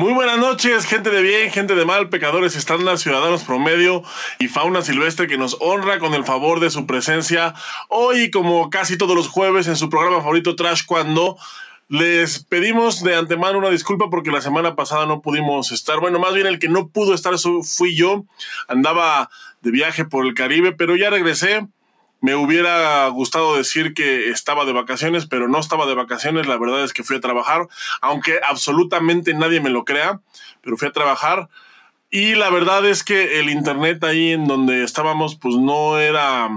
Muy 0.00 0.14
buenas 0.14 0.38
noches, 0.38 0.86
gente 0.86 1.10
de 1.10 1.20
bien, 1.20 1.50
gente 1.50 1.74
de 1.74 1.84
mal, 1.84 2.08
pecadores, 2.08 2.56
estándares, 2.56 3.02
ciudadanos 3.02 3.44
promedio 3.44 4.02
y 4.38 4.48
fauna 4.48 4.80
silvestre 4.80 5.26
que 5.26 5.36
nos 5.36 5.58
honra 5.60 5.98
con 5.98 6.14
el 6.14 6.24
favor 6.24 6.58
de 6.58 6.70
su 6.70 6.86
presencia 6.86 7.52
hoy, 7.90 8.30
como 8.30 8.70
casi 8.70 8.96
todos 8.96 9.14
los 9.14 9.28
jueves, 9.28 9.68
en 9.68 9.76
su 9.76 9.90
programa 9.90 10.22
favorito 10.22 10.56
Trash 10.56 10.86
Cuando. 10.86 11.36
Les 11.88 12.42
pedimos 12.42 13.02
de 13.02 13.14
antemano 13.14 13.58
una 13.58 13.68
disculpa 13.68 14.08
porque 14.08 14.30
la 14.30 14.40
semana 14.40 14.74
pasada 14.74 15.04
no 15.04 15.20
pudimos 15.20 15.70
estar. 15.70 16.00
Bueno, 16.00 16.18
más 16.18 16.32
bien 16.32 16.46
el 16.46 16.58
que 16.58 16.70
no 16.70 16.88
pudo 16.88 17.12
estar 17.12 17.34
fui 17.62 17.94
yo. 17.94 18.24
Andaba 18.68 19.28
de 19.60 19.70
viaje 19.70 20.06
por 20.06 20.24
el 20.24 20.32
Caribe, 20.32 20.72
pero 20.72 20.96
ya 20.96 21.10
regresé. 21.10 21.66
Me 22.20 22.34
hubiera 22.34 23.06
gustado 23.08 23.56
decir 23.56 23.94
que 23.94 24.28
estaba 24.28 24.64
de 24.64 24.72
vacaciones, 24.72 25.26
pero 25.26 25.48
no 25.48 25.58
estaba 25.58 25.86
de 25.86 25.94
vacaciones. 25.94 26.46
La 26.46 26.58
verdad 26.58 26.84
es 26.84 26.92
que 26.92 27.02
fui 27.02 27.16
a 27.16 27.20
trabajar, 27.20 27.66
aunque 28.00 28.40
absolutamente 28.46 29.32
nadie 29.34 29.60
me 29.60 29.70
lo 29.70 29.84
crea, 29.84 30.20
pero 30.60 30.76
fui 30.76 30.88
a 30.88 30.92
trabajar. 30.92 31.48
Y 32.10 32.34
la 32.34 32.50
verdad 32.50 32.84
es 32.86 33.04
que 33.04 33.40
el 33.40 33.48
internet 33.48 34.02
ahí 34.04 34.32
en 34.32 34.46
donde 34.46 34.82
estábamos, 34.82 35.36
pues 35.36 35.54
no 35.56 35.98
era, 35.98 36.48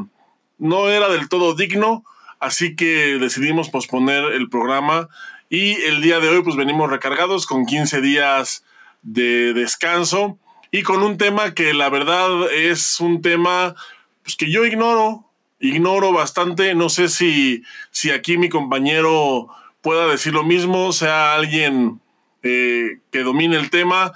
no 0.57 0.90
era 0.90 1.09
del 1.09 1.30
todo 1.30 1.55
digno. 1.55 2.04
Así 2.40 2.76
que 2.76 3.18
decidimos 3.20 3.70
posponer 3.70 4.26
el 4.34 4.49
programa. 4.49 5.07
Y 5.49 5.73
el 5.84 6.02
día 6.02 6.20
de 6.20 6.30
hoy, 6.30 6.43
pues 6.43 6.55
venimos 6.55 6.90
recargados 6.90 7.45
con 7.45 7.66
15 7.66 8.02
días 8.02 8.66
de 9.04 9.54
descanso 9.54 10.40
y 10.71 10.82
con 10.82 11.04
un 11.04 11.18
tema 11.18 11.54
que 11.54 11.73
la 11.73 11.90
verdad 11.90 12.52
es 12.52 12.99
un 12.99 13.21
tema 13.21 13.76
pues, 14.23 14.35
que 14.35 14.49
yo 14.49 14.66
ignoro 14.66 15.30
ignoro 15.63 16.12
bastante. 16.12 16.76
No 16.76 16.90
sé 16.90 17.07
si, 17.07 17.63
si 17.90 18.12
aquí 18.12 18.37
mi 18.37 18.49
compañero 18.49 19.48
pueda 19.82 20.07
decir 20.07 20.34
lo 20.34 20.43
mismo, 20.43 20.91
sea 20.91 21.34
alguien 21.34 22.01
eh, 22.43 22.99
que 23.12 23.24
domine 23.24 23.55
el 23.57 23.70
tema. 23.70 24.12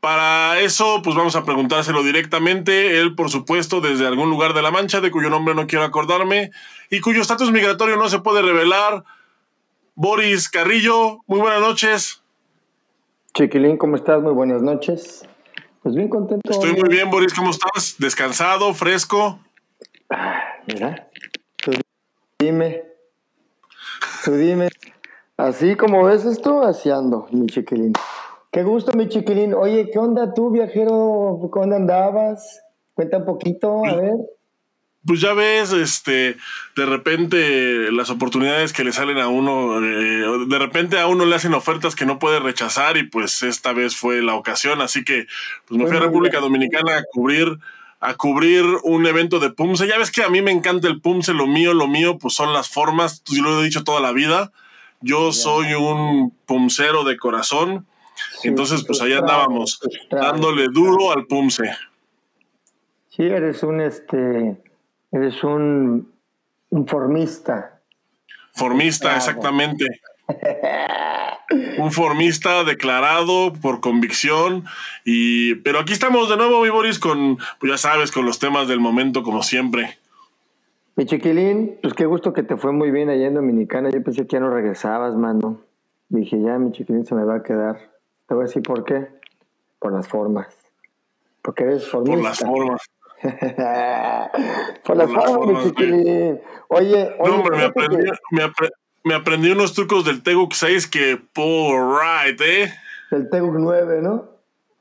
Para 0.00 0.60
eso, 0.60 1.00
pues 1.02 1.16
vamos 1.16 1.34
a 1.34 1.44
preguntárselo 1.44 2.02
directamente. 2.02 3.00
Él, 3.00 3.14
por 3.14 3.30
supuesto, 3.30 3.80
desde 3.80 4.06
algún 4.06 4.30
lugar 4.30 4.52
de 4.52 4.62
la 4.62 4.70
Mancha, 4.70 5.00
de 5.00 5.10
cuyo 5.10 5.30
nombre 5.30 5.54
no 5.54 5.66
quiero 5.66 5.84
acordarme, 5.84 6.50
y 6.90 7.00
cuyo 7.00 7.22
estatus 7.22 7.50
migratorio 7.50 7.96
no 7.96 8.08
se 8.08 8.20
puede 8.20 8.42
revelar. 8.42 9.02
Boris 9.94 10.50
Carrillo, 10.50 11.22
muy 11.26 11.40
buenas 11.40 11.60
noches. 11.60 12.22
Chiquilín, 13.34 13.78
¿cómo 13.78 13.96
estás? 13.96 14.22
Muy 14.22 14.32
buenas 14.32 14.62
noches. 14.62 15.26
Pues 15.82 15.94
bien 15.94 16.08
contento. 16.08 16.50
Estoy 16.50 16.74
muy 16.74 16.88
bien, 16.88 17.10
Boris, 17.10 17.32
¿cómo 17.32 17.50
estás? 17.50 17.96
¿Descansado, 17.98 18.74
fresco? 18.74 19.40
Ah, 20.10 20.42
mira, 20.66 21.08
tú 21.56 21.72
dime, 22.38 22.82
tú 24.24 24.32
dime. 24.32 24.68
Así 25.36 25.74
como 25.76 26.04
ves 26.04 26.24
esto, 26.24 26.62
así 26.62 26.90
ando, 26.90 27.28
mi 27.30 27.46
chiquilín. 27.46 27.92
Qué 28.52 28.62
gusto, 28.62 28.92
mi 28.96 29.08
chiquilín. 29.08 29.52
Oye, 29.52 29.90
¿qué 29.92 29.98
onda 29.98 30.32
tú, 30.32 30.50
viajero? 30.50 31.38
¿Cómo 31.50 31.74
andabas? 31.74 32.62
Cuenta 32.94 33.18
un 33.18 33.26
poquito, 33.26 33.84
a 33.84 33.96
ver. 33.96 34.14
Pues 35.06 35.20
ya 35.20 35.34
ves, 35.34 35.72
este, 35.72 36.36
de 36.74 36.86
repente 36.86 37.92
las 37.92 38.10
oportunidades 38.10 38.72
que 38.72 38.82
le 38.82 38.92
salen 38.92 39.18
a 39.18 39.28
uno, 39.28 39.78
eh, 39.78 40.46
de 40.48 40.58
repente 40.58 40.98
a 40.98 41.06
uno 41.06 41.24
le 41.24 41.36
hacen 41.36 41.54
ofertas 41.54 41.94
que 41.94 42.06
no 42.06 42.18
puede 42.18 42.40
rechazar 42.40 42.96
y 42.96 43.04
pues 43.04 43.42
esta 43.42 43.72
vez 43.72 43.94
fue 43.94 44.20
la 44.20 44.34
ocasión, 44.34 44.80
así 44.80 45.04
que 45.04 45.26
pues 45.68 45.80
me 45.80 45.86
fui 45.86 45.96
a 45.96 46.00
República 46.00 46.40
Dominicana 46.40 46.96
a 46.96 47.04
cubrir 47.04 47.58
a 48.00 48.14
cubrir 48.14 48.64
un 48.82 49.06
evento 49.06 49.38
de 49.40 49.50
Pumse. 49.50 49.86
Ya 49.86 49.98
ves 49.98 50.10
que 50.10 50.22
a 50.22 50.28
mí 50.28 50.42
me 50.42 50.50
encanta 50.50 50.88
el 50.88 51.00
Pumse, 51.00 51.32
lo 51.32 51.46
mío, 51.46 51.74
lo 51.74 51.88
mío, 51.88 52.18
pues 52.18 52.34
son 52.34 52.52
las 52.52 52.68
formas, 52.68 53.22
yo 53.24 53.42
lo 53.42 53.60
he 53.60 53.64
dicho 53.64 53.84
toda 53.84 54.00
la 54.00 54.12
vida. 54.12 54.52
Yo 55.00 55.32
soy 55.32 55.74
un 55.74 56.32
pumsero 56.46 57.04
de 57.04 57.16
corazón. 57.16 57.86
Entonces, 58.42 58.84
pues 58.86 59.00
allá 59.02 59.18
andábamos, 59.18 59.80
dándole 60.10 60.68
duro 60.68 61.12
al 61.12 61.26
Pumse. 61.26 61.70
Sí, 63.08 63.22
eres 63.22 63.62
un 63.62 63.80
este, 63.80 64.56
eres 65.12 65.44
un, 65.44 66.12
un 66.70 66.86
formista. 66.86 67.80
Formista, 68.52 69.16
exactamente. 69.16 69.84
un 71.78 71.92
formista 71.92 72.64
declarado 72.64 73.52
por 73.52 73.80
convicción. 73.80 74.64
Y, 75.04 75.56
pero 75.56 75.80
aquí 75.80 75.92
estamos 75.92 76.28
de 76.28 76.36
nuevo, 76.36 76.62
mi 76.62 76.70
Boris, 76.70 76.98
con, 76.98 77.38
pues 77.60 77.72
ya 77.72 77.78
sabes, 77.78 78.10
con 78.10 78.26
los 78.26 78.38
temas 78.38 78.68
del 78.68 78.80
momento, 78.80 79.22
como 79.22 79.42
siempre. 79.42 79.98
Mi 80.96 81.04
chiquilín, 81.04 81.78
pues 81.82 81.94
qué 81.94 82.06
gusto 82.06 82.32
que 82.32 82.42
te 82.42 82.56
fue 82.56 82.72
muy 82.72 82.90
bien 82.90 83.10
allá 83.10 83.26
en 83.26 83.34
Dominicana. 83.34 83.90
Yo 83.90 84.02
pensé 84.02 84.26
que 84.26 84.36
ya 84.36 84.40
no 84.40 84.50
regresabas, 84.50 85.14
mano. 85.14 85.60
Dije, 86.08 86.40
ya, 86.40 86.58
mi 86.58 86.72
chiquilín 86.72 87.04
se 87.04 87.14
me 87.14 87.24
va 87.24 87.36
a 87.36 87.42
quedar. 87.42 87.90
Te 88.26 88.34
voy 88.34 88.44
a 88.44 88.46
decir 88.46 88.62
por 88.62 88.84
qué. 88.84 89.08
Por 89.78 89.92
las 89.92 90.08
formas. 90.08 90.56
Porque 91.42 91.64
eres 91.64 91.86
formista. 91.86 92.16
Por 92.16 92.28
las 92.28 92.38
formas. 92.38 92.80
por, 94.84 94.96
las, 94.96 95.10
formas, 95.10 95.48
mi 95.48 95.70
chiquilín. 95.70 96.40
Oye, 96.68 97.14
oye. 97.18 97.30
No, 97.30 97.36
hombre, 97.36 97.56
me 97.56 97.64
aprendí, 97.64 97.96
me, 98.30 98.42
me 99.06 99.14
aprendí 99.14 99.52
unos 99.52 99.72
trucos 99.72 100.04
del 100.04 100.24
Teguk 100.24 100.52
6 100.52 100.88
que, 100.88 101.16
por 101.32 101.96
right, 101.96 102.40
¿eh? 102.40 102.72
El 103.12 103.30
Teguk 103.30 103.54
9, 103.56 104.02
¿no? 104.02 104.30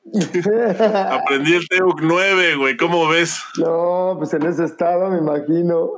Aprendí 1.11 1.53
el 1.53 1.67
Teguk 1.69 2.01
9, 2.01 2.55
güey, 2.55 2.75
¿cómo 2.75 3.07
ves? 3.07 3.39
No, 3.59 4.15
pues 4.17 4.33
en 4.33 4.41
ese 4.47 4.63
estado 4.63 5.11
me 5.11 5.19
imagino. 5.19 5.91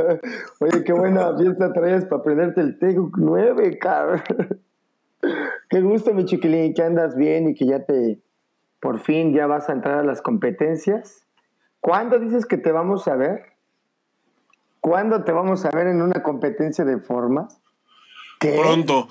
Oye, 0.60 0.82
qué 0.82 0.94
buena 0.94 1.36
fiesta 1.36 1.74
traes 1.74 2.06
para 2.06 2.22
aprenderte 2.22 2.62
el 2.62 2.78
Teguk 2.78 3.18
9, 3.18 3.78
cabrón. 3.78 4.22
Qué 5.68 5.80
gusto, 5.80 6.14
mi 6.14 6.24
chiquilín, 6.24 6.72
que 6.72 6.82
andas 6.82 7.16
bien 7.16 7.48
y 7.48 7.54
que 7.54 7.66
ya 7.66 7.84
te, 7.84 8.18
por 8.80 9.00
fin, 9.00 9.34
ya 9.34 9.46
vas 9.46 9.68
a 9.68 9.72
entrar 9.72 9.98
a 9.98 10.04
las 10.04 10.22
competencias. 10.22 11.26
¿Cuándo 11.80 12.18
dices 12.18 12.46
que 12.46 12.56
te 12.56 12.72
vamos 12.72 13.08
a 13.08 13.16
ver? 13.16 13.42
¿Cuándo 14.80 15.24
te 15.24 15.32
vamos 15.32 15.64
a 15.66 15.70
ver 15.70 15.86
en 15.86 16.00
una 16.00 16.22
competencia 16.22 16.84
de 16.84 16.98
formas? 16.98 17.60
Pronto. 18.52 19.08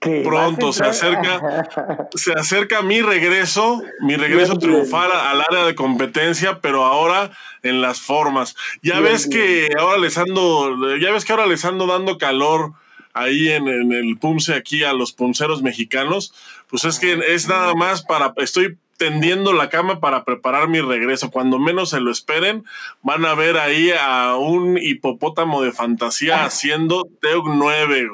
Pronto 0.00 0.72
se 0.72 0.84
acerca, 0.84 1.66
se 2.14 2.32
acerca 2.32 2.82
mi 2.82 3.02
regreso, 3.02 3.82
mi 4.00 4.14
regreso 4.14 4.56
triunfal 4.56 5.10
al 5.10 5.40
área 5.40 5.64
de 5.64 5.74
competencia, 5.74 6.60
pero 6.60 6.84
ahora 6.84 7.32
en 7.62 7.80
las 7.80 8.00
formas. 8.00 8.54
Ya 8.82 9.00
ves 9.00 9.28
que 9.28 9.68
ahora 9.78 9.98
les 9.98 10.16
ando, 10.16 10.96
ya 10.98 11.10
ves 11.10 11.24
que 11.24 11.32
ahora 11.32 11.46
les 11.46 11.64
ando 11.64 11.86
dando 11.86 12.16
calor 12.16 12.74
ahí 13.12 13.48
en, 13.48 13.66
en 13.66 13.92
el 13.92 14.18
Pumse 14.18 14.54
aquí 14.54 14.84
a 14.84 14.92
los 14.92 15.12
punceros 15.12 15.62
mexicanos. 15.62 16.32
Pues 16.68 16.84
es 16.84 17.00
que 17.00 17.18
es 17.34 17.48
nada 17.48 17.74
más 17.74 18.02
para, 18.02 18.32
estoy 18.36 18.78
tendiendo 18.98 19.52
la 19.52 19.70
cama 19.70 20.00
para 20.00 20.24
preparar 20.24 20.68
mi 20.68 20.80
regreso. 20.80 21.30
Cuando 21.30 21.58
menos 21.58 21.90
se 21.90 22.00
lo 22.00 22.10
esperen, 22.10 22.64
van 23.02 23.24
a 23.24 23.34
ver 23.34 23.56
ahí 23.56 23.90
a 23.98 24.36
un 24.36 24.76
hipopótamo 24.76 25.62
de 25.62 25.72
fantasía 25.72 26.44
haciendo 26.44 27.08
Teug 27.22 27.44
9. 27.48 28.10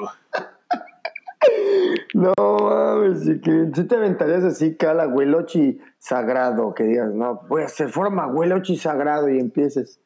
No 2.13 2.33
mames, 2.37 3.23
si 3.23 3.83
te 3.83 3.95
aventarías 3.95 4.43
así, 4.43 4.75
cala, 4.75 5.07
huelochi 5.07 5.79
sagrado, 5.99 6.73
que 6.73 6.83
digas, 6.83 7.11
no, 7.13 7.41
voy 7.49 7.63
a 7.63 7.65
hacer 7.65 7.89
forma 7.89 8.27
huelochi 8.27 8.77
sagrado 8.77 9.29
y 9.29 9.39
empieces. 9.39 9.99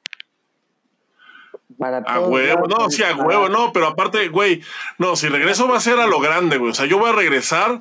Para 1.77 1.99
a 1.99 2.19
huevo, 2.19 2.67
no, 2.67 2.89
sí, 2.89 3.03
a 3.03 3.15
huevo, 3.15 3.47
no, 3.47 3.71
pero 3.71 3.87
aparte, 3.87 4.27
güey, 4.27 4.61
no, 4.97 5.15
si 5.15 5.29
regreso 5.29 5.67
va 5.67 5.77
a 5.77 5.81
ser 5.81 5.99
a 5.99 6.07
lo 6.07 6.19
grande, 6.19 6.57
güey. 6.57 6.71
O 6.71 6.73
sea, 6.73 6.87
yo 6.87 6.97
voy 6.97 7.09
a 7.09 7.13
regresar 7.13 7.79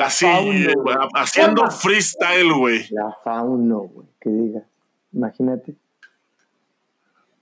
así, 0.00 0.26
eh, 0.26 0.74
haciendo 1.14 1.70
freestyle, 1.70 2.52
güey. 2.52 2.86
La 2.90 3.16
fauno, 3.22 3.80
güey, 3.80 4.08
que 4.20 4.30
digas. 4.30 4.64
Imagínate. 5.12 5.74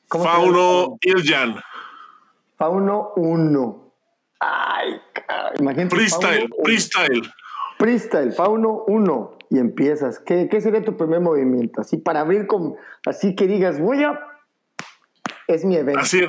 Fauno 0.09 0.99
Iljan. 1.03 1.61
Fauno 2.57 3.13
1. 3.17 3.93
Ay, 4.41 5.01
imagínate. 5.59 5.95
Freestyle, 5.95 6.49
freestyle. 6.65 7.23
Freestyle, 7.79 8.33
Fauno 8.33 8.85
1. 8.87 9.39
Y 9.51 9.59
empiezas. 9.59 10.19
¿Qué, 10.19 10.49
¿Qué, 10.49 10.61
sería 10.61 10.85
tu 10.85 10.97
primer 10.97 11.21
movimiento? 11.21 11.81
Así 11.81 11.97
para 11.97 12.21
abrir 12.21 12.47
con. 12.47 12.77
Así 13.07 13.35
que 13.35 13.47
digas, 13.47 13.81
voy 13.81 14.05
a. 14.05 14.21
Es 15.47 15.65
mi 15.65 15.77
evento. 15.77 16.01
Así, 16.01 16.21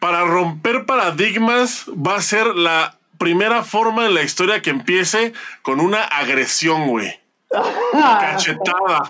para 0.00 0.24
romper 0.24 0.86
paradigmas 0.86 1.86
va 1.88 2.16
a 2.16 2.22
ser 2.22 2.46
la 2.56 2.99
primera 3.20 3.62
forma 3.62 4.06
en 4.06 4.14
la 4.14 4.22
historia 4.22 4.62
que 4.62 4.70
empiece 4.70 5.34
con 5.60 5.78
una 5.78 6.02
agresión, 6.02 6.88
güey. 6.88 7.20
Cachetada. 7.92 9.08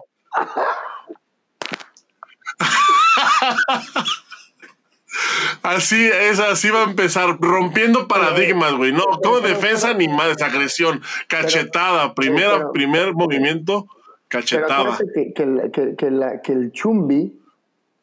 Así 5.62 6.07
es, 6.07 6.41
así 6.41 6.71
va 6.71 6.81
a 6.81 6.91
empezar, 6.91 7.39
rompiendo 7.41 8.09
paradigmas, 8.09 8.75
güey. 8.75 8.93
No, 8.93 9.05
como 9.23 9.41
defensa 9.41 9.95
ni 9.95 10.09
más, 10.09 10.43
agresión, 10.43 11.03
cachetada, 11.29 12.15
primera, 12.15 12.73
primer 12.73 13.15
movimiento, 13.15 13.87
cachetada. 14.29 14.99
Que, 15.15 15.33
que, 15.33 15.97
que, 15.97 16.53
el 16.53 16.73
chumbi 16.73 17.41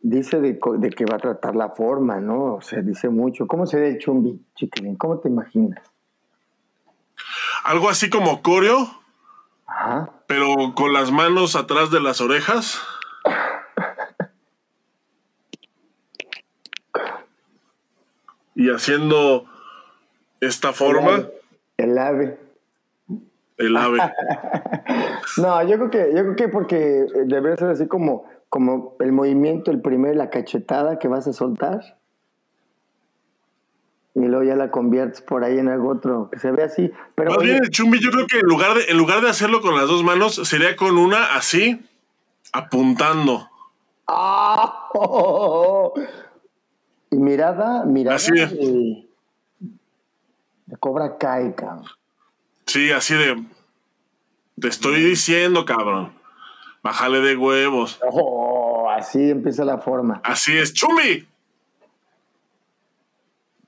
dice 0.01 0.39
de, 0.39 0.57
que 0.57 1.05
va 1.05 1.15
a 1.15 1.19
tratar 1.19 1.55
la 1.55 1.69
forma, 1.69 2.21
¿no? 2.21 2.55
O 2.55 2.61
sea, 2.61 2.81
dice 2.81 3.09
mucho. 3.09 3.45
¿Cómo 3.45 3.65
se 3.65 3.77
ve 3.79 3.89
el 3.89 3.97
chumbi, 3.97 4.39
chiquilín? 4.55 4.95
¿Cómo 4.95 5.19
te 5.19 5.27
imaginas? 5.27 5.81
Algo 7.63 7.89
así 7.89 8.09
como 8.09 8.41
coreo. 8.41 8.93
Ajá. 9.69 10.09
pero 10.27 10.73
con 10.75 10.93
las 10.93 11.11
manos 11.11 11.55
atrás 11.57 11.91
de 11.91 11.99
las 11.99 12.21
orejas. 12.21 12.81
Y 18.55 18.69
haciendo 18.69 19.45
esta 20.41 20.73
forma, 20.73 21.27
El 21.77 21.97
ave. 21.97 22.37
el 23.57 23.77
ave. 23.77 23.99
No, 25.37 25.61
yo 25.67 25.77
creo 25.77 25.89
que, 25.91 26.13
yo 26.15 26.23
creo 26.23 26.35
que 26.35 26.47
porque 26.47 27.05
debería 27.25 27.55
ser 27.57 27.69
así 27.69 27.87
como, 27.87 28.25
como 28.49 28.95
el 28.99 29.11
movimiento, 29.11 29.69
el 29.69 29.81
primer, 29.81 30.15
la 30.15 30.31
cachetada 30.31 30.97
que 30.97 31.07
vas 31.07 31.27
a 31.27 31.33
soltar. 31.33 31.96
Y 34.17 34.25
luego 34.25 34.43
ya 34.43 34.55
la 34.55 34.71
conviertes 34.71 35.21
por 35.21 35.43
ahí 35.43 35.59
en 35.59 35.67
algo 35.69 35.89
otro 35.89 36.29
que 36.31 36.39
se 36.39 36.51
ve 36.51 36.63
así. 36.63 36.91
Pero 37.13 37.29
Más 37.29 37.37
oye, 37.37 37.51
bien 37.51 37.63
el 37.63 37.69
chumbi, 37.69 37.99
yo 37.99 38.09
creo 38.09 38.25
que 38.25 38.39
en 38.39 38.47
lugar, 38.47 38.73
de, 38.75 38.85
en 38.85 38.97
lugar 38.97 39.21
de 39.21 39.29
hacerlo 39.29 39.61
con 39.61 39.75
las 39.75 39.87
dos 39.87 40.03
manos, 40.03 40.33
sería 40.33 40.75
con 40.75 40.97
una 40.97 41.35
así, 41.35 41.85
apuntando. 42.51 43.47
¡Ah! 44.07 44.89
Y 47.09 47.15
mirada, 47.15 47.85
mirada 47.85 48.17
Así 48.17 48.31
es. 48.35 48.51
de, 48.51 49.07
de 50.65 50.77
Cobra 50.77 51.17
Kai, 51.17 51.55
cabrón. 51.55 51.85
Sí, 52.65 52.91
así 52.91 53.13
de. 53.13 53.45
Te 54.59 54.67
estoy 54.67 55.01
diciendo, 55.01 55.63
cabrón. 55.63 56.11
Bájale 56.83 57.21
de 57.21 57.37
huevos. 57.37 57.97
Oh, 58.11 58.89
así 58.89 59.29
empieza 59.29 59.63
la 59.63 59.77
forma. 59.77 60.19
Así 60.25 60.57
es, 60.57 60.73
chumbi. 60.73 61.25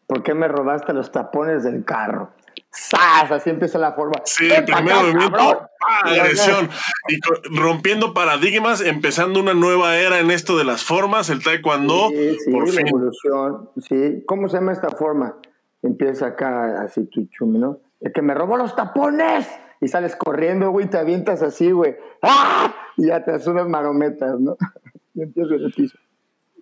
¿Por 0.09 0.23
qué 0.23 0.33
me 0.33 0.47
robaste 0.47 0.91
los 0.91 1.11
tapones 1.11 1.63
del 1.63 1.85
carro? 1.85 2.31
¡Sas! 2.71 3.29
Así 3.31 3.51
empieza 3.51 3.77
la 3.77 3.93
forma. 3.93 4.13
Sí, 4.25 4.47
¡Ven 4.49 4.57
el 4.57 4.65
primer 4.65 4.95
movimiento, 4.95 5.69
agresión. 6.03 6.67
Y 7.07 7.19
rompiendo 7.55 8.11
paradigmas, 8.15 8.81
empezando 8.81 9.39
una 9.39 9.53
nueva 9.53 9.97
era 9.97 10.17
en 10.19 10.31
esto 10.31 10.57
de 10.57 10.63
las 10.63 10.83
formas, 10.83 11.29
el 11.29 11.43
taekwondo, 11.43 12.09
Sí, 12.09 12.37
sí, 12.43 12.51
por 12.51 12.67
fin. 12.67 12.87
evolución. 12.87 13.69
Sí. 13.87 14.23
¿Cómo 14.25 14.49
se 14.49 14.57
llama 14.57 14.71
esta 14.71 14.89
forma? 14.89 15.35
Empieza 15.83 16.25
acá 16.25 16.81
así 16.81 17.05
tu 17.05 17.27
chumi, 17.27 17.59
¿no? 17.59 17.77
El 18.01 18.11
que 18.11 18.23
me 18.23 18.33
robó 18.33 18.57
los 18.57 18.75
tapones. 18.75 19.47
Y 19.79 19.89
sales 19.89 20.15
corriendo, 20.15 20.71
güey, 20.71 20.89
te 20.89 20.97
avientas 20.97 21.43
así, 21.43 21.69
güey. 21.69 21.95
¡Ah! 22.23 22.73
Y 22.97 23.07
ya 23.09 23.23
te 23.23 23.31
das 23.31 23.45
unas 23.45 23.67
marometas, 23.69 24.39
¿no? 24.39 24.57
Y 25.13 25.21
empiezas 25.21 25.51
el 25.53 25.71
piso. 25.71 25.97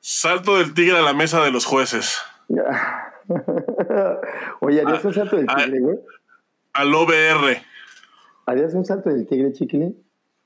Salto 0.02 0.58
del 0.58 0.74
tigre 0.74 0.98
a 0.98 1.02
la 1.02 1.14
mesa 1.14 1.42
de 1.44 1.52
los 1.52 1.66
jueces. 1.66 2.20
Oye, 4.62 4.82
¿harías 4.82 5.06
un 5.06 5.14
salto 5.14 5.38
del 5.38 5.46
ah, 5.50 5.56
tigre, 5.58 5.80
güey? 5.80 6.00
Al 6.74 6.94
OBR. 6.94 7.62
¿Harías 8.46 8.74
un 8.74 8.86
salto 8.86 9.10
del 9.10 9.28
tigre, 9.28 9.52
chiquilín? 9.52 10.04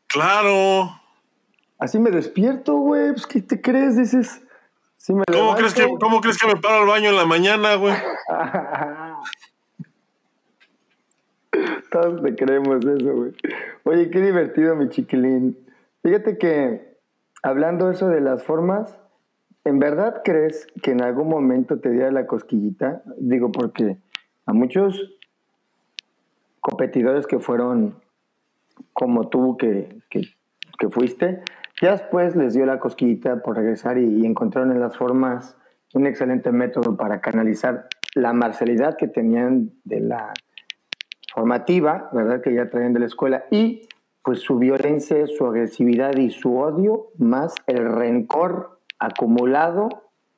Claro. 0.07 0.89
Así 1.77 1.99
me 1.99 2.11
despierto, 2.11 2.77
güey. 2.77 3.13
Pues, 3.13 3.27
¿qué 3.27 3.41
te 3.41 3.61
crees? 3.61 3.97
Dices. 3.97 4.41
Sí 4.97 5.13
me 5.13 5.23
¿Cómo 5.25 5.55
crees, 5.55 5.73
que, 5.73 5.81
levanto. 5.81 6.05
¿Cómo 6.05 6.21
crees 6.21 6.37
que 6.37 6.47
me 6.47 6.55
paro 6.55 6.83
al 6.83 6.87
baño 6.87 7.09
en 7.09 7.15
la 7.15 7.25
mañana, 7.25 7.75
güey? 7.75 7.95
Todos 11.91 12.21
te 12.21 12.35
creemos 12.35 12.85
eso, 12.85 13.13
güey. 13.13 13.33
Oye, 13.83 14.09
qué 14.09 14.21
divertido, 14.21 14.75
mi 14.75 14.89
chiquilín. 14.89 15.57
Fíjate 16.03 16.37
que, 16.37 16.97
hablando 17.43 17.89
eso 17.89 18.07
de 18.07 18.21
las 18.21 18.43
formas, 18.43 18.99
¿en 19.63 19.79
verdad 19.79 20.21
crees 20.23 20.67
que 20.81 20.91
en 20.91 21.01
algún 21.01 21.29
momento 21.29 21.79
te 21.79 21.91
diera 21.91 22.11
la 22.11 22.27
cosquillita? 22.27 23.03
Digo, 23.17 23.51
porque 23.51 23.97
a 24.45 24.53
muchos 24.53 25.17
competidores 26.59 27.27
que 27.27 27.39
fueron 27.39 27.95
como 28.93 29.29
tú, 29.29 29.57
que, 29.57 30.01
que, 30.09 30.89
fuiste, 30.89 31.43
ya 31.81 31.91
después 31.91 32.35
les 32.35 32.53
dio 32.53 32.65
la 32.65 32.79
cosquillita 32.79 33.41
por 33.43 33.55
regresar 33.55 33.97
y, 33.97 34.21
y 34.21 34.25
encontraron 34.25 34.71
en 34.71 34.79
las 34.79 34.97
formas 34.97 35.57
un 35.93 36.07
excelente 36.07 36.51
método 36.51 36.97
para 36.97 37.21
canalizar 37.21 37.87
la 38.15 38.33
marcialidad 38.33 38.97
que 38.97 39.07
tenían 39.07 39.71
de 39.83 40.01
la 40.01 40.33
formativa, 41.33 42.09
¿verdad? 42.11 42.41
Que 42.41 42.53
ya 42.53 42.69
traían 42.69 42.93
de 42.93 42.99
la 42.99 43.05
escuela 43.05 43.45
y 43.51 43.87
pues 44.23 44.39
su 44.39 44.57
violencia, 44.57 45.25
su 45.27 45.45
agresividad 45.45 46.15
y 46.17 46.29
su 46.29 46.57
odio, 46.57 47.07
más 47.17 47.55
el 47.67 47.91
rencor 47.91 48.80
acumulado 49.01 49.89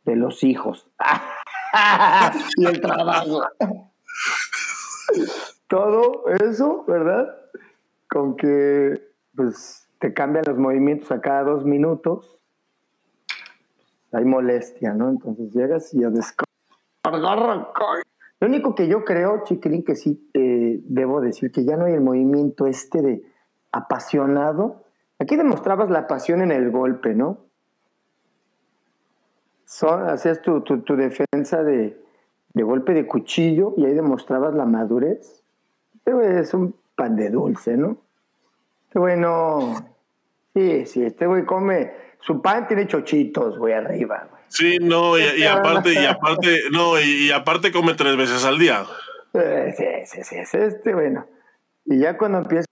de 0.06 0.16
los 0.16 0.44
hijos. 0.44 0.90
y 2.58 2.66
el 2.66 2.82
trabajo. 2.82 3.44
Todo 5.68 6.28
eso, 6.30 6.86
¿verdad? 6.88 7.36
Con 8.10 8.36
que 8.36 9.02
pues 9.36 9.90
te 10.00 10.14
cambian 10.14 10.46
los 10.48 10.58
movimientos 10.58 11.12
a 11.12 11.22
cada 11.22 11.44
dos 11.44 11.66
minutos. 11.66 12.40
Hay 14.12 14.26
molestia, 14.26 14.94
¿no? 14.94 15.10
Entonces 15.10 15.52
llegas 15.54 15.94
y 15.94 16.04
a. 16.04 16.12
Lo 18.40 18.48
único 18.48 18.76
que 18.76 18.88
yo 18.88 19.04
creo, 19.04 19.44
chiquilín, 19.46 19.84
que 19.84 19.96
sí 19.96 20.30
eh, 20.34 20.80
debo 20.84 21.22
decir 21.22 21.52
que 21.52 21.66
ya 21.66 21.76
no 21.78 21.86
hay 21.86 21.94
el 21.94 22.02
movimiento 22.02 22.68
este 22.68 23.02
de 23.02 23.24
apasionado. 23.72 24.84
Aquí 25.20 25.36
demostrabas 25.36 25.90
la 25.90 26.08
pasión 26.08 26.42
en 26.42 26.52
el 26.52 26.70
golpe, 26.70 27.16
¿no? 27.16 27.53
Son, 29.74 30.08
hacías 30.08 30.40
tu, 30.44 30.62
tu, 30.62 30.82
tu 30.82 30.96
defensa 30.96 31.64
de, 31.64 31.98
de 32.54 32.64
golpe 32.64 32.94
de 32.94 33.08
cuchillo 33.08 33.74
y 33.76 33.86
ahí 33.86 33.96
demostrabas 33.96 34.54
la 34.54 34.66
madurez. 34.66 35.42
Este 35.96 36.14
güey 36.14 36.38
es 36.38 36.54
un 36.54 36.76
pan 36.96 37.16
de 37.16 37.32
dulce, 37.32 37.76
¿no? 37.76 37.98
Este 38.86 39.00
güey 39.00 39.18
no. 39.18 39.74
Sí, 40.54 40.86
sí, 40.86 41.04
este 41.04 41.26
güey 41.26 41.44
come. 41.46 41.92
Su 42.20 42.40
pan 42.40 42.68
tiene 42.68 42.86
chochitos, 42.86 43.58
güey, 43.58 43.74
arriba, 43.74 44.28
güey. 44.30 44.44
Sí, 44.48 44.78
no, 44.80 45.18
y, 45.18 45.24
y 45.38 45.44
aparte, 45.46 45.92
y 45.92 46.06
aparte, 46.06 46.60
no, 46.72 47.00
y, 47.02 47.30
y 47.30 47.32
aparte 47.32 47.72
come 47.72 47.96
tres 47.96 48.16
veces 48.16 48.46
al 48.46 48.60
día. 48.60 48.84
Eh, 49.34 49.74
Sí, 49.76 49.86
sí, 50.06 50.24
sí, 50.24 50.36
es 50.36 50.54
este, 50.54 50.94
bueno. 50.94 51.26
Y 51.86 51.98
ya 51.98 52.16
cuando 52.16 52.38
empiezas 52.38 52.68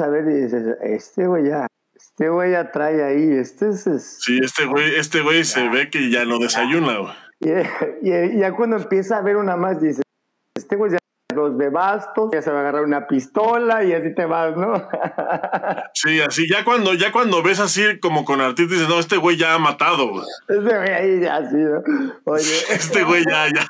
a 0.00 0.08
ver 0.08 0.26
dices, 0.26 0.78
este 0.82 1.28
güey 1.28 1.46
ya, 1.46 1.68
este 1.94 2.28
güey 2.28 2.52
ya 2.52 2.70
trae 2.70 3.02
ahí, 3.02 3.32
este 3.38 3.68
es... 3.70 3.86
es- 3.86 4.18
Sí, 4.22 4.38
este 4.42 4.66
güey, 4.66 4.94
este 4.96 5.20
güey 5.20 5.44
se 5.44 5.68
ve 5.68 5.90
que 5.90 6.10
ya 6.10 6.24
no 6.24 6.38
desayuna, 6.38 6.98
güey. 6.98 7.12
Y, 8.02 8.38
ya 8.38 8.52
cuando 8.52 8.76
empieza 8.76 9.18
a 9.18 9.22
ver 9.22 9.36
una 9.36 9.56
más, 9.56 9.80
dices, 9.80 10.02
este 10.56 10.76
güey 10.76 10.92
ya 10.92 10.98
dos 11.34 11.58
de 11.58 11.68
bastos, 11.68 12.30
ya 12.32 12.40
se 12.42 12.50
va 12.50 12.58
a 12.58 12.60
agarrar 12.60 12.84
una 12.84 13.08
pistola 13.08 13.82
y 13.82 13.92
así 13.92 14.14
te 14.14 14.24
vas, 14.24 14.56
¿no? 14.56 14.74
Sí, 15.94 16.20
así, 16.20 16.48
ya 16.48 16.64
cuando, 16.64 16.94
ya 16.94 17.10
cuando 17.12 17.42
ves 17.42 17.58
así 17.60 17.98
como 18.00 18.24
con 18.24 18.40
artritis, 18.40 18.72
dices, 18.72 18.88
no, 18.88 18.98
este 19.00 19.16
güey 19.16 19.36
ya 19.36 19.54
ha 19.54 19.58
matado, 19.58 20.10
güey. 20.10 20.24
Este 20.48 20.60
güey 20.76 20.88
ahí 20.90 21.20
ya 21.20 21.36
así, 21.36 21.56
¿no? 21.56 21.82
Oye, 22.24 22.42
Este 22.70 23.02
güey 23.04 23.24
ya, 23.28 23.46
ya. 23.48 23.66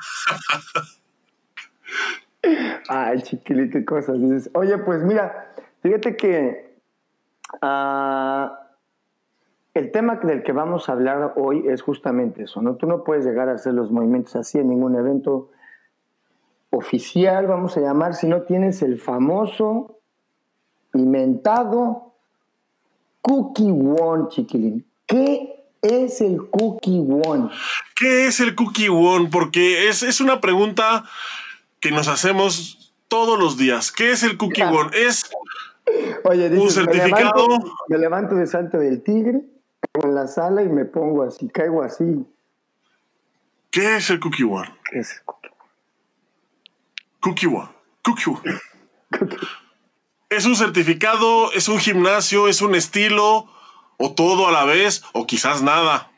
Ay, 2.89 3.21
chiquilín, 3.23 3.71
qué 3.71 3.83
cosas 3.83 4.19
dices. 4.21 4.49
Oye, 4.53 4.77
pues 4.77 5.01
mira, 5.01 5.51
fíjate 5.81 6.15
que 6.15 6.74
ah, 7.61 8.59
el 9.73 9.91
tema 9.91 10.15
del 10.15 10.43
que 10.43 10.53
vamos 10.53 10.87
a 10.87 10.93
hablar 10.93 11.33
hoy 11.35 11.65
es 11.67 11.81
justamente 11.81 12.43
eso, 12.43 12.61
¿no? 12.61 12.75
Tú 12.75 12.87
no 12.87 13.03
puedes 13.03 13.25
llegar 13.25 13.49
a 13.49 13.53
hacer 13.53 13.73
los 13.73 13.91
movimientos 13.91 14.35
así 14.35 14.57
en 14.57 14.69
ningún 14.69 14.95
evento 14.95 15.51
oficial, 16.69 17.47
vamos 17.47 17.77
a 17.77 17.81
llamar, 17.81 18.15
si 18.15 18.27
no 18.27 18.43
tienes 18.43 18.81
el 18.81 18.99
famoso 18.99 19.99
inventado 20.93 22.13
Cookie 23.21 23.71
One, 23.71 24.29
chiquilín. 24.29 24.85
¿Qué 25.05 25.65
es 25.81 26.21
el 26.21 26.49
Cookie 26.49 26.99
One? 26.99 27.49
¿Qué 27.95 28.27
es 28.27 28.39
el 28.39 28.55
Cookie 28.55 28.89
One? 28.89 29.29
Porque 29.31 29.89
es, 29.89 30.03
es 30.03 30.21
una 30.21 30.41
pregunta 30.41 31.05
que 31.79 31.91
nos 31.91 32.07
hacemos 32.07 32.93
todos 33.07 33.39
los 33.39 33.57
días. 33.57 33.91
¿Qué 33.91 34.11
es 34.11 34.23
el 34.23 34.37
Cookie 34.37 34.61
Claro. 34.61 34.79
One? 34.79 34.91
Es 34.97 35.29
Oye, 36.23 36.47
Un 36.47 36.55
dices, 36.55 36.85
me 36.85 36.93
certificado. 36.93 37.47
levanto, 37.47 37.73
me 37.87 37.97
levanto 37.97 38.35
de 38.35 38.47
salto 38.47 38.77
del 38.77 39.03
tigre, 39.03 39.41
caigo 39.93 40.09
en 40.09 40.15
la 40.15 40.27
sala 40.27 40.63
y 40.63 40.69
me 40.69 40.85
pongo 40.85 41.23
así, 41.23 41.47
caigo 41.49 41.83
así. 41.83 42.25
¿Qué 43.71 43.97
es 43.97 44.09
el 44.09 44.19
Cookie 44.19 44.43
One? 44.43 44.73
¿Qué 44.89 44.99
es? 44.99 45.21
Cookie 47.19 47.47
One. 47.47 47.69
Cookie 48.03 48.29
One. 48.29 48.59
¿Es 50.29 50.45
un 50.45 50.55
certificado? 50.55 51.51
¿Es 51.51 51.69
un 51.69 51.79
gimnasio? 51.79 52.47
¿Es 52.47 52.61
un 52.61 52.75
estilo? 52.75 53.47
¿O 53.97 54.13
todo 54.13 54.47
a 54.47 54.51
la 54.51 54.65
vez? 54.65 55.03
¿O 55.13 55.25
quizás 55.27 55.61
nada? 55.61 56.11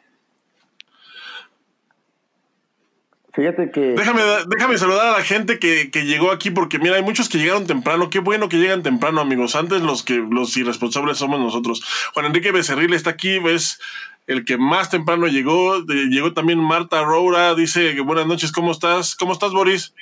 Fíjate 3.38 3.70
que 3.70 3.94
Déjame, 3.94 4.24
déjame 4.48 4.80
saludar 4.80 5.10
a 5.10 5.18
la 5.20 5.24
gente 5.24 5.60
que, 5.60 5.92
que 5.92 6.06
llegó 6.06 6.32
aquí 6.32 6.50
porque 6.50 6.80
mira, 6.80 6.96
hay 6.96 7.04
muchos 7.04 7.30
que 7.30 7.38
llegaron 7.38 7.68
temprano. 7.68 8.10
Qué 8.10 8.18
bueno 8.18 8.50
que 8.50 8.58
llegan 8.58 8.82
temprano, 8.82 9.22
amigos. 9.22 9.56
Antes 9.56 9.84
los 9.84 10.02
que 10.02 10.16
los 10.16 10.58
irresponsables 10.58 11.20
somos 11.20 11.40
nosotros. 11.40 11.84
Juan 12.16 12.26
Enrique 12.26 12.52
Becerril 12.52 12.96
está 12.96 13.12
aquí, 13.12 13.38
es 13.46 13.80
el 14.26 14.44
que 14.44 14.58
más 14.58 14.90
temprano 14.90 15.28
llegó. 15.28 15.84
Llegó 15.86 16.34
también 16.34 16.58
Marta 16.58 17.04
Roura, 17.04 17.54
dice 17.54 17.94
que 17.94 18.02
buenas 18.02 18.26
noches, 18.26 18.52
¿cómo 18.52 18.72
estás? 18.72 19.16
¿Cómo 19.16 19.34
estás, 19.34 19.52
Boris? 19.52 19.94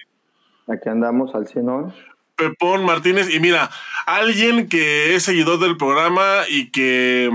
aquí 0.70 0.88
andamos 0.88 1.36
al 1.36 1.46
cienón. 1.46 1.94
Pepón 2.38 2.86
Martínez. 2.86 3.30
Y 3.36 3.42
mira, 3.42 3.70
alguien 4.06 4.70
que 4.70 5.14
es 5.14 5.24
seguidor 5.24 5.60
del 5.60 5.76
programa 5.76 6.44
y 6.48 6.72
que. 6.72 7.32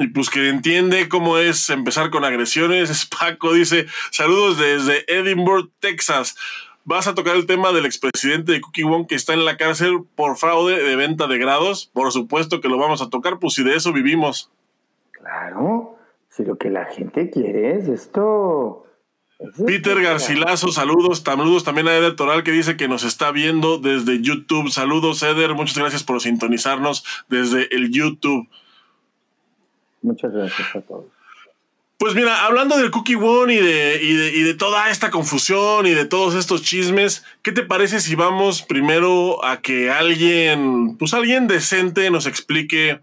Y 0.00 0.08
pues 0.08 0.30
que 0.30 0.48
entiende 0.48 1.10
cómo 1.10 1.36
es 1.36 1.68
empezar 1.68 2.08
con 2.08 2.24
agresiones. 2.24 2.88
Es 2.88 3.04
Paco, 3.20 3.52
dice: 3.52 3.86
Saludos 4.10 4.56
desde 4.56 5.04
Edinburgh, 5.14 5.70
Texas. 5.78 6.36
¿Vas 6.84 7.06
a 7.06 7.14
tocar 7.14 7.36
el 7.36 7.44
tema 7.44 7.70
del 7.72 7.84
expresidente 7.84 8.52
de 8.52 8.62
Cookie 8.62 8.84
Wong 8.84 9.06
que 9.06 9.14
está 9.14 9.34
en 9.34 9.44
la 9.44 9.58
cárcel 9.58 9.98
por 10.14 10.38
fraude 10.38 10.82
de 10.82 10.96
venta 10.96 11.26
de 11.26 11.36
grados? 11.36 11.90
Por 11.92 12.10
supuesto 12.12 12.62
que 12.62 12.68
lo 12.68 12.78
vamos 12.78 13.02
a 13.02 13.10
tocar, 13.10 13.38
pues 13.38 13.52
si 13.52 13.62
de 13.62 13.76
eso 13.76 13.92
vivimos. 13.92 14.50
Claro, 15.10 15.98
si 16.30 16.44
lo 16.44 16.56
que 16.56 16.70
la 16.70 16.86
gente 16.86 17.28
quiere 17.28 17.76
es 17.76 17.86
esto. 17.86 18.86
Peter 19.66 20.00
Garcilaso, 20.00 20.68
saludos, 20.68 21.22
saludos 21.24 21.62
también 21.62 21.88
a 21.88 21.96
Eder 21.96 22.16
Toral 22.16 22.42
que 22.42 22.52
dice 22.52 22.78
que 22.78 22.88
nos 22.88 23.04
está 23.04 23.32
viendo 23.32 23.78
desde 23.78 24.22
YouTube. 24.22 24.70
Saludos, 24.70 25.22
Eder, 25.22 25.52
muchas 25.54 25.76
gracias 25.76 26.04
por 26.04 26.22
sintonizarnos 26.22 27.04
desde 27.28 27.74
el 27.74 27.90
YouTube. 27.90 28.48
Muchas 30.02 30.32
gracias 30.32 30.74
a 30.74 30.80
todos. 30.80 31.06
Pues 31.98 32.14
mira, 32.14 32.46
hablando 32.46 32.78
del 32.78 32.90
Cookie 32.90 33.16
One 33.16 33.52
y 33.52 33.58
de, 33.58 34.00
y, 34.02 34.14
de, 34.14 34.32
y 34.34 34.42
de 34.42 34.54
toda 34.54 34.88
esta 34.88 35.10
confusión 35.10 35.86
y 35.86 35.90
de 35.90 36.06
todos 36.06 36.34
estos 36.34 36.62
chismes, 36.62 37.24
¿qué 37.42 37.52
te 37.52 37.62
parece 37.62 38.00
si 38.00 38.14
vamos 38.14 38.62
primero 38.62 39.44
a 39.44 39.60
que 39.60 39.90
alguien, 39.90 40.96
pues 40.96 41.12
alguien 41.12 41.46
decente 41.46 42.10
nos 42.10 42.24
explique 42.24 43.00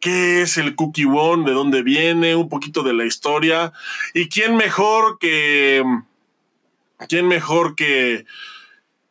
qué 0.00 0.42
es 0.42 0.56
el 0.56 0.74
Cookie 0.76 1.04
One, 1.04 1.44
de 1.44 1.52
dónde 1.52 1.82
viene, 1.82 2.36
un 2.36 2.48
poquito 2.48 2.84
de 2.84 2.92
la 2.92 3.04
historia 3.04 3.72
y 4.14 4.28
quién 4.28 4.56
mejor 4.56 5.18
que, 5.18 5.82
quién 7.08 7.26
mejor 7.26 7.74
que, 7.74 8.24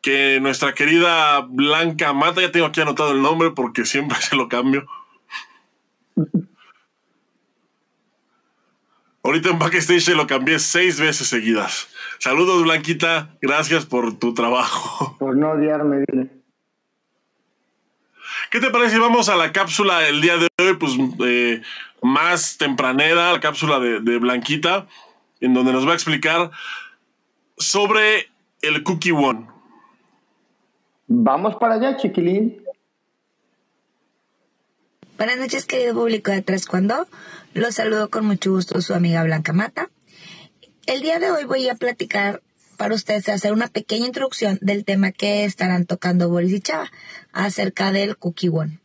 que 0.01 0.39
nuestra 0.39 0.73
querida 0.73 1.41
Blanca 1.41 2.13
Mata, 2.13 2.41
ya 2.41 2.51
tengo 2.51 2.67
aquí 2.67 2.81
anotado 2.81 3.11
el 3.11 3.21
nombre 3.21 3.51
porque 3.51 3.85
siempre 3.85 4.17
se 4.21 4.35
lo 4.35 4.47
cambio. 4.47 4.85
Ahorita 9.27 9.49
en 9.49 9.59
Backstage 9.59 10.15
lo 10.15 10.25
cambié 10.25 10.57
seis 10.57 11.01
veces 11.01 11.27
seguidas. 11.27 11.89
Saludos, 12.17 12.63
Blanquita. 12.63 13.35
Gracias 13.41 13.85
por 13.85 14.17
tu 14.17 14.33
trabajo. 14.33 15.17
Por 15.19 15.35
no 15.35 15.51
odiarme, 15.51 16.05
dile. 16.07 16.29
¿Qué 18.49 18.61
te 18.61 18.69
parece 18.69 18.95
si 18.95 19.01
vamos 19.01 19.27
a 19.27 19.35
la 19.35 19.51
cápsula 19.51 20.07
el 20.07 20.21
día 20.21 20.37
de 20.37 20.47
hoy? 20.61 20.75
Pues 20.75 20.93
eh, 21.25 21.61
más 22.01 22.57
tempranera, 22.57 23.33
la 23.33 23.41
cápsula 23.41 23.81
de, 23.81 23.99
de, 23.99 24.17
Blanquita, 24.17 24.87
en 25.41 25.53
donde 25.53 25.73
nos 25.73 25.85
va 25.85 25.91
a 25.91 25.95
explicar 25.95 26.49
sobre 27.57 28.29
el 28.61 28.81
Cookie 28.83 29.11
One. 29.11 29.45
Vamos 31.07 31.57
para 31.57 31.73
allá, 31.73 31.97
chiquilín. 31.97 32.63
Buenas 35.17 35.39
noches, 35.39 35.65
querido 35.65 35.95
público 35.95 36.29
de 36.29 36.43
Tres 36.43 36.67
Cuando. 36.67 37.07
Los 37.55 37.73
saludo 37.73 38.11
con 38.11 38.23
mucho 38.23 38.51
gusto 38.51 38.79
su 38.81 38.93
amiga 38.93 39.23
Blanca 39.23 39.51
Mata. 39.51 39.89
El 40.85 41.01
día 41.01 41.17
de 41.17 41.31
hoy 41.31 41.43
voy 41.45 41.67
a 41.69 41.73
platicar 41.73 42.43
para 42.77 42.93
ustedes, 42.93 43.27
hacer 43.27 43.51
una 43.51 43.67
pequeña 43.67 44.05
introducción 44.05 44.59
del 44.61 44.85
tema 44.85 45.11
que 45.11 45.43
estarán 45.43 45.87
tocando 45.87 46.29
Boris 46.29 46.53
y 46.53 46.59
Chava 46.59 46.91
acerca 47.31 47.91
del 47.91 48.15
Cookie 48.15 48.49
One. 48.49 48.79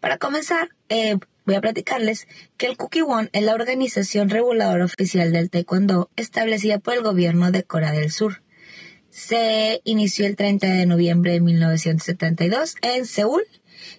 Para 0.00 0.16
comenzar, 0.16 0.70
eh, 0.88 1.18
voy 1.44 1.56
a 1.56 1.60
platicarles 1.60 2.26
que 2.56 2.64
el 2.64 2.78
Cookie 2.78 3.02
One 3.02 3.28
es 3.34 3.42
la 3.42 3.52
organización 3.52 4.30
reguladora 4.30 4.86
oficial 4.86 5.34
del 5.34 5.50
Taekwondo 5.50 6.08
establecida 6.16 6.78
por 6.78 6.94
el 6.94 7.02
gobierno 7.02 7.52
de 7.52 7.62
Corea 7.62 7.92
del 7.92 8.10
Sur. 8.10 8.40
Se 9.10 9.82
inició 9.84 10.26
el 10.26 10.36
30 10.36 10.66
de 10.66 10.86
noviembre 10.86 11.32
de 11.32 11.40
1972 11.40 12.76
en 12.80 13.04
Seúl 13.04 13.42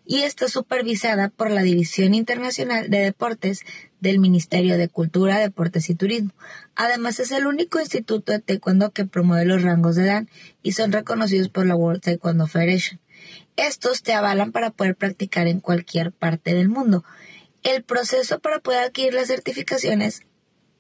y 0.05 0.23
está 0.23 0.47
supervisada 0.47 1.29
por 1.29 1.51
la 1.51 1.61
División 1.61 2.13
Internacional 2.13 2.89
de 2.89 2.99
Deportes 2.99 3.65
del 3.99 4.19
Ministerio 4.19 4.77
de 4.77 4.87
Cultura, 4.87 5.39
Deportes 5.39 5.89
y 5.89 5.95
Turismo. 5.95 6.31
Además, 6.75 7.19
es 7.19 7.31
el 7.31 7.47
único 7.47 7.79
instituto 7.79 8.31
de 8.31 8.39
taekwondo 8.39 8.91
que 8.91 9.05
promueve 9.05 9.45
los 9.45 9.61
rangos 9.61 9.95
de 9.95 10.03
edad 10.03 10.25
y 10.63 10.71
son 10.71 10.91
reconocidos 10.91 11.49
por 11.49 11.65
la 11.65 11.75
World 11.75 12.01
Taekwondo 12.01 12.47
Federation. 12.47 12.99
Estos 13.57 14.03
te 14.03 14.13
avalan 14.13 14.51
para 14.51 14.71
poder 14.71 14.95
practicar 14.95 15.47
en 15.47 15.59
cualquier 15.59 16.11
parte 16.11 16.53
del 16.53 16.69
mundo. 16.69 17.03
El 17.63 17.83
proceso 17.83 18.39
para 18.39 18.59
poder 18.59 18.83
adquirir 18.83 19.13
las 19.13 19.27
certificaciones 19.27 20.21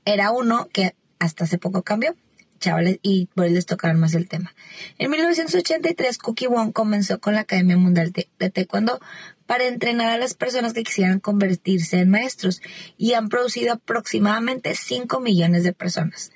era 0.05 0.31
uno 0.31 0.69
que 0.71 0.95
hasta 1.19 1.43
hace 1.43 1.57
poco 1.57 1.83
cambió 1.83 2.15
chavales 2.59 2.99
y 3.01 3.27
por 3.33 3.49
les 3.49 3.65
tocar 3.65 3.95
más 3.95 4.13
el 4.13 4.27
tema. 4.27 4.53
En 4.97 5.09
1983, 5.11 6.17
Cookie 6.17 6.47
Wong 6.47 6.71
comenzó 6.71 7.19
con 7.19 7.33
la 7.33 7.41
Academia 7.41 7.77
Mundial 7.77 8.11
de 8.11 8.49
Taekwondo 8.49 8.99
para 9.45 9.65
entrenar 9.65 10.09
a 10.09 10.17
las 10.19 10.35
personas 10.35 10.73
que 10.73 10.83
quisieran 10.83 11.19
convertirse 11.19 11.97
en 11.99 12.11
maestros 12.11 12.61
y 12.97 13.13
han 13.13 13.29
producido 13.29 13.73
aproximadamente 13.73 14.75
5 14.75 15.19
millones 15.21 15.63
de 15.63 15.73
personas. 15.73 16.31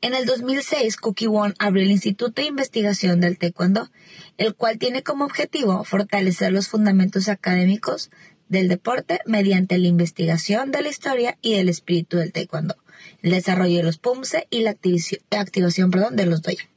En 0.00 0.14
el 0.14 0.24
2006, 0.24 0.96
Cookie 0.96 1.26
One 1.26 1.54
abrió 1.58 1.84
el 1.84 1.90
Instituto 1.90 2.40
de 2.40 2.48
Investigación 2.48 3.20
del 3.20 3.38
Taekwondo, 3.38 3.90
el 4.38 4.54
cual 4.54 4.78
tiene 4.78 5.02
como 5.02 5.24
objetivo 5.24 5.84
fortalecer 5.84 6.52
los 6.52 6.68
fundamentos 6.68 7.28
académicos 7.28 8.10
del 8.48 8.68
deporte 8.68 9.20
mediante 9.26 9.78
la 9.78 9.88
investigación 9.88 10.70
de 10.70 10.82
la 10.82 10.88
historia 10.88 11.38
y 11.42 11.54
del 11.56 11.68
espíritu 11.68 12.18
del 12.18 12.32
Taekwondo 12.32 12.76
el 13.26 13.32
desarrollo 13.32 13.78
de 13.78 13.82
los 13.82 13.98
PUMSE 13.98 14.46
y 14.50 14.60
la 14.60 14.70
activación 14.70 15.90
perdón, 15.90 16.14
de 16.14 16.26
los 16.26 16.42
doya. 16.42 16.68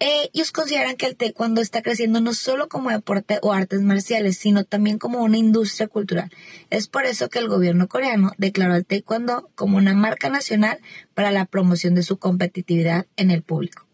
Eh, 0.00 0.28
ellos 0.34 0.50
consideran 0.50 0.96
que 0.96 1.06
el 1.06 1.14
taekwondo 1.14 1.60
está 1.60 1.80
creciendo 1.80 2.20
no 2.20 2.34
solo 2.34 2.68
como 2.68 2.90
deporte 2.90 3.38
o 3.40 3.52
artes 3.52 3.80
marciales, 3.80 4.36
sino 4.36 4.64
también 4.64 4.98
como 4.98 5.22
una 5.22 5.38
industria 5.38 5.86
cultural. 5.86 6.32
Es 6.70 6.88
por 6.88 7.06
eso 7.06 7.28
que 7.28 7.38
el 7.38 7.46
gobierno 7.46 7.86
coreano 7.86 8.32
declaró 8.36 8.74
al 8.74 8.84
taekwondo 8.84 9.48
como 9.54 9.76
una 9.76 9.94
marca 9.94 10.28
nacional 10.28 10.80
para 11.14 11.30
la 11.30 11.44
promoción 11.44 11.94
de 11.94 12.02
su 12.02 12.18
competitividad 12.18 13.06
en 13.16 13.30
el 13.30 13.42
público. 13.42 13.86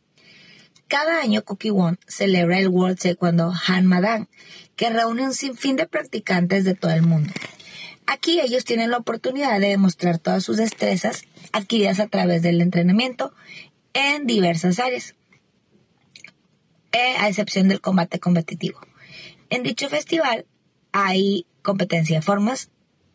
Cada 0.88 1.20
año 1.20 1.44
Won 1.46 1.98
celebra 2.08 2.58
el 2.58 2.68
World 2.68 2.98
Taekwondo 2.98 3.52
Hanmadan, 3.66 4.28
que 4.76 4.88
reúne 4.88 5.24
un 5.24 5.34
sinfín 5.34 5.76
de 5.76 5.86
practicantes 5.86 6.64
de 6.64 6.74
todo 6.74 6.92
el 6.92 7.02
mundo. 7.02 7.32
Aquí 8.06 8.40
ellos 8.40 8.64
tienen 8.64 8.90
la 8.90 8.96
oportunidad 8.96 9.60
de 9.60 9.68
demostrar 9.68 10.18
todas 10.18 10.42
sus 10.42 10.56
destrezas 10.56 11.26
adquiridas 11.52 12.00
a 12.00 12.08
través 12.08 12.42
del 12.42 12.60
entrenamiento 12.60 13.32
en 13.92 14.26
diversas 14.26 14.78
áreas, 14.78 15.14
eh, 16.92 17.16
a 17.18 17.28
excepción 17.28 17.68
del 17.68 17.80
combate 17.80 18.18
competitivo. 18.20 18.80
En 19.48 19.62
dicho 19.62 19.88
festival 19.88 20.46
hay 20.92 21.46
competencia 21.62 22.16
de 22.16 22.22
formas 22.22 22.70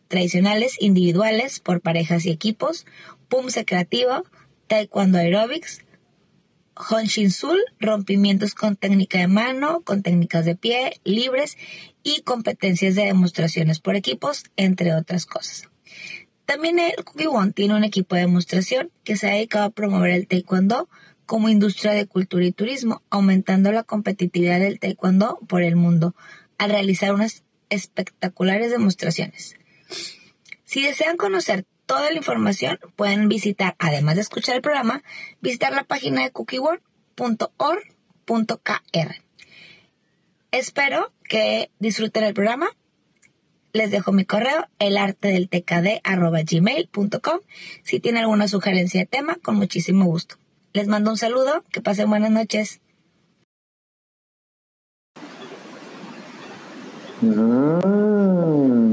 tradicionales, 0.08 0.76
individuales, 0.80 1.60
por 1.60 1.80
parejas 1.80 2.26
y 2.26 2.30
equipos, 2.30 2.86
pumse 3.28 3.64
creativo, 3.64 4.24
taekwondo 4.68 5.18
aerobics, 5.18 5.84
Honshin 6.76 7.30
Sul, 7.30 7.58
rompimientos 7.80 8.54
con 8.54 8.76
técnica 8.76 9.18
de 9.18 9.28
mano, 9.28 9.80
con 9.80 10.02
técnicas 10.02 10.44
de 10.44 10.56
pie, 10.56 11.00
libres 11.04 11.56
y 12.02 12.20
competencias 12.22 12.94
de 12.94 13.06
demostraciones 13.06 13.80
por 13.80 13.96
equipos, 13.96 14.44
entre 14.56 14.94
otras 14.94 15.24
cosas. 15.24 15.68
También 16.46 16.78
el 16.78 16.94
One 17.28 17.52
tiene 17.52 17.74
un 17.74 17.84
equipo 17.84 18.14
de 18.14 18.22
demostración 18.22 18.90
que 19.04 19.16
se 19.16 19.28
ha 19.28 19.34
dedicado 19.34 19.66
a 19.66 19.70
promover 19.70 20.10
el 20.10 20.28
taekwondo 20.28 20.88
como 21.26 21.48
industria 21.48 21.92
de 21.92 22.06
cultura 22.06 22.44
y 22.44 22.52
turismo, 22.52 23.02
aumentando 23.10 23.72
la 23.72 23.82
competitividad 23.82 24.60
del 24.60 24.78
taekwondo 24.78 25.40
por 25.48 25.62
el 25.62 25.74
mundo 25.74 26.14
al 26.56 26.70
realizar 26.70 27.12
unas 27.12 27.42
espectaculares 27.68 28.70
demostraciones. 28.70 29.56
Si 30.64 30.82
desean 30.82 31.16
conocer 31.16 31.66
toda 31.86 32.10
la 32.10 32.16
información, 32.16 32.78
pueden 32.94 33.28
visitar, 33.28 33.74
además 33.80 34.14
de 34.14 34.22
escuchar 34.22 34.54
el 34.54 34.62
programa, 34.62 35.02
visitar 35.40 35.72
la 35.72 35.82
página 35.82 36.22
de 36.22 36.30
cookieworld.org.kr. 36.30 39.14
Espero 40.52 41.12
que 41.28 41.70
disfruten 41.80 42.24
el 42.24 42.34
programa. 42.34 42.68
Les 43.76 43.90
dejo 43.90 44.10
mi 44.10 44.24
correo, 44.24 44.66
elartedeltkd.gmail.com. 44.78 47.40
Si 47.82 48.00
tienen 48.00 48.22
alguna 48.22 48.48
sugerencia 48.48 49.00
de 49.00 49.06
tema, 49.06 49.36
con 49.42 49.56
muchísimo 49.56 50.06
gusto. 50.06 50.36
Les 50.72 50.88
mando 50.88 51.10
un 51.10 51.18
saludo, 51.18 51.62
que 51.70 51.82
pasen 51.82 52.08
buenas 52.08 52.30
noches. 52.30 52.80
Mm. 57.20 58.92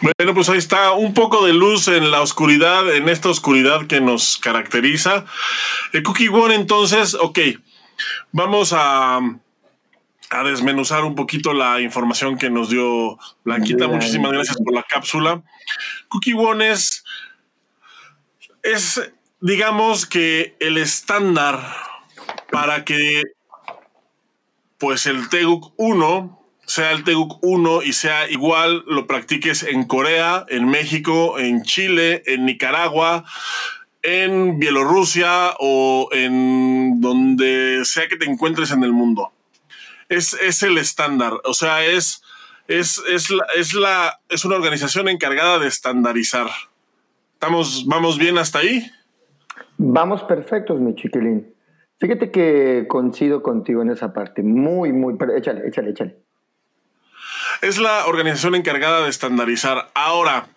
Bueno, 0.00 0.34
pues 0.34 0.48
ahí 0.48 0.58
está 0.58 0.94
un 0.94 1.14
poco 1.14 1.46
de 1.46 1.52
luz 1.52 1.86
en 1.86 2.10
la 2.10 2.22
oscuridad, 2.22 2.92
en 2.92 3.08
esta 3.08 3.28
oscuridad 3.28 3.86
que 3.86 4.00
nos 4.00 4.36
caracteriza. 4.38 5.26
El 5.92 6.02
Cookie 6.02 6.26
One, 6.26 6.56
entonces, 6.56 7.14
ok, 7.14 7.38
vamos 8.32 8.72
a, 8.72 9.20
a 10.32 10.42
desmenuzar 10.44 11.04
un 11.04 11.14
poquito 11.14 11.52
la 11.52 11.80
información 11.80 12.38
que 12.38 12.50
nos 12.50 12.70
dio 12.70 13.18
Blanquita. 13.44 13.86
Muchísimas 13.86 14.32
gracias 14.32 14.56
por 14.56 14.74
la 14.74 14.82
cápsula. 14.82 15.42
Cookie 16.08 16.34
One 16.34 16.70
es, 16.70 17.04
es, 18.62 19.12
digamos 19.40 20.06
que 20.06 20.56
el 20.60 20.78
estándar 20.78 21.60
para 22.50 22.84
que 22.84 23.22
pues 24.78 25.06
el 25.06 25.28
Teguk 25.28 25.74
1 25.76 26.42
sea 26.66 26.92
el 26.92 27.04
Teguk 27.04 27.38
1 27.42 27.82
y 27.82 27.92
sea 27.92 28.30
igual, 28.30 28.84
lo 28.86 29.06
practiques 29.06 29.62
en 29.62 29.84
Corea, 29.84 30.46
en 30.48 30.68
México, 30.68 31.38
en 31.38 31.62
Chile, 31.62 32.22
en 32.26 32.46
Nicaragua, 32.46 33.24
en 34.02 34.58
Bielorrusia 34.58 35.54
o 35.58 36.08
en 36.12 37.00
donde 37.00 37.84
sea 37.84 38.08
que 38.08 38.16
te 38.16 38.24
encuentres 38.24 38.70
en 38.70 38.82
el 38.82 38.92
mundo. 38.92 39.32
Es, 40.12 40.34
es 40.34 40.62
el 40.62 40.76
estándar, 40.76 41.40
o 41.44 41.54
sea, 41.54 41.86
es, 41.86 42.22
es, 42.68 43.02
es, 43.08 43.30
la, 43.30 43.46
es, 43.56 43.72
la, 43.72 44.20
es 44.28 44.44
una 44.44 44.56
organización 44.56 45.08
encargada 45.08 45.58
de 45.58 45.68
estandarizar. 45.68 46.48
¿Estamos, 47.32 47.86
¿Vamos 47.86 48.18
bien 48.18 48.36
hasta 48.36 48.58
ahí? 48.58 48.90
Vamos 49.78 50.22
perfectos, 50.24 50.78
mi 50.80 50.94
chiquilín. 50.94 51.54
Fíjate 51.98 52.30
que 52.30 52.84
coincido 52.88 53.42
contigo 53.42 53.80
en 53.80 53.88
esa 53.88 54.12
parte. 54.12 54.42
Muy, 54.42 54.92
muy. 54.92 55.16
Pero 55.16 55.34
échale, 55.34 55.66
échale, 55.66 55.92
échale. 55.92 56.18
Es 57.62 57.78
la 57.78 58.04
organización 58.04 58.54
encargada 58.54 59.04
de 59.04 59.08
estandarizar. 59.08 59.88
Ahora, 59.94 60.48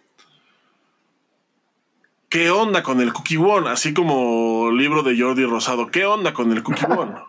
¿qué 2.28 2.50
onda 2.50 2.84
con 2.84 3.00
el 3.00 3.14
Cookie 3.14 3.38
One? 3.38 3.70
Así 3.70 3.94
como 3.94 4.70
libro 4.72 5.02
de 5.02 5.18
Jordi 5.18 5.46
Rosado. 5.46 5.88
¿Qué 5.88 6.06
onda 6.06 6.34
con 6.34 6.52
el 6.52 6.62
Cookie 6.62 6.88
One? 6.88 7.14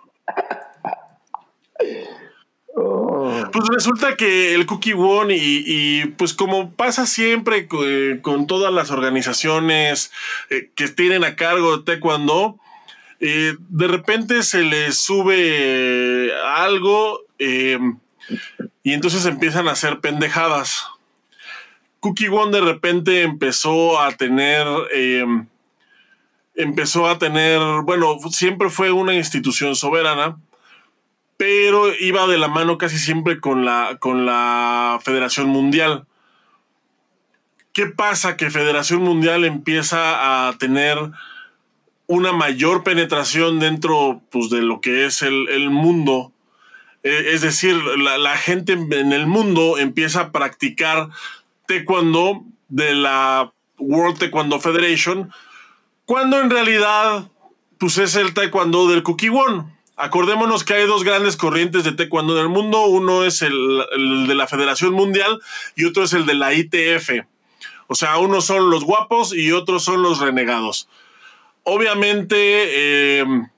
Pues 3.52 3.68
resulta 3.68 4.16
que 4.16 4.54
el 4.54 4.66
Cookie 4.66 4.94
One 4.94 5.34
y, 5.36 6.04
pues 6.16 6.32
como 6.34 6.72
pasa 6.72 7.06
siempre 7.06 7.68
eh, 7.84 8.18
con, 8.22 8.46
todas 8.46 8.72
las 8.72 8.90
organizaciones 8.90 10.12
eh, 10.50 10.70
que 10.74 10.88
tienen 10.88 11.24
a 11.24 11.36
cargo 11.36 11.76
de 11.76 11.84
Taekwondo, 11.84 12.58
eh, 13.20 13.54
de 13.68 13.86
repente 13.86 14.42
se 14.42 14.62
les 14.62 14.98
sube 14.98 16.32
algo 16.44 17.20
y 17.38 18.92
entonces 18.92 19.26
empiezan 19.26 19.68
a 19.68 19.72
hacer 19.72 20.00
pendejadas. 20.00 20.86
Cookie 22.00 22.28
One 22.28 22.52
de 22.52 22.60
repente 22.60 23.22
empezó 23.22 24.00
a 24.00 24.12
tener 24.12 24.66
empezó 26.56 27.06
a 27.06 27.18
tener, 27.18 27.60
bueno, 27.84 28.16
siempre 28.30 28.70
fue 28.70 28.90
una 28.90 29.14
institución 29.14 29.76
soberana, 29.76 30.38
pero 31.36 31.94
iba 31.94 32.26
de 32.26 32.38
la 32.38 32.48
mano 32.48 32.78
casi 32.78 32.98
siempre 32.98 33.40
con 33.40 33.64
la, 33.64 33.96
con 34.00 34.26
la 34.26 34.98
Federación 35.02 35.48
Mundial. 35.48 36.06
¿Qué 37.72 37.86
pasa? 37.86 38.36
Que 38.36 38.50
Federación 38.50 39.02
Mundial 39.02 39.44
empieza 39.44 40.48
a 40.48 40.56
tener 40.58 40.98
una 42.06 42.32
mayor 42.32 42.84
penetración 42.84 43.58
dentro 43.58 44.22
pues, 44.30 44.48
de 44.50 44.62
lo 44.62 44.80
que 44.80 45.04
es 45.04 45.22
el, 45.22 45.70
mundo. 45.70 46.32
E, 47.02 47.34
es 47.34 47.42
decir, 47.42 47.74
la, 47.74 48.16
la, 48.16 48.36
gente 48.36 48.72
en 48.72 49.12
el 49.12 49.26
mundo 49.26 49.76
empieza 49.78 50.20
a 50.20 50.32
practicar 50.32 51.10
taekwondo 51.66 52.44
de 52.68 52.94
la 52.94 53.52
World 53.78 54.18
Taekwondo 54.18 54.60
Federation, 54.60 55.30
cuando 56.04 56.40
en 56.40 56.50
realidad 56.50 57.28
pues, 57.78 57.98
es 57.98 58.16
el 58.16 58.34
taekwondo 58.34 58.88
del 58.88 59.02
Kukiwon. 59.02 59.75
Acordémonos 59.96 60.62
que 60.62 60.74
hay 60.74 60.86
dos 60.86 61.04
grandes 61.04 61.36
corrientes 61.36 61.82
de 61.84 61.92
taekwondo 61.92 62.36
en 62.36 62.42
el 62.42 62.48
mundo. 62.50 62.84
Uno 62.84 63.24
es 63.24 63.40
el, 63.40 63.56
de 64.28 64.34
la 64.34 64.46
Federación 64.46 64.92
Mundial 64.92 65.40
y 65.74 65.86
otro 65.86 66.04
es 66.04 66.12
el 66.12 66.26
de 66.26 66.34
la 66.34 66.52
ITF. 66.52 67.24
O 67.86 67.94
sea, 67.94 68.18
unos 68.18 68.44
son 68.44 68.68
los 68.70 68.84
guapos 68.84 69.34
y 69.34 69.52
otros 69.52 69.84
son 69.84 70.02
los 70.02 70.20
renegados. 70.20 70.88
Obviamente, 71.62 73.20
em, 73.20 73.48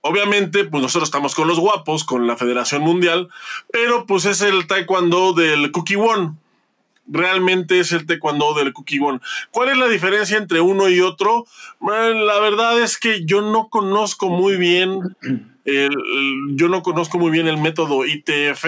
obviamente, 0.00 0.64
pues 0.64 0.82
nosotros 0.82 1.08
estamos 1.08 1.34
con 1.34 1.46
los 1.46 1.58
guapos, 1.58 2.04
con 2.04 2.26
la 2.26 2.36
Federación 2.36 2.82
Mundial, 2.82 3.28
pero 3.70 4.06
pues 4.06 4.24
es 4.24 4.40
el 4.40 4.66
taekwondo 4.66 5.34
del 5.34 5.70
Cookie 5.70 5.96
One 5.96 6.34
realmente 7.08 7.80
es 7.80 7.92
el 7.92 8.06
taekwondo 8.06 8.54
del 8.54 8.72
Kukibon. 8.72 9.20
¿Cuál 9.50 9.70
es 9.70 9.78
la 9.78 9.88
diferencia 9.88 10.36
entre 10.36 10.60
uno 10.60 10.88
y 10.88 11.00
otro? 11.00 11.46
La 11.80 12.38
verdad 12.40 12.80
es 12.80 12.98
que 12.98 13.24
yo 13.24 13.40
no 13.40 13.68
conozco 13.68 14.28
muy 14.28 14.56
bien 14.56 15.00
el, 15.64 15.90
yo 16.54 16.68
no 16.68 16.82
conozco 16.82 17.18
muy 17.18 17.30
bien 17.30 17.46
el 17.48 17.58
método 17.58 18.06
ITF. 18.06 18.64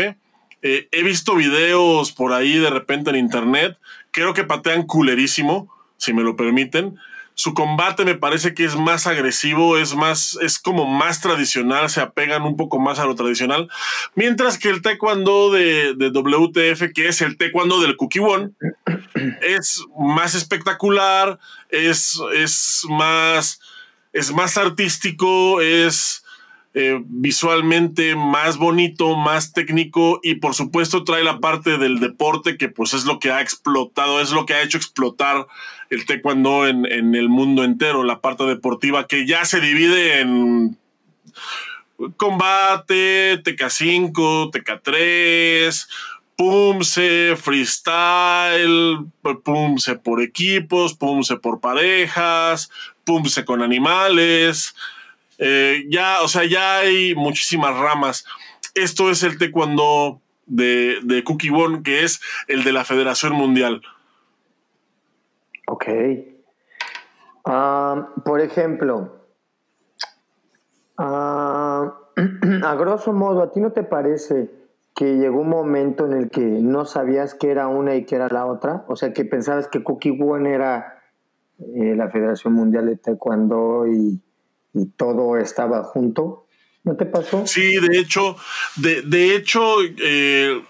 Eh, 0.62 0.88
he 0.90 1.02
visto 1.02 1.34
videos 1.34 2.12
por 2.12 2.32
ahí 2.32 2.58
de 2.58 2.70
repente 2.70 3.10
en 3.10 3.16
internet. 3.16 3.78
Creo 4.10 4.34
que 4.34 4.44
patean 4.44 4.82
culerísimo, 4.84 5.72
si 5.96 6.12
me 6.12 6.22
lo 6.22 6.36
permiten. 6.36 6.98
Su 7.40 7.54
combate 7.54 8.04
me 8.04 8.16
parece 8.16 8.52
que 8.52 8.66
es 8.66 8.76
más 8.76 9.06
agresivo, 9.06 9.78
es 9.78 9.94
más, 9.94 10.36
es 10.42 10.58
como 10.58 10.84
más 10.84 11.22
tradicional, 11.22 11.88
se 11.88 12.02
apegan 12.02 12.42
un 12.42 12.54
poco 12.54 12.78
más 12.78 12.98
a 12.98 13.06
lo 13.06 13.14
tradicional. 13.14 13.70
Mientras 14.14 14.58
que 14.58 14.68
el 14.68 14.82
taekwondo 14.82 15.50
de, 15.50 15.94
WTF, 15.94 16.92
que 16.92 17.08
es 17.08 17.22
el 17.22 17.38
taekwondo 17.38 17.80
del 17.80 17.96
One, 17.98 18.50
es 19.40 19.82
más 19.98 20.34
espectacular, 20.34 21.38
es, 21.70 22.20
es 22.34 22.82
más, 22.90 23.58
es 24.12 24.32
más 24.34 24.58
artístico, 24.58 25.62
es, 25.62 26.22
eh, 26.74 27.00
visualmente 27.04 28.14
más 28.14 28.56
bonito, 28.56 29.16
más 29.16 29.52
técnico 29.52 30.20
y 30.22 30.36
por 30.36 30.54
supuesto 30.54 31.02
trae 31.02 31.24
la 31.24 31.40
parte 31.40 31.78
del 31.78 31.98
deporte 31.98 32.56
que 32.56 32.68
pues 32.68 32.94
es 32.94 33.04
lo 33.04 33.18
que 33.18 33.32
ha 33.32 33.40
explotado, 33.40 34.20
es 34.20 34.30
lo 34.30 34.46
que 34.46 34.54
ha 34.54 34.62
hecho 34.62 34.78
explotar 34.78 35.46
el 35.90 36.06
taekwondo 36.06 36.68
en, 36.68 36.86
en 36.86 37.14
el 37.16 37.28
mundo 37.28 37.64
entero, 37.64 38.04
la 38.04 38.20
parte 38.20 38.44
deportiva 38.44 39.08
que 39.08 39.26
ya 39.26 39.44
se 39.44 39.60
divide 39.60 40.20
en 40.20 40.78
combate, 42.16 43.42
TK5, 43.42 44.50
TK3, 44.52 45.88
Pumse, 46.36 47.36
freestyle, 47.36 49.06
Pumse 49.44 49.96
por 49.96 50.22
equipos, 50.22 50.94
Pumse 50.94 51.36
por 51.36 51.60
parejas, 51.60 52.70
Pumse 53.04 53.44
con 53.44 53.62
animales. 53.62 54.74
Eh, 55.42 55.86
ya, 55.88 56.20
o 56.22 56.28
sea, 56.28 56.44
ya 56.44 56.80
hay 56.80 57.14
muchísimas 57.14 57.76
ramas. 57.76 58.26
Esto 58.74 59.10
es 59.10 59.22
el 59.22 59.38
taekwondo 59.38 60.20
de, 60.46 60.98
de 61.02 61.24
Cookie 61.24 61.50
One, 61.50 61.82
que 61.82 62.04
es 62.04 62.20
el 62.46 62.62
de 62.62 62.72
la 62.72 62.84
Federación 62.84 63.32
Mundial. 63.32 63.80
Ok. 65.66 65.86
Ah, 67.46 68.10
por 68.22 68.40
ejemplo, 68.42 69.24
ah, 70.98 71.98
a 72.64 72.74
grosso 72.74 73.14
modo, 73.14 73.42
¿a 73.42 73.50
ti 73.50 73.60
no 73.60 73.72
te 73.72 73.82
parece 73.82 74.50
que 74.94 75.16
llegó 75.16 75.40
un 75.40 75.48
momento 75.48 76.04
en 76.04 76.12
el 76.12 76.28
que 76.28 76.42
no 76.42 76.84
sabías 76.84 77.34
qué 77.34 77.50
era 77.50 77.68
una 77.68 77.94
y 77.94 78.04
qué 78.04 78.16
era 78.16 78.28
la 78.28 78.44
otra? 78.44 78.84
O 78.88 78.96
sea, 78.96 79.14
que 79.14 79.24
pensabas 79.24 79.68
que 79.68 79.82
Cookie 79.82 80.18
One 80.20 80.52
era 80.52 81.02
eh, 81.58 81.94
la 81.96 82.10
Federación 82.10 82.52
Mundial 82.52 82.84
de 82.86 82.96
Taekwondo 82.96 83.86
y, 83.86 84.20
y 84.74 84.86
todo 84.86 85.36
estaba 85.36 85.82
junto. 85.84 86.46
¿No 86.82 86.96
te 86.96 87.04
pasó? 87.06 87.46
Sí, 87.46 87.76
de 87.76 87.98
hecho, 87.98 88.36
de, 88.76 89.02
de 89.02 89.36
hecho, 89.36 89.76
eh, 89.82 90.62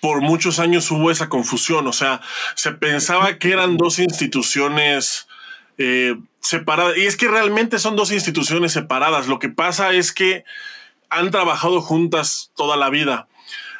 por 0.00 0.22
muchos 0.22 0.58
años 0.58 0.90
hubo 0.90 1.10
esa 1.10 1.28
confusión. 1.28 1.86
O 1.86 1.92
sea, 1.92 2.20
se 2.54 2.72
pensaba 2.72 3.38
que 3.38 3.52
eran 3.52 3.76
dos 3.76 3.98
instituciones 3.98 5.28
eh, 5.78 6.16
separadas. 6.40 6.96
Y 6.96 7.06
es 7.06 7.16
que 7.16 7.28
realmente 7.28 7.78
son 7.78 7.96
dos 7.96 8.10
instituciones 8.10 8.72
separadas. 8.72 9.28
Lo 9.28 9.38
que 9.38 9.50
pasa 9.50 9.92
es 9.92 10.12
que 10.12 10.44
han 11.10 11.30
trabajado 11.30 11.80
juntas 11.82 12.52
toda 12.56 12.76
la 12.76 12.88
vida. 12.88 13.28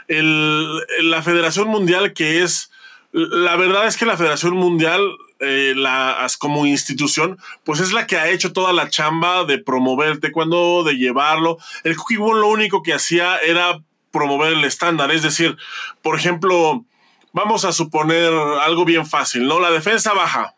El, 0.08 0.78
la 1.02 1.22
Federación 1.22 1.68
Mundial, 1.68 2.12
que 2.12 2.42
es. 2.42 2.70
La 3.12 3.56
verdad 3.56 3.86
es 3.86 3.96
que 3.96 4.06
la 4.06 4.16
Federación 4.16 4.54
Mundial 4.54 5.00
eh, 5.40 5.72
la, 5.74 6.26
como 6.38 6.66
institución, 6.66 7.38
pues 7.64 7.80
es 7.80 7.92
la 7.92 8.06
que 8.06 8.18
ha 8.18 8.28
hecho 8.28 8.52
toda 8.52 8.72
la 8.72 8.90
chamba 8.90 9.44
de 9.44 9.58
promoverte, 9.58 10.32
cuando 10.32 10.84
de 10.84 10.98
llevarlo. 10.98 11.58
El 11.82 11.96
Cookie 11.96 12.18
One 12.18 12.40
lo 12.40 12.48
único 12.48 12.82
que 12.82 12.92
hacía 12.92 13.38
era 13.38 13.80
promover 14.10 14.52
el 14.52 14.64
estándar, 14.64 15.10
es 15.10 15.22
decir, 15.22 15.56
por 16.02 16.16
ejemplo, 16.16 16.84
vamos 17.32 17.64
a 17.64 17.72
suponer 17.72 18.32
algo 18.62 18.84
bien 18.84 19.06
fácil, 19.06 19.46
¿no? 19.46 19.60
La 19.60 19.70
defensa 19.70 20.12
baja, 20.12 20.54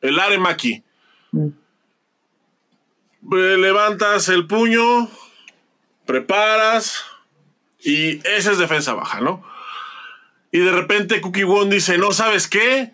el 0.00 0.18
aremaki. 0.18 0.82
Mm. 1.32 1.48
Eh, 3.32 3.56
levantas 3.58 4.28
el 4.28 4.46
puño, 4.46 5.08
preparas 6.04 7.04
y 7.80 8.18
esa 8.26 8.52
es 8.52 8.58
defensa 8.58 8.94
baja, 8.94 9.20
¿no? 9.20 9.44
Y 10.50 10.58
de 10.58 10.72
repente 10.72 11.20
Cookie 11.20 11.44
One 11.44 11.74
dice, 11.74 11.98
no, 11.98 12.12
¿sabes 12.12 12.48
qué? 12.48 12.92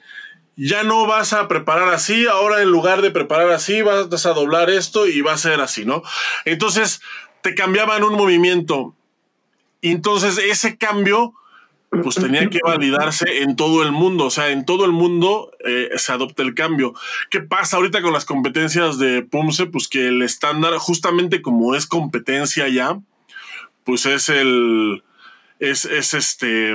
Ya 0.57 0.83
no 0.83 1.07
vas 1.07 1.33
a 1.33 1.49
preparar 1.49 1.89
así, 1.89 2.27
ahora 2.27 2.63
en 2.63 2.71
lugar 2.71 3.03
de 3.03 3.11
preparar 3.11 3.51
así, 3.51 3.83
vas 3.83 4.27
a 4.27 4.35
doblar 4.35 4.71
esto 4.71 5.07
y 5.07 5.21
va 5.21 5.33
a 5.33 5.39
ser 5.39 5.61
así, 5.61 5.85
¿no? 5.85 6.03
Entonces 6.45 7.01
te 7.41 7.55
cambiaban 7.55 8.05
un 8.05 8.15
movimiento. 8.15 8.95
Y 9.81 9.91
entonces 9.91 10.39
ese 10.39 10.77
cambio, 10.77 11.35
pues 11.91 12.15
tenía 12.15 12.49
que 12.49 12.61
validarse 12.65 13.43
en 13.43 13.57
todo 13.57 13.83
el 13.83 13.93
mundo, 13.93 14.27
o 14.27 14.31
sea, 14.31 14.51
en 14.51 14.65
todo 14.65 14.85
el 14.85 14.93
mundo 14.93 15.51
eh, 15.65 15.91
se 15.97 16.13
adopta 16.13 16.43
el 16.43 16.55
cambio. 16.55 16.95
¿Qué 17.31 17.41
pasa 17.41 17.77
ahorita 17.77 18.01
con 18.01 18.13
las 18.13 18.25
competencias 18.25 18.99
de 18.99 19.23
PUMSE? 19.23 19.67
Pues 19.67 19.89
que 19.89 20.09
el 20.09 20.23
estándar, 20.23 20.75
justamente 20.79 21.43
como 21.43 21.75
es 21.75 21.87
competencia 21.87 22.69
ya, 22.69 23.01
pues 23.85 24.07
es 24.07 24.29
el, 24.29 25.03
es, 25.59 25.85
es 25.85 26.15
este, 26.15 26.75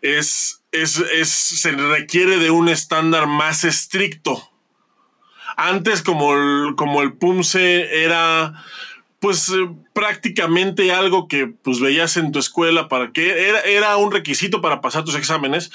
es, 0.00 0.59
es, 0.72 0.98
es, 0.98 1.28
se 1.28 1.72
requiere 1.72 2.38
de 2.38 2.50
un 2.50 2.68
estándar 2.68 3.26
más 3.26 3.64
estricto. 3.64 4.50
Antes, 5.56 6.02
como 6.02 6.34
el, 6.34 6.74
como 6.76 7.02
el 7.02 7.14
PUMSE 7.14 8.04
era, 8.04 8.64
pues 9.18 9.50
eh, 9.50 9.68
prácticamente 9.92 10.92
algo 10.92 11.28
que 11.28 11.46
pues 11.48 11.80
veías 11.80 12.16
en 12.16 12.32
tu 12.32 12.38
escuela 12.38 12.88
para 12.88 13.12
que 13.12 13.48
era, 13.48 13.60
era 13.60 13.96
un 13.96 14.12
requisito 14.12 14.62
para 14.62 14.80
pasar 14.80 15.04
tus 15.04 15.16
exámenes. 15.16 15.70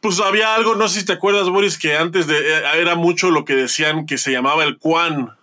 Pues 0.00 0.20
había 0.20 0.54
algo, 0.54 0.74
no 0.74 0.88
sé 0.88 1.00
si 1.00 1.06
te 1.06 1.14
acuerdas, 1.14 1.48
Boris, 1.48 1.78
que 1.78 1.96
antes 1.96 2.26
de, 2.26 2.38
eh, 2.38 2.62
era 2.76 2.94
mucho 2.94 3.30
lo 3.30 3.44
que 3.44 3.56
decían 3.56 4.06
que 4.06 4.18
se 4.18 4.30
llamaba 4.30 4.62
el 4.64 4.78
QUAN. 4.78 5.36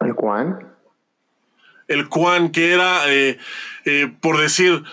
¿El 0.00 0.14
QUAN? 0.14 0.68
El 1.86 2.08
QUAN, 2.08 2.50
que 2.50 2.72
era, 2.72 3.02
eh, 3.06 3.38
por 4.20 4.38
decir, 4.38 4.84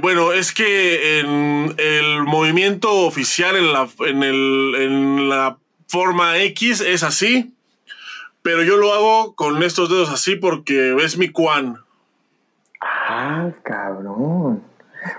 bueno, 0.00 0.32
es 0.32 0.52
que 0.52 1.20
en 1.20 1.74
el 1.78 2.22
movimiento 2.22 3.06
oficial 3.06 3.56
en 3.56 3.72
la, 3.72 3.88
en, 4.06 4.22
el, 4.22 4.74
en 4.76 5.28
la 5.28 5.58
forma 5.88 6.38
X 6.38 6.80
es 6.80 7.02
así, 7.02 7.54
pero 8.42 8.62
yo 8.62 8.76
lo 8.76 8.92
hago 8.92 9.34
con 9.34 9.62
estos 9.62 9.88
dedos 9.90 10.10
así 10.10 10.36
porque 10.36 10.96
es 11.02 11.18
mi 11.18 11.30
Quan. 11.30 11.76
Ah, 12.80 13.50
cabrón. 13.62 14.62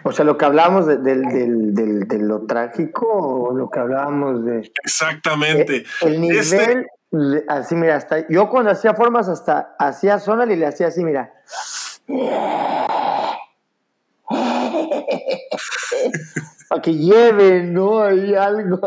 O 0.04 0.12
sea, 0.12 0.26
lo 0.26 0.38
que 0.38 0.46
hablábamos 0.46 0.86
de, 0.86 0.98
de, 0.98 2.20
lo 2.20 2.46
trágico 2.46 3.08
o 3.08 3.54
lo 3.54 3.70
que 3.70 3.80
hablábamos 3.80 4.46
de... 4.46 4.72
Exactamente. 4.84 5.78
Eh, 5.78 5.86
el, 6.02 6.22
nivel, 6.22 6.40
este 6.40 6.88
así 7.48 7.76
mira, 7.76 7.98
hasta, 7.98 8.28
yo 8.30 8.50
cuando 8.50 8.72
hacía 8.72 8.94
formas 8.94 9.28
hasta 9.28 9.76
hacía 9.78 10.20
zona 10.20 10.46
y 10.52 10.56
le 10.56 10.66
hacía 10.66 10.88
así, 10.88 11.04
mira. 11.04 11.34
Para 16.70 16.82
que 16.82 16.94
lleve, 16.94 17.64
¿no? 17.64 18.04
Hay 18.04 18.34
algo. 18.36 18.80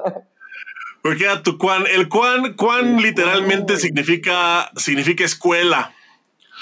Porque 1.02 1.24
era 1.24 1.42
tu 1.42 1.58
Quan. 1.58 1.84
El 1.86 2.08
Quan, 2.08 2.54
Quan 2.54 3.00
literalmente 3.00 3.76
significa, 3.76 4.70
significa 4.76 5.24
escuela. 5.24 5.92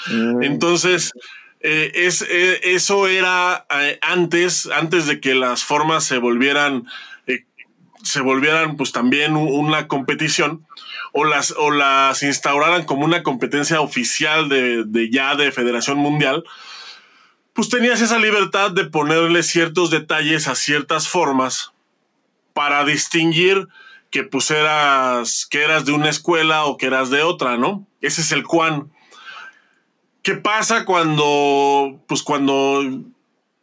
Mm. 0.07 0.43
Entonces, 0.43 1.13
eh, 1.61 1.91
es, 1.95 2.21
eh, 2.23 2.59
eso 2.63 3.07
era 3.07 3.65
eh, 3.69 3.99
antes, 4.01 4.67
antes 4.67 5.07
de 5.07 5.21
que 5.21 5.33
las 5.33 5.63
formas 5.63 6.03
se 6.03 6.17
volvieran, 6.17 6.87
se 8.03 8.19
volvieran 8.19 8.75
pues 8.75 8.91
también 8.91 9.37
una 9.37 9.87
competición 9.87 10.67
o 11.13 11.23
las, 11.23 11.51
o 11.51 11.71
las 11.71 12.21
instauraran 12.21 12.83
como 12.83 13.05
una 13.05 13.23
competencia 13.23 13.79
oficial 13.79 14.49
de, 14.49 14.83
de 14.83 15.09
ya 15.09 15.35
de 15.35 15.53
Federación 15.53 15.99
Mundial 15.99 16.43
pues 17.53 17.69
tenías 17.69 18.01
esa 18.01 18.17
libertad 18.17 18.71
de 18.71 18.85
ponerle 18.85 19.43
ciertos 19.43 19.89
detalles 19.91 20.47
a 20.47 20.55
ciertas 20.55 21.07
formas 21.07 21.71
para 22.53 22.83
distinguir 22.85 23.67
que 24.09 24.23
pues 24.23 24.51
eras, 24.51 25.47
que 25.49 25.63
eras 25.63 25.85
de 25.85 25.91
una 25.91 26.09
escuela 26.09 26.65
o 26.65 26.77
que 26.77 26.87
eras 26.87 27.09
de 27.09 27.23
otra, 27.23 27.57
¿no? 27.57 27.87
Ese 28.01 28.21
es 28.21 28.31
el 28.31 28.43
Quan. 28.43 28.91
¿Qué 30.21 30.35
pasa 30.35 30.85
cuando, 30.85 31.99
pues 32.07 32.23
cuando 32.23 32.83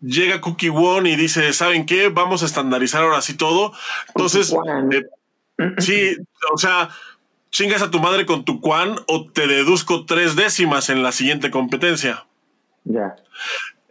llega 0.00 0.40
Cookie 0.40 0.70
One 0.70 1.09
y 1.11 1.16
dice, 1.16 1.53
¿saben 1.53 1.87
qué? 1.87 2.09
Vamos 2.09 2.42
a 2.42 2.46
estandarizar 2.46 3.03
ahora 3.03 3.22
sí 3.22 3.35
todo. 3.35 3.72
Entonces, 4.09 4.55
eh, 4.92 5.72
sí, 5.79 6.16
o 6.53 6.59
sea, 6.59 6.90
chingas 7.50 7.83
a 7.83 7.90
tu 7.90 8.00
madre 8.00 8.26
con 8.26 8.44
tu 8.44 8.61
Quan 8.61 8.96
o 9.07 9.31
te 9.31 9.46
deduzco 9.46 10.05
tres 10.05 10.37
décimas 10.37 10.90
en 10.90 11.03
la 11.03 11.12
siguiente 11.12 11.50
competencia. 11.50 12.26
Ya. 12.85 13.16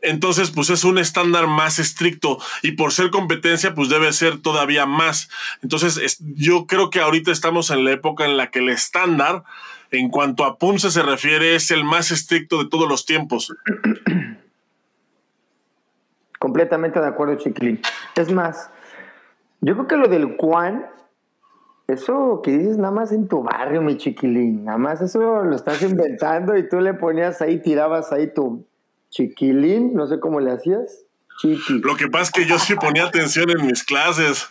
Entonces, 0.01 0.51
pues 0.51 0.69
es 0.69 0.83
un 0.83 0.97
estándar 0.97 1.47
más 1.47 1.79
estricto 1.79 2.37
y 2.61 2.73
por 2.73 2.91
ser 2.91 3.09
competencia, 3.11 3.75
pues 3.75 3.89
debe 3.89 4.11
ser 4.13 4.41
todavía 4.41 4.85
más. 4.85 5.29
Entonces, 5.61 6.19
yo 6.35 6.65
creo 6.67 6.89
que 6.89 7.01
ahorita 7.01 7.31
estamos 7.31 7.69
en 7.71 7.83
la 7.83 7.91
época 7.91 8.25
en 8.25 8.37
la 8.37 8.51
que 8.51 8.59
el 8.59 8.69
estándar, 8.69 9.43
en 9.91 10.09
cuanto 10.09 10.45
a 10.45 10.57
PUNCE 10.57 10.91
se 10.91 11.01
refiere, 11.01 11.55
es 11.55 11.71
el 11.71 11.83
más 11.83 12.11
estricto 12.11 12.63
de 12.63 12.69
todos 12.69 12.87
los 12.87 13.05
tiempos. 13.05 13.55
Completamente 16.39 16.99
de 16.99 17.07
acuerdo, 17.07 17.35
Chiquilín. 17.35 17.81
Es 18.15 18.31
más, 18.31 18.69
yo 19.61 19.73
creo 19.73 19.87
que 19.87 19.97
lo 19.97 20.07
del 20.07 20.37
Juan, 20.37 20.85
eso 21.87 22.41
que 22.41 22.57
dices 22.57 22.77
nada 22.77 22.91
más 22.91 23.11
en 23.11 23.27
tu 23.27 23.43
barrio, 23.43 23.81
mi 23.81 23.97
chiquilín, 23.97 24.63
nada 24.63 24.77
más 24.77 25.01
eso 25.01 25.43
lo 25.43 25.55
estás 25.55 25.81
inventando 25.81 26.55
y 26.55 26.69
tú 26.69 26.79
le 26.79 26.93
ponías 26.93 27.41
ahí, 27.41 27.61
tirabas 27.61 28.13
ahí 28.13 28.33
tu, 28.33 28.68
Chiquilín, 29.09 29.93
no 29.93 30.07
sé 30.07 30.19
cómo 30.19 30.39
le 30.39 30.51
hacías. 30.51 31.05
Chiqui. 31.39 31.79
Lo 31.79 31.95
que 31.95 32.07
pasa 32.07 32.23
es 32.23 32.31
que 32.31 32.45
yo 32.45 32.59
sí 32.59 32.75
ponía 32.75 33.05
atención 33.05 33.49
en 33.49 33.65
mis 33.65 33.83
clases. 33.83 34.49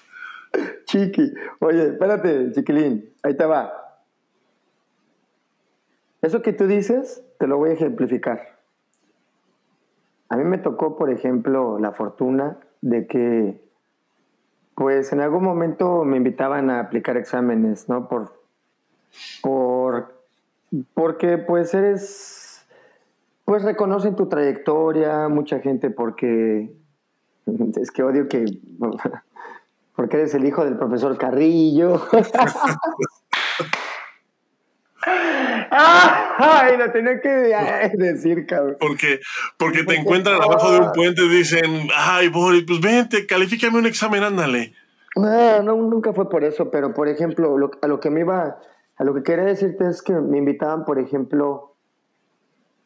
Chiqui. 0.86 1.34
Oye, 1.60 1.88
espérate, 1.88 2.52
chiquilín. 2.52 3.10
Ahí 3.22 3.36
te 3.36 3.44
va. 3.44 3.72
Eso 6.22 6.42
que 6.42 6.52
tú 6.52 6.66
dices, 6.66 7.22
te 7.38 7.46
lo 7.46 7.58
voy 7.58 7.70
a 7.70 7.72
ejemplificar. 7.74 8.58
A 10.30 10.36
mí 10.36 10.44
me 10.44 10.58
tocó, 10.58 10.96
por 10.96 11.10
ejemplo, 11.10 11.78
la 11.78 11.92
fortuna 11.92 12.58
de 12.80 13.06
que, 13.06 13.62
pues 14.74 15.12
en 15.12 15.20
algún 15.20 15.44
momento 15.44 16.04
me 16.04 16.16
invitaban 16.16 16.70
a 16.70 16.80
aplicar 16.80 17.16
exámenes, 17.16 17.88
¿no? 17.88 18.08
Por, 18.08 18.42
por, 19.42 20.22
porque 20.94 21.38
pues 21.38 21.72
eres 21.74 22.37
pues 23.48 23.62
reconocen 23.62 24.14
tu 24.14 24.28
trayectoria, 24.28 25.26
mucha 25.30 25.60
gente 25.60 25.88
porque 25.88 26.70
es 27.80 27.90
que 27.90 28.02
odio 28.02 28.28
que 28.28 28.44
porque 29.96 30.18
eres 30.18 30.34
el 30.34 30.44
hijo 30.44 30.66
del 30.66 30.76
profesor 30.76 31.16
Carrillo. 31.16 31.98
Ay, 35.70 36.76
lo 36.76 36.92
tenía 36.92 37.22
que 37.22 37.56
decir, 37.94 38.44
cabrón. 38.46 38.76
Porque, 38.78 39.20
porque 39.56 39.84
te 39.84 39.94
encuentran 39.94 40.42
abajo 40.42 40.70
de 40.70 40.80
un 40.80 40.92
puente 40.92 41.24
y 41.24 41.28
dicen, 41.30 41.88
ay, 41.96 42.28
Boris, 42.28 42.64
pues 42.66 42.80
vente, 42.82 43.26
califícame 43.26 43.78
un 43.78 43.86
examen, 43.86 44.24
ándale. 44.24 44.74
No, 45.16 45.62
no, 45.62 45.74
nunca 45.76 46.12
fue 46.12 46.28
por 46.28 46.44
eso, 46.44 46.70
pero 46.70 46.92
por 46.92 47.08
ejemplo, 47.08 47.56
a 47.80 47.86
lo 47.86 48.00
que 48.00 48.10
me 48.10 48.20
iba, 48.20 48.58
a 48.96 49.04
lo 49.04 49.14
que 49.14 49.22
quería 49.22 49.46
decirte 49.46 49.88
es 49.88 50.02
que 50.02 50.12
me 50.12 50.36
invitaban, 50.36 50.84
por 50.84 50.98
ejemplo, 50.98 51.67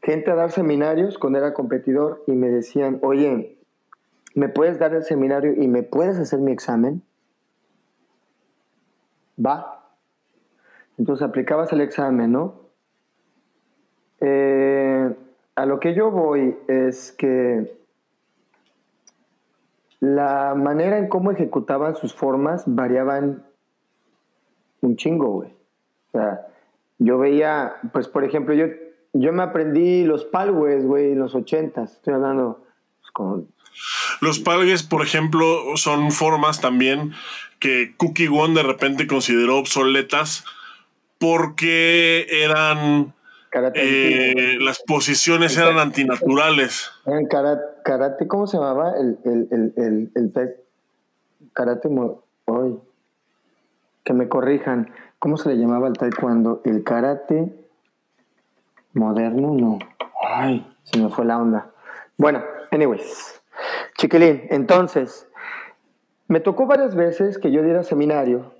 gente 0.02 0.30
a 0.30 0.34
dar 0.34 0.50
seminarios 0.50 1.18
cuando 1.18 1.38
era 1.38 1.54
competidor 1.54 2.24
y 2.26 2.32
me 2.32 2.48
decían, 2.48 2.98
oye, 3.02 3.58
¿me 4.34 4.48
puedes 4.48 4.78
dar 4.78 4.94
el 4.94 5.04
seminario 5.04 5.54
y 5.54 5.68
me 5.68 5.82
puedes 5.82 6.18
hacer 6.18 6.40
mi 6.40 6.52
examen? 6.52 7.02
Va. 9.44 9.90
Entonces 10.98 11.26
aplicabas 11.26 11.72
el 11.72 11.80
examen, 11.80 12.32
¿no? 12.32 12.60
Eh, 14.20 15.14
a 15.54 15.66
lo 15.66 15.80
que 15.80 15.94
yo 15.94 16.10
voy 16.10 16.56
es 16.68 17.12
que 17.12 17.76
la 20.00 20.54
manera 20.56 20.98
en 20.98 21.08
cómo 21.08 21.30
ejecutaban 21.30 21.94
sus 21.94 22.14
formas 22.14 22.64
variaban 22.66 23.44
un 24.80 24.96
chingo, 24.96 25.28
güey. 25.28 25.50
O 26.08 26.10
sea, 26.12 26.46
yo 26.98 27.18
veía, 27.18 27.76
pues 27.92 28.08
por 28.08 28.24
ejemplo, 28.24 28.54
yo 28.54 28.66
yo 29.12 29.32
me 29.32 29.42
aprendí 29.42 30.04
los 30.04 30.24
palgues, 30.24 30.84
güey, 30.84 31.12
en 31.12 31.18
los 31.18 31.34
ochentas. 31.34 31.92
Estoy 31.92 32.14
hablando 32.14 32.64
pues, 33.00 33.10
con... 33.12 33.48
Los 34.20 34.38
palgues, 34.38 34.82
por 34.82 35.02
ejemplo, 35.02 35.76
son 35.76 36.12
formas 36.12 36.60
también 36.60 37.12
que 37.58 37.94
Cookie 37.96 38.28
One 38.28 38.54
de 38.54 38.62
repente 38.62 39.06
consideró 39.06 39.58
obsoletas 39.58 40.44
porque 41.18 42.26
eran... 42.30 43.14
Eh, 43.74 44.56
las 44.60 44.82
posiciones 44.82 45.58
eran 45.58 45.78
antinaturales. 45.78 46.90
En 47.04 47.26
karate, 47.26 47.62
karate, 47.84 48.26
¿cómo 48.26 48.46
se 48.46 48.56
llamaba? 48.56 48.94
El, 48.98 49.18
el, 49.24 49.48
el, 49.50 49.74
el, 49.76 50.10
el 50.14 50.32
karate, 51.52 51.88
hoy, 52.46 52.78
que 54.04 54.14
me 54.14 54.28
corrijan, 54.28 54.90
¿cómo 55.18 55.36
se 55.36 55.50
le 55.50 55.56
llamaba 55.56 55.88
el 55.88 55.94
taekwondo? 55.94 56.62
El 56.64 56.82
karate 56.82 57.54
Moderno 58.94 59.54
no. 59.54 59.78
Ay, 60.22 60.66
se 60.82 61.00
me 61.00 61.08
fue 61.08 61.24
la 61.24 61.38
onda. 61.38 61.70
Bueno, 62.18 62.42
anyways. 62.70 63.42
Chiquilín, 63.96 64.42
entonces, 64.50 65.28
me 66.28 66.40
tocó 66.40 66.66
varias 66.66 66.94
veces 66.94 67.38
que 67.38 67.50
yo 67.50 67.62
diera 67.62 67.82
seminario 67.82 68.52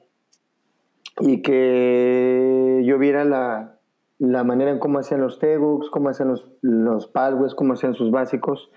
y 1.21 1.43
que 1.43 2.83
yo 2.85 2.99
viera 2.99 3.25
la, 3.25 4.45
manera 4.45 4.71
en 4.71 4.79
cómo 4.79 4.99
hacían 4.99 5.21
los 5.21 5.39
Tegucs, 5.39 5.89
cómo 5.91 6.09
hacían 6.09 6.29
los, 6.29 6.47
los 6.61 7.11
cómo 7.55 7.73
hacían 7.73 7.95
sus 7.95 8.11
básicos, 8.11 8.71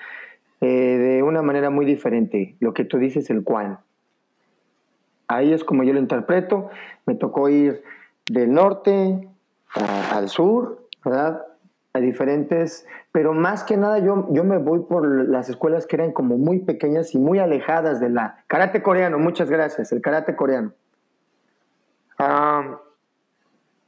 eh, 0.61 0.65
de 0.67 1.23
una 1.23 1.41
manera 1.41 1.69
muy 1.69 1.85
diferente. 1.85 2.55
Lo 2.59 2.73
que 2.73 2.85
tú 2.85 2.97
dices, 2.97 3.29
el 3.29 3.43
cuán. 3.43 3.79
Ahí 5.27 5.53
es 5.53 5.63
como 5.63 5.83
yo 5.83 5.93
lo 5.93 5.99
interpreto. 5.99 6.69
Me 7.05 7.15
tocó 7.15 7.49
ir 7.49 7.83
del 8.29 8.53
norte 8.53 9.27
al 10.11 10.29
sur 10.29 10.84
¿verdad? 11.05 11.45
a 11.95 11.99
diferentes, 12.01 12.85
pero 13.13 13.33
más 13.33 13.63
que 13.63 13.77
nada 13.77 13.99
yo, 13.99 14.27
yo 14.31 14.43
me 14.43 14.57
voy 14.57 14.81
por 14.81 15.29
las 15.29 15.47
escuelas 15.47 15.87
que 15.87 15.95
eran 15.95 16.11
como 16.11 16.37
muy 16.37 16.59
pequeñas 16.59 17.15
y 17.15 17.19
muy 17.19 17.39
alejadas 17.39 18.01
de 18.01 18.09
la 18.09 18.43
karate 18.47 18.83
coreano, 18.83 19.17
muchas 19.17 19.49
gracias, 19.49 19.93
el 19.93 20.01
karate 20.01 20.35
coreano. 20.35 20.73
Ah, 22.19 22.79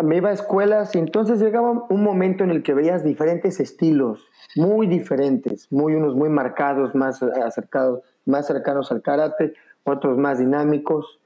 me 0.04 0.18
iba 0.18 0.30
a 0.30 0.34
escuelas 0.34 0.96
y 0.96 1.00
entonces 1.00 1.42
llegaba 1.42 1.86
un 1.90 2.04
momento 2.04 2.46
en 2.46 2.52
el 2.52 2.64
que 2.64 2.74
veías 2.74 3.04
diferentes 3.04 3.60
estilos, 3.60 4.26
muy 4.56 4.88
diferentes, 4.88 5.70
muy 5.72 5.96
unos 5.96 6.16
muy 6.16 6.30
marcados, 6.30 6.96
más 6.96 7.22
acercados, 7.22 8.04
más 8.26 8.48
cercanos 8.48 8.92
al 8.92 9.02
karate, 9.02 9.54
otros 9.84 10.18
más 10.18 10.40
dinámicos. 10.40 11.20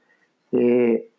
Eh, 0.50 1.10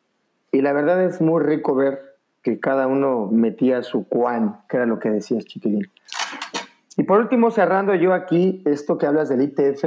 y 0.52 0.62
la 0.62 0.74
verdad 0.74 1.04
es 1.04 1.22
muy 1.22 1.42
rico 1.42 1.74
ver 1.74 2.13
que 2.44 2.60
cada 2.60 2.88
uno 2.88 3.30
metía 3.32 3.82
su 3.84 4.08
cuan, 4.08 4.60
que 4.70 4.78
era 4.78 4.86
lo 4.86 5.00
que 5.00 5.10
decías, 5.10 5.46
chiquilín. 5.46 5.90
Y 6.98 7.04
por 7.04 7.20
último, 7.20 7.50
cerrando 7.50 7.96
yo 7.96 8.14
aquí 8.14 8.62
esto 8.66 8.98
que 8.98 9.08
hablas 9.08 9.30
del 9.30 9.42
ITF, 9.42 9.86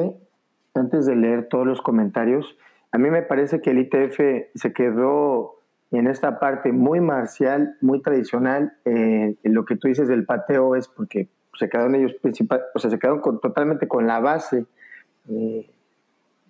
antes 0.74 1.06
de 1.06 1.14
leer 1.14 1.48
todos 1.48 1.66
los 1.66 1.82
comentarios, 1.82 2.56
a 2.92 2.98
mí 2.98 3.10
me 3.10 3.22
parece 3.22 3.60
que 3.60 3.70
el 3.70 3.78
ITF 3.78 4.18
se 4.54 4.72
quedó 4.72 5.56
en 5.90 6.06
esta 6.06 6.38
parte 6.38 6.72
muy 6.72 7.00
marcial, 7.00 7.76
muy 7.80 8.00
tradicional. 8.00 8.72
Eh, 8.84 9.36
lo 9.44 9.64
que 9.64 9.76
tú 9.76 9.88
dices 9.88 10.08
del 10.08 10.24
pateo 10.24 10.76
es 10.76 10.88
porque 10.88 11.28
se 11.54 11.68
quedaron 11.68 11.94
ellos 11.94 12.14
principal, 12.14 12.62
o 12.74 12.78
sea, 12.78 12.90
se 12.90 12.98
quedaron 12.98 13.22
totalmente 13.40 13.86
con 13.88 14.06
la 14.06 14.20
base 14.20 14.66
eh, 15.28 15.70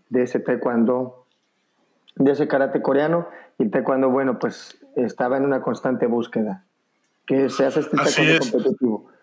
de 0.08 0.22
ese 0.22 0.40
taekwondo, 0.40 1.26
de 2.16 2.32
ese 2.32 2.48
karate 2.48 2.80
coreano. 2.80 3.28
Y 3.58 3.64
el 3.64 3.70
taekwondo, 3.70 4.10
bueno, 4.10 4.38
pues 4.38 4.78
estaba 4.96 5.36
en 5.36 5.44
una 5.44 5.60
constante 5.60 6.06
búsqueda, 6.06 6.64
que 7.26 7.48
se 7.50 7.66
hace 7.66 7.80
este 7.80 7.96
taekwondo 7.96 8.50
competitivo. 8.50 9.16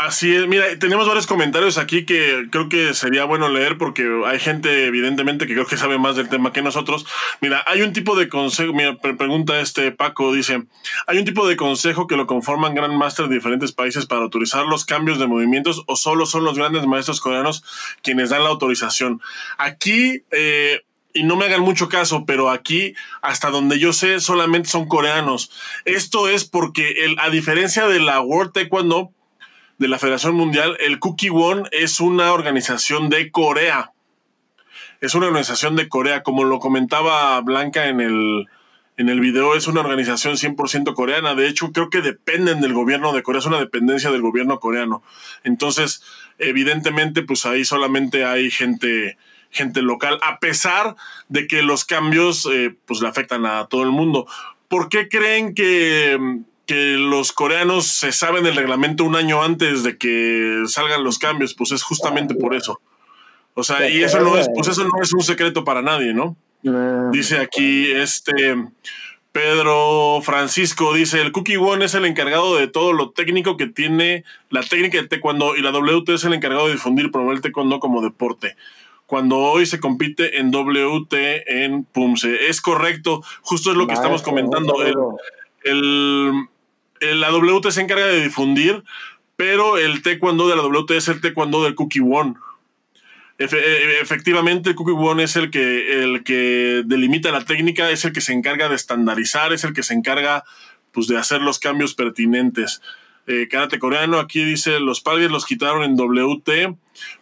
Así 0.00 0.34
es, 0.34 0.46
mira, 0.48 0.64
tenemos 0.78 1.06
varios 1.06 1.26
comentarios 1.26 1.76
aquí 1.76 2.06
que 2.06 2.46
creo 2.50 2.70
que 2.70 2.94
sería 2.94 3.26
bueno 3.26 3.50
leer 3.50 3.76
porque 3.76 4.22
hay 4.24 4.38
gente 4.38 4.86
evidentemente 4.86 5.46
que 5.46 5.52
creo 5.52 5.66
que 5.66 5.76
sabe 5.76 5.98
más 5.98 6.16
del 6.16 6.30
tema 6.30 6.54
que 6.54 6.62
nosotros. 6.62 7.04
Mira, 7.42 7.62
hay 7.66 7.82
un 7.82 7.92
tipo 7.92 8.16
de 8.16 8.30
consejo, 8.30 8.72
mira, 8.72 8.96
pregunta 8.96 9.60
este 9.60 9.92
Paco, 9.92 10.32
dice, 10.32 10.62
hay 11.06 11.18
un 11.18 11.26
tipo 11.26 11.46
de 11.46 11.56
consejo 11.56 12.06
que 12.06 12.16
lo 12.16 12.26
conforman 12.26 12.74
Grand 12.74 12.94
Master 12.94 13.28
de 13.28 13.34
diferentes 13.34 13.72
países 13.72 14.06
para 14.06 14.22
autorizar 14.22 14.64
los 14.64 14.86
cambios 14.86 15.18
de 15.18 15.26
movimientos 15.26 15.84
o 15.86 15.96
solo 15.96 16.24
son 16.24 16.44
los 16.44 16.56
grandes 16.56 16.86
maestros 16.86 17.20
coreanos 17.20 17.62
quienes 18.02 18.30
dan 18.30 18.42
la 18.44 18.48
autorización. 18.48 19.20
Aquí... 19.58 20.22
Eh, 20.30 20.80
y 21.12 21.24
no 21.24 21.36
me 21.36 21.46
hagan 21.46 21.62
mucho 21.62 21.88
caso, 21.88 22.24
pero 22.24 22.50
aquí, 22.50 22.94
hasta 23.22 23.50
donde 23.50 23.78
yo 23.78 23.92
sé, 23.92 24.20
solamente 24.20 24.68
son 24.68 24.86
coreanos. 24.86 25.50
Esto 25.84 26.28
es 26.28 26.44
porque, 26.44 27.04
el, 27.04 27.18
a 27.18 27.30
diferencia 27.30 27.86
de 27.88 28.00
la 28.00 28.20
World 28.20 28.52
Taekwondo, 28.52 29.12
de 29.78 29.88
la 29.88 29.98
Federación 29.98 30.34
Mundial, 30.34 30.76
el 30.80 30.98
Cookie 30.98 31.30
One 31.30 31.62
es 31.72 32.00
una 32.00 32.32
organización 32.32 33.08
de 33.08 33.30
Corea. 33.30 33.92
Es 35.00 35.14
una 35.14 35.26
organización 35.26 35.76
de 35.76 35.88
Corea, 35.88 36.22
como 36.22 36.44
lo 36.44 36.58
comentaba 36.58 37.40
Blanca 37.40 37.86
en 37.86 38.02
el, 38.02 38.46
en 38.98 39.08
el 39.08 39.18
video, 39.18 39.54
es 39.54 39.66
una 39.66 39.80
organización 39.80 40.34
100% 40.34 40.92
coreana. 40.92 41.34
De 41.34 41.48
hecho, 41.48 41.72
creo 41.72 41.88
que 41.88 42.02
dependen 42.02 42.60
del 42.60 42.74
gobierno 42.74 43.14
de 43.14 43.22
Corea, 43.22 43.38
es 43.38 43.46
una 43.46 43.58
dependencia 43.58 44.10
del 44.10 44.20
gobierno 44.20 44.60
coreano. 44.60 45.02
Entonces, 45.42 46.02
evidentemente, 46.38 47.22
pues 47.22 47.46
ahí 47.46 47.64
solamente 47.64 48.26
hay 48.26 48.50
gente, 48.50 49.16
gente 49.50 49.82
local, 49.82 50.18
a 50.22 50.38
pesar 50.38 50.96
de 51.28 51.46
que 51.46 51.62
los 51.62 51.84
cambios 51.84 52.46
eh, 52.52 52.74
pues 52.86 53.00
le 53.00 53.08
afectan 53.08 53.46
a 53.46 53.66
todo 53.66 53.82
el 53.82 53.90
mundo. 53.90 54.26
¿Por 54.68 54.88
qué 54.88 55.08
creen 55.08 55.54
que 55.54 56.18
que 56.70 56.96
los 56.96 57.32
coreanos 57.32 57.88
se 57.88 58.12
saben 58.12 58.46
el 58.46 58.54
reglamento 58.54 59.02
un 59.02 59.16
año 59.16 59.42
antes 59.42 59.82
de 59.82 59.98
que 59.98 60.62
salgan 60.68 61.02
los 61.02 61.18
cambios, 61.18 61.52
pues 61.52 61.72
es 61.72 61.82
justamente 61.82 62.36
por 62.36 62.54
eso. 62.54 62.80
O 63.54 63.64
sea, 63.64 63.90
y 63.90 64.04
eso 64.04 64.20
no 64.20 64.38
es, 64.38 64.48
pues 64.54 64.68
eso 64.68 64.84
no 64.84 65.02
es 65.02 65.12
un 65.12 65.22
secreto 65.22 65.64
para 65.64 65.82
nadie, 65.82 66.14
¿no? 66.14 66.36
Dice 67.10 67.38
aquí 67.38 67.90
este 67.90 68.54
Pedro 69.32 70.20
Francisco, 70.22 70.94
dice, 70.94 71.20
el 71.20 71.32
Cookie 71.32 71.56
One 71.56 71.84
es 71.84 71.94
el 71.94 72.04
encargado 72.04 72.56
de 72.56 72.68
todo 72.68 72.92
lo 72.92 73.10
técnico 73.10 73.56
que 73.56 73.66
tiene 73.66 74.22
la 74.48 74.62
técnica 74.62 75.02
de 75.02 75.08
taekwondo 75.08 75.56
y 75.56 75.62
la 75.62 75.72
WT 75.72 76.08
es 76.10 76.22
el 76.22 76.34
encargado 76.34 76.66
de 76.66 76.74
difundir 76.74 77.06
y 77.06 77.10
promover 77.10 77.36
el 77.36 77.42
taekwondo 77.42 77.80
como 77.80 78.00
deporte. 78.00 78.56
Cuando 79.10 79.38
hoy 79.38 79.66
se 79.66 79.80
compite 79.80 80.38
en 80.38 80.52
WT 80.52 81.12
en 81.48 81.82
PUMSE. 81.82 82.46
Es 82.48 82.60
correcto, 82.60 83.24
justo 83.40 83.72
es 83.72 83.76
lo 83.76 83.88
que 83.88 83.94
estamos 83.94 84.22
comentando. 84.22 84.76
el, 85.64 86.30
la 87.00 87.32
WT 87.32 87.72
se 87.72 87.80
encarga 87.80 88.06
de 88.06 88.22
difundir, 88.22 88.84
pero 89.34 89.78
el 89.78 90.02
taekwondo 90.02 90.48
de 90.48 90.54
la 90.54 90.62
WT 90.62 90.92
es 90.92 91.08
el 91.08 91.20
taekwondo 91.20 91.64
del 91.64 91.74
Cookie 91.74 91.98
One. 91.98 92.34
E, 93.36 93.48
efectivamente, 94.00 94.70
el 94.70 94.76
Cookie 94.76 94.92
One 94.92 95.24
es 95.24 95.34
el 95.34 95.50
que, 95.50 96.04
el 96.04 96.22
que 96.22 96.84
delimita 96.86 97.32
la 97.32 97.44
técnica, 97.44 97.90
es 97.90 98.04
el 98.04 98.12
que 98.12 98.20
se 98.20 98.32
encarga 98.32 98.68
de 98.68 98.76
estandarizar, 98.76 99.52
es 99.52 99.64
el 99.64 99.72
que 99.72 99.82
se 99.82 99.94
encarga 99.94 100.44
pues, 100.92 101.08
de 101.08 101.18
hacer 101.18 101.40
los 101.40 101.58
cambios 101.58 101.94
pertinentes. 101.94 102.80
Eh, 103.26 103.48
karate 103.48 103.78
coreano, 103.78 104.18
aquí 104.18 104.42
dice, 104.44 104.80
los 104.80 105.00
padres 105.00 105.30
los 105.30 105.46
quitaron 105.46 105.84
en 105.84 105.96
WT 105.96 106.76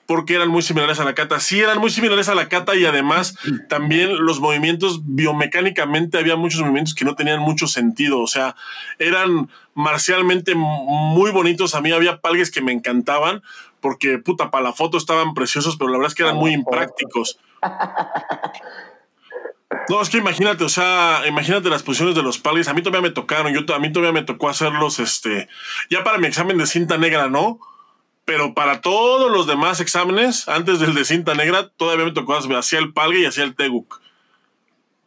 porque 0.06 0.34
eran 0.34 0.48
muy 0.48 0.62
similares 0.62 1.00
a 1.00 1.04
la 1.04 1.14
kata. 1.14 1.38
Sí, 1.38 1.61
eran 1.61 1.78
muy 1.78 1.90
similares 1.90 2.28
a 2.28 2.34
la 2.34 2.48
kata 2.48 2.74
y 2.76 2.87
además 2.87 3.37
también 3.68 4.24
los 4.24 4.40
movimientos 4.40 5.02
biomecánicamente 5.04 6.18
había 6.18 6.37
muchos 6.37 6.61
movimientos 6.61 6.94
que 6.94 7.04
no 7.04 7.14
tenían 7.14 7.40
mucho 7.40 7.66
sentido. 7.66 8.20
O 8.20 8.26
sea, 8.26 8.56
eran 8.98 9.50
marcialmente 9.74 10.54
muy 10.54 11.30
bonitos. 11.30 11.74
A 11.74 11.80
mí 11.80 11.92
había 11.92 12.20
palgues 12.20 12.50
que 12.50 12.62
me 12.62 12.72
encantaban 12.72 13.42
porque, 13.80 14.18
puta, 14.18 14.50
para 14.50 14.64
la 14.64 14.72
foto 14.72 14.96
estaban 14.96 15.34
preciosos, 15.34 15.76
pero 15.76 15.90
la 15.90 15.98
verdad 15.98 16.12
es 16.12 16.14
que 16.14 16.22
eran 16.22 16.37
muy 16.37 16.52
imprácticos. 16.52 17.38
No, 19.88 20.03
es 20.03 20.11
que 20.11 20.18
imagínate, 20.18 20.64
o 20.64 20.68
sea, 20.68 21.22
imagínate 21.27 21.70
las 21.70 21.83
posiciones 21.83 22.14
de 22.14 22.22
los 22.22 22.38
palgues. 22.38 22.68
A 22.68 22.74
mí 22.74 22.83
todavía 22.83 23.09
me 23.09 23.14
tocaron, 23.14 23.53
yo, 23.53 23.74
a 23.74 23.79
mí 23.79 23.92
todavía 23.92 24.12
me 24.12 24.24
tocó 24.24 24.48
hacerlos, 24.48 24.98
este, 24.98 25.48
ya 25.90 26.05
para 26.05 26.18
mi 26.18 26.27
examen 26.27 26.59
de 26.59 26.66
cinta 26.66 26.98
negra, 26.98 27.29
¿no? 27.29 27.59
pero 28.29 28.53
para 28.53 28.83
todos 28.83 29.33
los 29.33 29.46
demás 29.46 29.81
exámenes, 29.81 30.51
antes 30.51 30.81
del 30.81 30.94
de 30.94 31.07
cinta 31.07 31.35
negra, 31.35 31.70
todavía 31.79 32.05
me 32.05 32.12
tocó 32.12 32.35
hacer 32.35 32.79
el 32.79 32.92
palgue 32.92 33.20
y 33.20 33.24
hacía 33.24 33.42
el 33.42 33.57
teguk. 33.57 34.03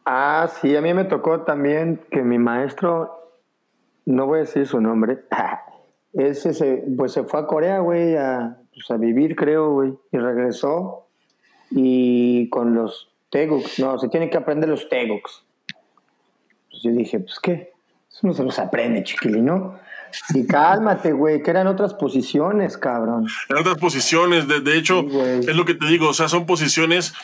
Ah, 0.04 0.50
sí, 0.60 0.74
a 0.74 0.80
mí 0.80 0.92
me 0.92 1.04
tocó 1.04 1.42
también 1.42 2.00
que 2.10 2.22
mi 2.22 2.38
maestro, 2.38 3.12
no 4.06 4.26
voy 4.26 4.38
a 4.38 4.40
decir 4.40 4.66
su 4.66 4.80
nombre, 4.80 5.20
ese 6.14 6.52
se, 6.52 6.82
pues 6.96 7.12
se 7.12 7.22
fue 7.22 7.38
a 7.38 7.46
Corea, 7.46 7.78
güey, 7.78 8.16
a, 8.16 8.56
pues 8.74 8.90
a 8.90 8.96
vivir, 8.96 9.36
creo, 9.36 9.70
güey, 9.70 9.94
y 10.10 10.18
regresó 10.18 11.06
y 11.70 12.50
con 12.50 12.74
los 12.74 13.11
teguks, 13.32 13.78
no, 13.80 13.98
se 13.98 14.08
tiene 14.08 14.30
que 14.30 14.36
aprender 14.36 14.68
los 14.68 14.88
teguks. 14.88 15.42
Pues 16.70 16.82
yo 16.82 16.90
dije, 16.90 17.18
pues 17.18 17.40
qué, 17.40 17.72
eso 18.08 18.26
no 18.26 18.34
se 18.34 18.44
los 18.44 18.58
aprende, 18.58 19.02
chiquilín, 19.02 19.46
¿no? 19.46 19.80
Y 20.34 20.46
cálmate, 20.46 21.12
güey, 21.12 21.42
que 21.42 21.50
eran 21.50 21.66
otras 21.66 21.94
posiciones, 21.94 22.76
cabrón. 22.76 23.26
Eran 23.48 23.62
otras 23.62 23.78
posiciones, 23.78 24.46
de, 24.46 24.78
hecho, 24.78 25.00
es 25.00 25.56
lo 25.56 25.64
que 25.64 25.74
te 25.74 25.86
digo, 25.86 26.10
o 26.10 26.14
sea, 26.14 26.28
son 26.28 26.44
posiciones, 26.44 27.14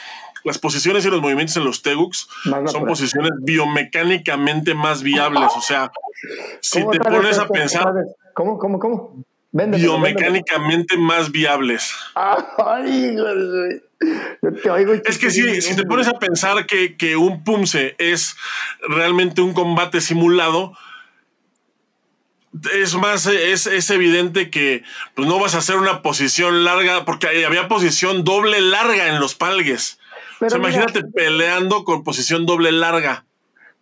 las 0.43 0.59
posiciones 0.59 1.05
y 1.05 1.11
los 1.11 1.21
movimientos 1.21 1.59
en 1.59 1.65
los 1.65 1.83
Tegucs 1.83 2.27
son 2.45 2.87
posiciones 2.87 3.33
biomecánicamente 3.43 4.75
más 4.75 5.03
viables, 5.03 5.51
o 5.55 5.61
sea, 5.61 5.93
si 6.61 6.81
te 6.89 6.99
pones 6.99 7.39
a 7.39 7.47
pensar... 7.47 7.93
¿Cómo, 8.33 8.59
cómo, 8.59 8.79
cómo? 8.79 9.25
Biomecánicamente 9.67 10.97
más 10.97 11.31
viables. 11.31 11.93
Ay, 12.15 13.17
güey. 13.17 15.03
es 15.05 15.19
que 15.19 15.31
si, 15.31 15.61
si 15.61 15.77
te 15.77 15.85
pones 15.85 16.09
a 16.09 16.19
pensar 16.19 16.67
que, 16.67 16.97
que 16.97 17.17
un 17.17 17.43
Pumse 17.45 17.97
es 17.99 18.37
realmente 18.89 19.41
un 19.41 19.53
combate 19.53 20.01
simulado, 20.01 20.73
es 22.75 22.95
más, 22.95 23.27
es, 23.27 23.67
es, 23.67 23.91
evidente 23.91 24.51
que 24.51 24.83
pues, 25.15 25.29
no 25.29 25.39
vas 25.39 25.55
a 25.55 25.59
hacer 25.59 25.77
una 25.77 26.03
posición 26.03 26.65
larga, 26.65 27.05
porque 27.05 27.45
había 27.45 27.69
posición 27.69 28.25
doble 28.25 28.61
larga 28.61 29.09
en 29.09 29.21
los 29.21 29.35
palgues. 29.35 29.99
imagínate 30.41 31.05
peleando 31.05 31.85
con 31.85 32.05
posición 32.05 32.47
doble 32.47 32.73
larga. 32.73 33.25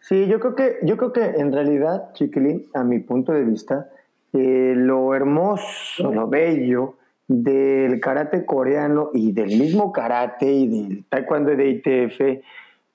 Sí, 0.00 0.26
yo 0.28 0.38
creo 0.38 0.54
que, 0.54 0.78
yo 0.82 0.96
creo 0.96 1.12
que 1.12 1.24
en 1.24 1.52
realidad, 1.52 2.12
Chiquilín, 2.14 2.66
a 2.74 2.84
mi 2.84 3.00
punto 3.00 3.32
de 3.32 3.44
vista, 3.44 3.88
eh, 4.36 4.74
lo 4.76 5.14
hermoso, 5.14 6.12
lo 6.12 6.28
bello 6.28 6.96
del 7.28 8.00
karate 8.00 8.44
coreano 8.44 9.10
y 9.12 9.32
del 9.32 9.58
mismo 9.58 9.92
karate 9.92 10.46
y 10.46 10.68
del 10.68 11.04
taekwondo 11.08 11.56
de 11.56 11.68
ITF 11.70 12.44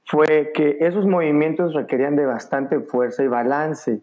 fue 0.05 0.51
que 0.53 0.77
esos 0.81 1.05
movimientos 1.05 1.73
requerían 1.73 2.15
de 2.15 2.25
bastante 2.25 2.79
fuerza 2.79 3.23
y 3.23 3.27
balance. 3.27 4.01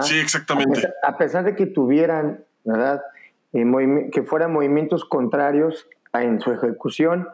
Sí, 0.00 0.18
exactamente. 0.18 0.88
A 1.02 1.16
pesar, 1.16 1.44
de 1.44 1.54
que 1.54 1.66
tuvieran, 1.66 2.44
¿verdad? 2.64 3.02
Eh, 3.52 4.10
que 4.12 4.22
fueran 4.22 4.52
movimientos 4.52 5.04
contrarios 5.04 5.88
en 6.12 6.40
su 6.40 6.52
ejecución, 6.52 7.28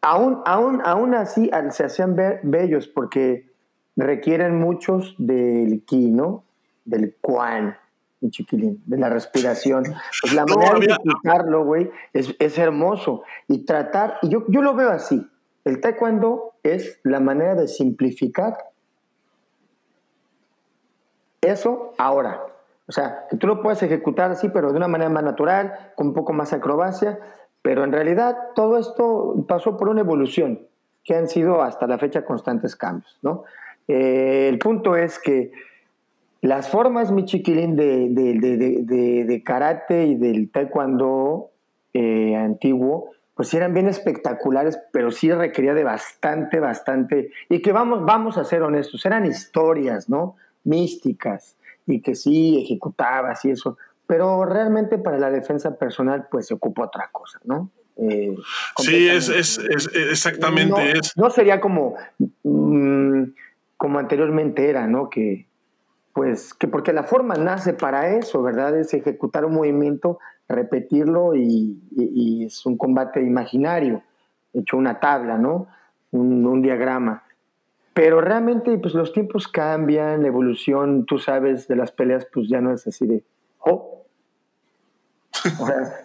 aún, 0.00 0.42
aún, 0.44 0.82
aún 0.84 1.14
así 1.14 1.50
se 1.70 1.84
hacían 1.84 2.16
bellos 2.42 2.88
porque 2.88 3.48
requieren 3.96 4.58
muchos 4.58 5.14
del 5.18 5.84
ki, 5.84 6.10
¿no? 6.10 6.44
Del 6.84 7.14
quan. 7.20 7.76
Mi 8.20 8.30
chiquilín, 8.30 8.82
de 8.86 8.98
la 8.98 9.08
respiración. 9.08 9.84
Pues 10.22 10.34
la 10.34 10.44
manera 10.44 10.78
de 10.78 10.86
ejecutarlo, 10.86 11.64
güey, 11.64 11.90
es, 12.12 12.34
es, 12.38 12.58
hermoso. 12.58 13.22
Y 13.46 13.64
tratar, 13.64 14.18
y 14.22 14.28
yo, 14.28 14.44
yo 14.48 14.62
lo 14.62 14.74
veo 14.74 14.90
así, 14.90 15.26
el 15.64 15.80
taekwondo 15.80 16.54
es 16.62 17.00
la 17.04 17.20
manera 17.20 17.54
de 17.54 17.68
simplificar 17.68 18.56
eso 21.40 21.94
ahora. 21.98 22.40
O 22.86 22.92
sea, 22.92 23.26
que 23.28 23.36
tú 23.36 23.46
lo 23.46 23.62
puedes 23.62 23.82
ejecutar 23.82 24.30
así, 24.30 24.48
pero 24.48 24.70
de 24.70 24.76
una 24.76 24.88
manera 24.88 25.10
más 25.10 25.22
natural, 25.22 25.92
con 25.94 26.08
un 26.08 26.14
poco 26.14 26.32
más 26.32 26.52
acrobacia, 26.52 27.18
pero 27.62 27.84
en 27.84 27.92
realidad 27.92 28.36
todo 28.54 28.78
esto 28.78 29.44
pasó 29.46 29.76
por 29.76 29.88
una 29.88 30.00
evolución, 30.00 30.66
que 31.04 31.14
han 31.14 31.28
sido 31.28 31.62
hasta 31.62 31.86
la 31.86 31.98
fecha 31.98 32.24
constantes 32.24 32.76
cambios, 32.76 33.18
¿no? 33.22 33.44
Eh, 33.88 34.48
el 34.48 34.58
punto 34.58 34.96
es 34.96 35.18
que 35.18 35.52
las 36.40 36.68
formas, 36.68 37.10
mi 37.10 37.24
chiquilín, 37.24 37.76
de, 37.76 38.08
de, 38.10 39.42
karate 39.44 40.06
y 40.06 40.14
del 40.14 40.50
taekwondo 40.50 41.50
eh, 41.94 42.36
antiguo, 42.36 43.10
pues 43.34 43.52
eran 43.54 43.74
bien 43.74 43.88
espectaculares, 43.88 44.78
pero 44.92 45.10
sí 45.10 45.32
requería 45.32 45.74
de 45.74 45.84
bastante, 45.84 46.60
bastante, 46.60 47.30
y 47.48 47.60
que 47.60 47.72
vamos, 47.72 48.04
vamos 48.04 48.38
a 48.38 48.44
ser 48.44 48.62
honestos, 48.62 49.04
eran 49.06 49.26
historias, 49.26 50.08
¿no? 50.08 50.36
Místicas, 50.64 51.56
y 51.86 52.00
que 52.00 52.14
sí 52.14 52.60
ejecutabas 52.62 53.44
y 53.44 53.50
eso, 53.50 53.76
pero 54.06 54.44
realmente 54.44 54.98
para 54.98 55.18
la 55.18 55.30
defensa 55.30 55.76
personal 55.76 56.28
pues 56.30 56.46
se 56.46 56.54
ocupa 56.54 56.84
otra 56.84 57.10
cosa, 57.12 57.40
¿no? 57.44 57.70
Eh, 57.96 58.36
sí, 58.76 59.08
es, 59.08 59.28
es, 59.28 59.58
exactamente 59.92 60.70
no, 60.70 60.78
es. 60.78 61.16
No 61.16 61.30
sería 61.30 61.60
como, 61.60 61.96
mm, 62.44 63.22
como 63.76 63.98
anteriormente 63.98 64.70
era, 64.70 64.86
¿no? 64.86 65.10
Que 65.10 65.47
pues 66.18 66.52
que 66.52 66.66
porque 66.66 66.92
la 66.92 67.04
forma 67.04 67.36
nace 67.36 67.74
para 67.74 68.16
eso, 68.16 68.42
¿verdad? 68.42 68.76
Es 68.76 68.92
ejecutar 68.92 69.44
un 69.44 69.54
movimiento, 69.54 70.18
repetirlo 70.48 71.36
y, 71.36 71.78
es 72.44 72.66
un 72.66 72.76
combate 72.76 73.22
imaginario, 73.22 74.02
hecho 74.52 74.76
una 74.76 74.98
tabla, 74.98 75.38
¿no? 75.38 75.68
Un, 76.10 76.44
un 76.44 76.60
diagrama. 76.60 77.22
Pero 77.94 78.20
realmente, 78.20 78.76
pues 78.78 78.94
los 78.94 79.12
tiempos 79.12 79.46
cambian, 79.46 80.22
la 80.22 80.26
evolución, 80.26 81.06
tú 81.06 81.20
sabes, 81.20 81.68
de 81.68 81.76
las 81.76 81.92
peleas, 81.92 82.26
pues 82.34 82.48
ya 82.48 82.60
no 82.60 82.72
es 82.72 82.84
así 82.88 83.06
de, 83.06 83.22
oh. 83.60 84.02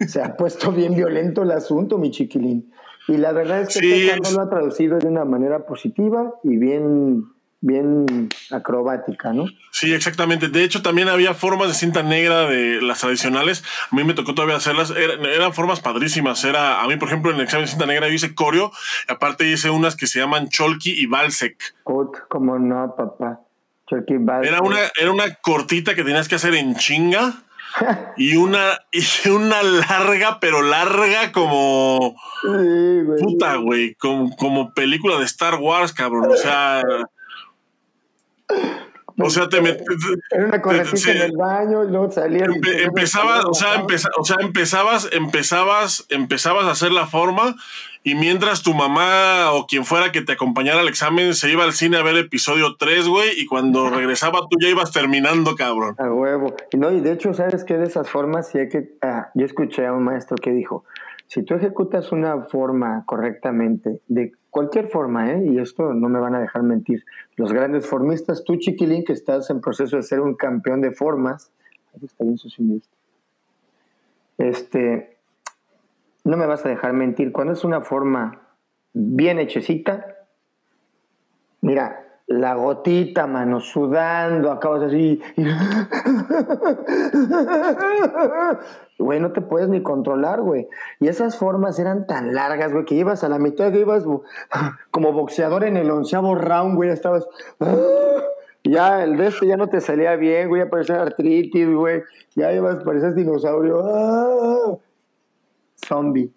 se 0.06 0.22
ha 0.22 0.36
puesto 0.36 0.70
bien 0.70 0.94
violento 0.94 1.42
el 1.42 1.50
asunto, 1.50 1.98
mi 1.98 2.12
chiquilín. 2.12 2.72
Y 3.08 3.16
la 3.16 3.32
verdad 3.32 3.62
es 3.62 3.74
que 3.74 3.80
sí, 3.80 4.10
lo 4.32 4.40
ha 4.40 4.48
traducido 4.48 4.96
de 4.98 5.08
una 5.08 5.24
manera 5.24 5.66
positiva 5.66 6.34
y 6.44 6.56
bien 6.56 7.33
bien 7.64 8.28
acrobática, 8.50 9.32
¿no? 9.32 9.46
Sí, 9.70 9.94
exactamente. 9.94 10.48
De 10.48 10.64
hecho, 10.64 10.82
también 10.82 11.08
había 11.08 11.32
formas 11.32 11.68
de 11.68 11.74
cinta 11.74 12.02
negra 12.02 12.42
de 12.42 12.82
las 12.82 13.00
tradicionales. 13.00 13.64
A 13.90 13.96
mí 13.96 14.04
me 14.04 14.12
tocó 14.12 14.34
todavía 14.34 14.56
hacerlas. 14.56 14.92
eran 14.94 15.54
formas 15.54 15.80
padrísimas. 15.80 16.44
Era, 16.44 16.82
a 16.82 16.86
mí, 16.86 16.96
por 16.96 17.08
ejemplo, 17.08 17.30
en 17.30 17.38
el 17.38 17.44
examen 17.44 17.64
de 17.64 17.70
cinta 17.70 17.86
negra 17.86 18.08
yo 18.08 18.14
hice 18.14 18.34
coreo. 18.34 18.70
Y 19.08 19.12
aparte 19.12 19.50
hice 19.50 19.70
unas 19.70 19.96
que 19.96 20.06
se 20.06 20.18
llaman 20.18 20.50
Cholky 20.50 20.92
y 20.92 21.06
Balsec. 21.06 21.56
como 22.28 22.58
no, 22.58 22.94
papá. 22.96 23.40
Y 23.90 24.16
Balsec. 24.18 24.52
Era 24.52 24.60
una, 24.60 24.80
era 25.00 25.10
una 25.10 25.34
cortita 25.36 25.94
que 25.94 26.04
tenías 26.04 26.28
que 26.28 26.34
hacer 26.34 26.54
en 26.54 26.76
chinga. 26.76 27.32
y 28.16 28.36
una 28.36 28.78
y 28.92 29.28
una 29.28 29.62
larga, 29.62 30.38
pero 30.38 30.62
larga 30.62 31.32
como 31.32 32.14
puta, 33.20 33.56
güey, 33.56 33.94
como, 33.94 34.36
como 34.36 34.72
película 34.74 35.18
de 35.18 35.24
Star 35.24 35.56
Wars, 35.56 35.92
cabrón. 35.92 36.30
O 36.30 36.36
sea, 36.36 36.82
o 39.18 39.30
sea, 39.30 39.48
te 39.48 39.60
metes. 39.60 39.86
Era 40.30 40.46
una 40.46 40.60
corrección 40.60 41.16
en 41.16 41.22
el 41.22 41.36
baño 41.36 41.84
y 41.84 41.88
luego 41.88 42.10
salías. 42.10 42.48
empezabas, 42.82 43.44
o 43.44 43.54
sea, 43.54 43.84
o 44.18 44.24
sea, 44.24 44.36
empezabas, 44.40 45.08
empezabas, 45.12 46.06
empezabas 46.08 46.64
a 46.66 46.72
hacer 46.72 46.92
la 46.92 47.06
forma 47.06 47.54
y 48.02 48.14
mientras 48.14 48.62
tu 48.62 48.74
mamá 48.74 49.52
o 49.52 49.66
quien 49.66 49.84
fuera 49.84 50.12
que 50.12 50.20
te 50.20 50.32
acompañara 50.32 50.80
al 50.80 50.88
examen 50.88 51.34
se 51.34 51.50
iba 51.50 51.64
al 51.64 51.72
cine 51.72 51.96
a 51.96 52.02
ver 52.02 52.16
episodio 52.16 52.76
3, 52.76 53.08
güey, 53.08 53.40
y 53.40 53.46
cuando 53.46 53.88
regresaba 53.88 54.40
tú 54.40 54.58
ya 54.60 54.68
ibas 54.68 54.92
terminando, 54.92 55.54
cabrón. 55.54 55.94
A 55.98 56.12
huevo. 56.12 56.54
Y 56.72 56.76
no, 56.76 56.90
y 56.92 57.00
de 57.00 57.12
hecho, 57.12 57.32
¿sabes 57.32 57.64
qué? 57.64 57.78
De 57.78 57.86
esas 57.86 58.10
formas 58.10 58.50
sí 58.50 58.58
hay 58.58 58.68
que. 58.68 58.90
Ah, 59.00 59.30
yo 59.34 59.46
escuché 59.46 59.86
a 59.86 59.92
un 59.92 60.04
maestro 60.04 60.36
que 60.36 60.50
dijo: 60.50 60.84
si 61.26 61.42
tú 61.42 61.54
ejecutas 61.54 62.12
una 62.12 62.42
forma 62.42 63.04
correctamente 63.06 64.00
de 64.08 64.32
cualquier 64.50 64.88
forma, 64.88 65.32
¿eh? 65.32 65.44
y 65.46 65.58
esto 65.58 65.94
no 65.94 66.08
me 66.08 66.20
van 66.20 66.34
a 66.34 66.40
dejar 66.40 66.62
mentir, 66.62 67.04
los 67.36 67.52
grandes 67.52 67.86
formistas, 67.86 68.44
tú 68.44 68.56
chiquilín 68.56 69.04
que 69.04 69.12
estás 69.12 69.50
en 69.50 69.60
proceso 69.60 69.96
de 69.96 70.02
ser 70.02 70.20
un 70.20 70.34
campeón 70.34 70.80
de 70.80 70.92
formas, 70.92 71.50
este, 74.38 75.16
no 76.24 76.36
me 76.36 76.46
vas 76.46 76.64
a 76.64 76.68
dejar 76.68 76.92
mentir, 76.92 77.32
cuando 77.32 77.52
es 77.52 77.64
una 77.64 77.80
forma 77.80 78.42
bien 78.92 79.38
hechecita, 79.38 80.06
mira, 81.60 82.03
la 82.26 82.54
gotita, 82.54 83.26
mano, 83.26 83.60
sudando, 83.60 84.50
acabas 84.50 84.84
así. 84.84 85.20
Güey, 88.96 89.18
no 89.18 89.32
te 89.32 89.40
puedes 89.40 89.68
ni 89.68 89.82
controlar, 89.82 90.40
güey. 90.40 90.68
Y 91.00 91.08
esas 91.08 91.36
formas 91.36 91.80
eran 91.80 92.06
tan 92.06 92.32
largas, 92.32 92.72
güey, 92.72 92.84
que 92.84 92.94
ibas 92.94 93.24
a 93.24 93.28
la 93.28 93.40
mitad, 93.40 93.72
que 93.72 93.80
ibas 93.80 94.04
como 94.92 95.12
boxeador 95.12 95.64
en 95.64 95.76
el 95.76 95.90
onceavo 95.90 96.36
round, 96.36 96.76
güey, 96.76 96.90
estabas. 96.90 97.26
Ya 98.66 99.04
el 99.04 99.18
de 99.18 99.26
este 99.26 99.46
ya 99.46 99.58
no 99.58 99.68
te 99.68 99.82
salía 99.82 100.16
bien, 100.16 100.48
güey, 100.48 100.62
ya 100.62 100.70
parecía 100.70 101.02
artritis, 101.02 101.68
güey. 101.68 102.02
Ya 102.34 102.50
ibas, 102.50 102.82
parecías 102.82 103.14
dinosaurio. 103.14 104.80
Zombie. 105.86 106.32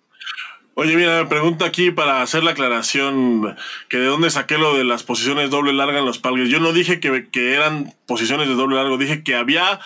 Oye, 0.80 0.96
mira, 0.96 1.24
me 1.24 1.28
pregunto 1.28 1.66
aquí 1.66 1.90
para 1.90 2.22
hacer 2.22 2.44
la 2.44 2.52
aclaración 2.52 3.58
que 3.90 3.98
de 3.98 4.06
dónde 4.06 4.30
saqué 4.30 4.60
lo 4.60 4.78
de 4.78 4.84
las 4.84 5.02
posiciones 5.02 5.50
doble 5.50 5.74
larga 5.74 5.98
en 5.98 6.06
los 6.06 6.20
palgues. 6.20 6.50
Yo 6.50 6.60
no 6.60 6.72
dije 6.72 7.00
que, 7.00 7.30
que 7.32 7.56
eran 7.56 7.96
posiciones 8.06 8.48
de 8.48 8.54
doble 8.54 8.76
largo, 8.76 9.00
dije 9.00 9.24
que 9.24 9.34
había 9.34 9.80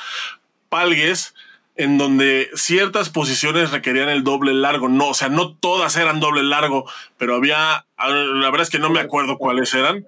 palgues 0.68 1.34
en 1.78 1.98
donde 1.98 2.50
ciertas 2.56 3.08
posiciones 3.08 3.72
requerían 3.72 4.10
el 4.10 4.26
doble 4.26 4.54
largo. 4.54 4.90
No, 4.90 5.08
o 5.08 5.14
sea, 5.14 5.30
no 5.30 5.54
todas 5.54 5.96
eran 5.96 6.20
doble 6.20 6.44
largo, 6.44 6.86
pero 7.18 7.36
había, 7.36 7.86
la 7.98 8.50
verdad 8.50 8.64
es 8.64 8.70
que 8.70 8.80
no 8.80 8.90
me 8.90 9.00
acuerdo 9.00 9.38
cuáles 9.38 9.74
eran. 9.74 10.06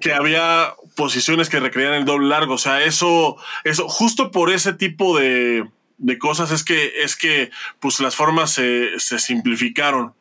Que 0.00 0.12
había 0.12 0.74
posiciones 0.96 1.48
que 1.48 1.60
requerían 1.60 1.94
el 1.94 2.04
doble 2.04 2.26
largo. 2.26 2.54
O 2.54 2.58
sea, 2.58 2.82
eso, 2.82 3.36
eso, 3.62 3.88
justo 3.88 4.32
por 4.32 4.50
ese 4.50 4.72
tipo 4.72 5.16
de, 5.16 5.64
de 5.98 6.18
cosas 6.18 6.50
es 6.50 6.64
que, 6.64 6.92
es 7.02 7.16
que 7.16 7.50
pues 7.80 8.00
las 8.00 8.16
formas 8.16 8.52
se, 8.52 8.98
se 8.98 9.18
simplificaron. 9.18 10.14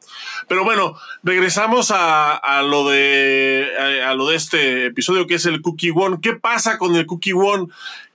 Pero 0.48 0.64
bueno, 0.64 0.98
regresamos 1.24 1.92
a, 1.92 2.36
a 2.36 2.62
lo 2.64 2.90
de 2.90 3.68
a, 4.06 4.14
lo 4.14 4.28
de 4.28 4.36
este 4.36 4.86
episodio 4.88 5.28
que 5.28 5.36
es 5.36 5.46
el 5.46 5.62
Cookie 5.62 5.92
One. 5.94 6.18
¿Qué 6.22 6.34
pasa 6.34 6.78
con 6.78 6.96
el 6.96 7.06
Cookie 7.06 7.34
One? 7.34 7.68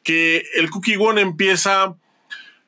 Que 0.03 0.45
el 0.55 0.71
Cookie 0.71 0.97
One 0.97 1.21
empieza 1.21 1.95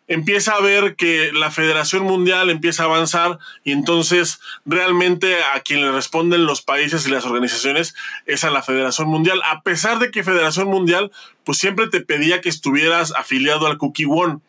empieza 0.08 0.52
a 0.52 0.60
ver 0.60 0.96
que 0.96 1.30
la 1.32 1.50
Federación 1.50 2.02
Mundial 2.02 2.50
empieza 2.50 2.82
a 2.82 2.86
avanzar 2.86 3.38
y 3.64 3.72
entonces 3.72 4.40
realmente 4.66 5.42
a 5.54 5.60
quien 5.60 5.80
le 5.80 5.92
responden 5.92 6.44
los 6.44 6.60
países 6.60 7.06
y 7.06 7.10
las 7.10 7.24
organizaciones 7.24 7.94
es 8.26 8.44
a 8.44 8.50
la 8.50 8.62
Federación 8.62 9.08
Mundial, 9.08 9.40
a 9.44 9.62
pesar 9.62 10.00
de 10.00 10.10
que 10.10 10.24
Federación 10.24 10.68
Mundial 10.68 11.12
pues 11.44 11.56
siempre 11.58 11.88
te 11.88 12.00
pedía 12.00 12.40
que 12.40 12.50
estuvieras 12.50 13.12
afiliado 13.12 13.66
al 13.66 13.78
Cookie 13.78 14.06
One 14.06 14.40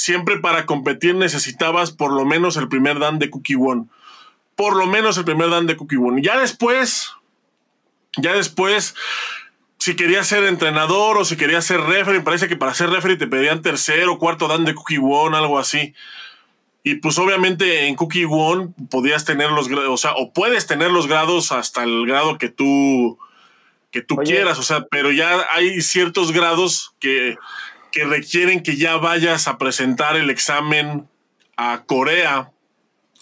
siempre 0.00 0.38
para 0.38 0.64
competir 0.64 1.14
necesitabas 1.14 1.90
por 1.92 2.10
lo 2.10 2.24
menos 2.24 2.56
el 2.56 2.68
primer 2.68 2.98
dan 2.98 3.18
de 3.18 3.28
Cookie 3.28 3.56
One. 3.56 3.84
Por 4.56 4.74
lo 4.74 4.86
menos 4.86 5.18
el 5.18 5.26
primer 5.26 5.50
dan 5.50 5.66
de 5.66 5.76
Cookie 5.76 5.96
One. 5.96 6.22
Ya 6.22 6.40
después, 6.40 7.10
ya 8.16 8.32
después, 8.32 8.94
si 9.78 9.96
querías 9.96 10.26
ser 10.26 10.44
entrenador 10.44 11.18
o 11.18 11.26
si 11.26 11.36
querías 11.36 11.66
ser 11.66 11.82
referee, 11.82 12.22
parece 12.22 12.48
que 12.48 12.56
para 12.56 12.72
ser 12.72 12.88
referee 12.88 13.18
te 13.18 13.26
pedían 13.26 13.60
tercer 13.60 14.08
o 14.08 14.18
cuarto 14.18 14.48
dan 14.48 14.64
de 14.64 14.74
Cookie 14.74 14.96
One, 14.96 15.36
algo 15.36 15.58
así. 15.58 15.92
Y 16.82 16.94
pues 16.94 17.18
obviamente 17.18 17.86
en 17.86 17.94
Cookie 17.94 18.24
One 18.24 18.70
podías 18.88 19.26
tener 19.26 19.50
los 19.50 19.68
grados, 19.68 19.90
o 19.90 19.98
sea, 19.98 20.14
o 20.14 20.32
puedes 20.32 20.66
tener 20.66 20.90
los 20.90 21.08
grados 21.08 21.52
hasta 21.52 21.84
el 21.84 22.06
grado 22.06 22.38
que 22.38 22.48
tú, 22.48 23.18
que 23.90 24.00
tú 24.00 24.16
quieras, 24.16 24.58
o 24.58 24.62
sea, 24.62 24.86
pero 24.90 25.12
ya 25.12 25.46
hay 25.52 25.82
ciertos 25.82 26.32
grados 26.32 26.94
que 27.00 27.36
que 27.92 28.04
requieren 28.04 28.62
que 28.62 28.76
ya 28.76 28.96
vayas 28.96 29.48
a 29.48 29.58
presentar 29.58 30.16
el 30.16 30.30
examen 30.30 31.08
a 31.56 31.84
Corea 31.86 32.50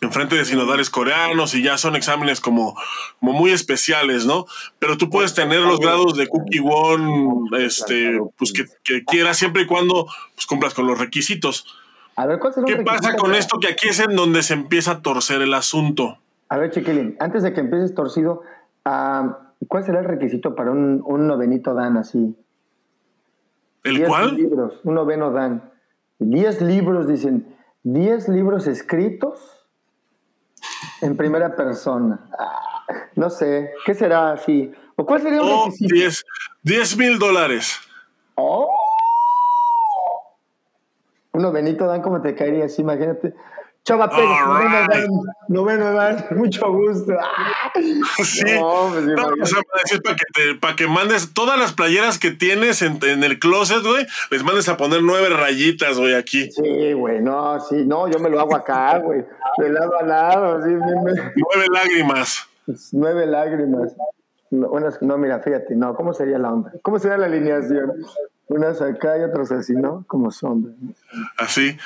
en 0.00 0.12
frente 0.12 0.36
de 0.36 0.44
sinodales 0.44 0.90
coreanos 0.90 1.54
y 1.54 1.62
ya 1.62 1.76
son 1.76 1.96
exámenes 1.96 2.40
como, 2.40 2.76
como 3.18 3.32
muy 3.32 3.50
especiales, 3.50 4.26
¿no? 4.26 4.46
Pero 4.78 4.96
tú 4.96 5.10
puedes 5.10 5.34
tener 5.34 5.60
los 5.60 5.80
grados 5.80 6.16
de 6.16 6.28
Cookie 6.28 6.60
One, 6.64 7.64
este, 7.64 8.20
pues 8.36 8.52
que, 8.52 9.04
quieras 9.04 9.36
siempre 9.36 9.62
y 9.62 9.66
cuando 9.66 10.06
pues, 10.34 10.46
cumplas 10.46 10.74
con 10.74 10.86
los 10.86 10.98
requisitos. 10.98 11.66
A 12.14 12.26
ver, 12.26 12.38
¿Qué 12.66 12.76
pasa 12.76 13.16
con 13.16 13.34
esto? 13.34 13.58
Que 13.60 13.68
aquí 13.68 13.88
es 13.88 14.00
en 14.00 14.14
donde 14.14 14.42
se 14.42 14.54
empieza 14.54 14.92
a 14.92 15.02
torcer 15.02 15.40
el 15.42 15.54
asunto. 15.54 16.18
A 16.48 16.58
ver, 16.58 16.70
Chiquilín, 16.70 17.16
antes 17.20 17.42
de 17.42 17.52
que 17.52 17.60
empieces 17.60 17.94
torcido, 17.94 18.42
ah, 18.84 19.38
¿cuál 19.66 19.84
será 19.84 20.00
el 20.00 20.04
requisito 20.04 20.54
para 20.54 20.70
un, 20.70 21.02
un 21.04 21.26
novenito 21.26 21.74
Dan 21.74 21.96
así? 21.96 22.36
¿El 23.84 24.06
cuál? 24.06 24.34
libros, 24.34 24.80
un 24.84 24.94
noveno 24.94 25.30
dan. 25.30 25.72
Diez 26.18 26.60
libros, 26.60 27.06
dicen, 27.06 27.56
diez 27.82 28.28
libros 28.28 28.66
escritos 28.66 29.66
en 31.00 31.16
primera 31.16 31.54
persona. 31.56 32.28
Ah, 32.38 32.84
no 33.14 33.30
sé, 33.30 33.72
¿qué 33.84 33.94
será 33.94 34.32
así? 34.32 34.72
¿O 34.96 35.06
cuál 35.06 35.22
sería 35.22 35.42
un 35.42 35.48
Oh? 35.48 35.68
10 35.78 36.24
10 36.62 36.96
mil 36.96 37.18
dólares. 37.18 37.78
Oh. 38.34 38.68
Uno 41.32 41.52
Benito 41.52 41.86
Dan, 41.86 42.02
¿cómo 42.02 42.20
te 42.20 42.34
caería 42.34 42.64
así? 42.64 42.82
Imagínate. 42.82 43.34
Chava 43.88 44.08
Pérez, 44.10 44.28
right. 45.00 45.10
Noveno 45.48 45.92
Dan, 45.92 46.24
mucho 46.36 46.70
gusto. 46.72 47.12
Sí. 48.22 48.42
No, 48.54 48.88
pues, 48.92 49.04
No, 49.06 49.26
o 49.42 49.46
sea, 49.46 49.62
para, 49.62 49.82
decir, 49.82 50.02
para 50.02 50.16
que 50.16 50.24
te- 50.34 50.54
para 50.60 50.76
que 50.76 50.86
mandes 50.86 51.32
todas 51.32 51.58
las 51.58 51.72
playeras 51.72 52.18
que 52.18 52.30
tienes 52.30 52.82
en, 52.82 52.98
en 53.02 53.24
el 53.24 53.38
closet, 53.38 53.82
güey, 53.82 54.06
les 54.30 54.42
mandes 54.44 54.68
a 54.68 54.76
poner 54.76 55.02
nueve 55.02 55.28
rayitas, 55.30 55.98
güey, 55.98 56.14
aquí. 56.14 56.50
Sí, 56.50 56.92
güey, 56.92 57.20
no, 57.22 57.58
sí, 57.60 57.84
no, 57.86 58.08
yo 58.08 58.18
me 58.18 58.28
lo 58.30 58.40
hago 58.40 58.54
acá, 58.56 58.98
güey, 59.04 59.24
de 59.58 59.68
lado 59.70 59.98
a 59.98 60.02
lado, 60.02 60.62
sí. 60.62 60.70
Nueve 60.70 61.66
lágrimas. 61.72 62.46
nueve 62.92 63.26
lágrimas. 63.26 63.94
No, 64.50 64.68
unas, 64.70 65.00
no, 65.02 65.16
mira, 65.18 65.40
fíjate, 65.40 65.74
no, 65.76 65.94
¿cómo 65.94 66.12
sería 66.12 66.38
la 66.38 66.52
onda? 66.52 66.72
¿Cómo 66.82 66.98
sería 66.98 67.18
la 67.18 67.26
alineación? 67.26 67.92
Unas 68.48 68.80
acá 68.80 69.18
y 69.18 69.22
otras 69.22 69.52
así, 69.52 69.74
¿no? 69.74 70.04
Como 70.06 70.30
sombra. 70.30 70.72
Así. 71.36 71.76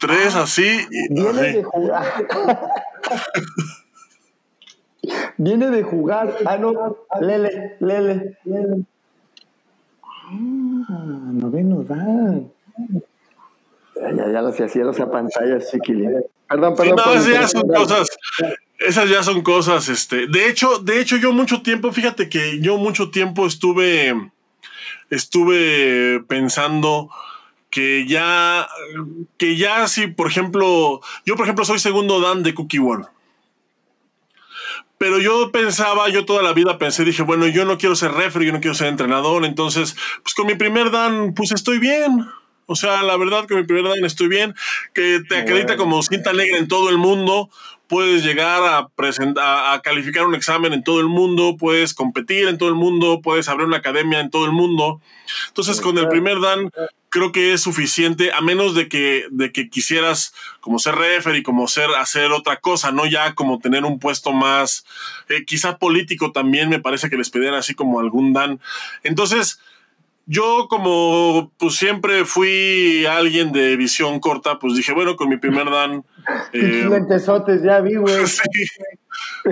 Tres 0.00 0.34
así. 0.34 0.86
y- 0.90 1.14
Viene 1.14 1.40
así. 1.40 1.52
de 1.58 1.62
jugar. 1.64 2.26
Viene 5.38 5.70
de 5.70 5.82
jugar. 5.82 6.36
Ah, 6.44 6.56
no, 6.58 6.96
Lele, 7.20 7.76
Lele, 7.80 8.36
Lele. 8.44 8.84
Ah, 10.02 11.30
noveno 11.32 11.82
dan. 11.82 12.50
Ya, 13.96 14.12
ya, 14.14 14.32
ya 14.32 14.42
lo 14.42 14.52
sé, 14.52 14.64
así, 14.64 14.78
ya 14.78 14.84
lo 14.84 14.92
sé 14.92 15.02
a 15.02 15.10
pantallas, 15.10 15.70
chiquilín. 15.70 16.22
Perdón, 16.48 16.76
Sí, 16.76 16.82
perdón. 16.82 16.96
no, 16.96 17.04
por 17.04 17.16
esas 17.16 17.32
ya 17.32 17.48
son 17.48 17.68
cosas. 17.68 18.08
Esas 18.78 19.10
ya 19.10 19.22
son 19.22 19.42
cosas, 19.42 19.88
este. 19.88 20.26
De 20.26 20.48
hecho, 20.48 20.78
de 20.78 21.00
hecho, 21.00 21.16
yo 21.16 21.32
mucho 21.32 21.62
tiempo, 21.62 21.92
fíjate 21.92 22.28
que 22.28 22.60
yo 22.60 22.76
mucho 22.78 23.10
tiempo 23.10 23.46
estuve. 23.46 24.30
Estuve 25.10 26.20
pensando 26.28 27.10
que 27.70 28.06
ya. 28.06 28.68
Que 29.38 29.56
ya 29.56 29.88
si, 29.88 30.08
por 30.08 30.26
ejemplo. 30.26 31.00
Yo, 31.24 31.36
por 31.36 31.46
ejemplo, 31.46 31.64
soy 31.64 31.78
segundo 31.78 32.20
Dan 32.20 32.42
de 32.42 32.54
Cookie 32.54 32.78
One. 32.78 33.06
Pero 34.98 35.18
yo 35.18 35.50
pensaba, 35.50 36.10
yo 36.10 36.26
toda 36.26 36.42
la 36.42 36.52
vida 36.52 36.76
pensé, 36.76 37.06
dije, 37.06 37.22
bueno, 37.22 37.46
yo 37.46 37.64
no 37.64 37.78
quiero 37.78 37.96
ser 37.96 38.12
refri, 38.12 38.44
yo 38.44 38.52
no 38.52 38.60
quiero 38.60 38.74
ser 38.74 38.88
entrenador, 38.88 39.46
entonces, 39.46 39.96
pues 40.22 40.34
con 40.34 40.46
mi 40.46 40.56
primer 40.56 40.90
Dan, 40.90 41.32
pues 41.32 41.52
estoy 41.52 41.78
bien. 41.78 42.26
O 42.66 42.76
sea, 42.76 43.02
la 43.02 43.16
verdad 43.16 43.46
que 43.46 43.54
mi 43.54 43.62
primer 43.64 43.84
Dan 43.84 44.04
estoy 44.04 44.28
bien, 44.28 44.54
que 44.92 45.22
te 45.26 45.38
acredita 45.38 45.78
como 45.78 46.02
cinta 46.02 46.34
negra 46.34 46.58
en 46.58 46.68
todo 46.68 46.90
el 46.90 46.98
mundo, 46.98 47.48
puedes 47.90 48.22
llegar 48.22 48.62
a, 48.62 48.88
presentar, 48.88 49.74
a 49.74 49.82
calificar 49.82 50.24
un 50.24 50.36
examen 50.36 50.72
en 50.72 50.84
todo 50.84 51.00
el 51.00 51.08
mundo, 51.08 51.56
puedes 51.58 51.92
competir 51.92 52.46
en 52.46 52.56
todo 52.56 52.68
el 52.68 52.76
mundo, 52.76 53.20
puedes 53.20 53.48
abrir 53.48 53.66
una 53.66 53.78
academia 53.78 54.20
en 54.20 54.30
todo 54.30 54.44
el 54.44 54.52
mundo. 54.52 55.00
Entonces, 55.48 55.80
con 55.80 55.98
el 55.98 56.06
primer 56.06 56.40
Dan, 56.40 56.70
creo 57.08 57.32
que 57.32 57.52
es 57.52 57.62
suficiente, 57.62 58.30
a 58.32 58.40
menos 58.42 58.76
de 58.76 58.88
que, 58.88 59.26
de 59.32 59.50
que 59.50 59.68
quisieras 59.68 60.32
como 60.60 60.78
ser 60.78 60.94
referee, 60.94 61.42
como 61.42 61.66
ser, 61.66 61.90
hacer 61.98 62.30
otra 62.30 62.58
cosa, 62.58 62.92
¿no? 62.92 63.06
Ya 63.06 63.34
como 63.34 63.58
tener 63.58 63.84
un 63.84 63.98
puesto 63.98 64.32
más, 64.32 64.84
eh, 65.28 65.44
quizá 65.44 65.76
político 65.76 66.30
también, 66.30 66.68
me 66.68 66.78
parece 66.78 67.10
que 67.10 67.16
les 67.16 67.30
pedían 67.30 67.54
así 67.54 67.74
como 67.74 67.98
algún 67.98 68.32
Dan. 68.32 68.60
Entonces, 69.02 69.58
yo 70.32 70.66
como 70.68 71.52
pues 71.58 71.74
siempre 71.74 72.24
fui 72.24 73.04
alguien 73.06 73.50
de 73.52 73.76
visión 73.76 74.20
corta, 74.20 74.58
pues 74.60 74.76
dije, 74.76 74.92
bueno, 74.92 75.16
con 75.16 75.28
mi 75.28 75.36
primer 75.38 75.68
Dan... 75.70 76.04
eh, 76.52 76.86
lentesotes, 76.88 77.62
ya 77.62 77.80
vi, 77.80 77.96
güey. 77.96 78.14
Sí. 78.26 79.50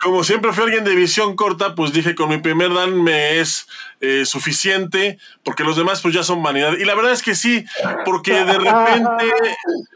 Como 0.00 0.22
siempre 0.24 0.52
fui 0.52 0.64
alguien 0.64 0.84
de 0.84 0.94
visión 0.94 1.34
corta, 1.36 1.74
pues 1.74 1.92
dije 1.92 2.14
con 2.14 2.28
mi 2.28 2.38
primer 2.38 2.72
dan 2.72 3.02
me 3.02 3.40
es 3.40 3.66
eh, 4.00 4.24
suficiente, 4.24 5.18
porque 5.42 5.64
los 5.64 5.76
demás 5.76 6.00
pues 6.02 6.14
ya 6.14 6.22
son 6.22 6.42
vanidad. 6.42 6.72
Y 6.78 6.84
la 6.84 6.94
verdad 6.94 7.12
es 7.12 7.22
que 7.22 7.34
sí, 7.34 7.64
porque 8.04 8.32
de 8.32 8.44
repente, 8.58 9.24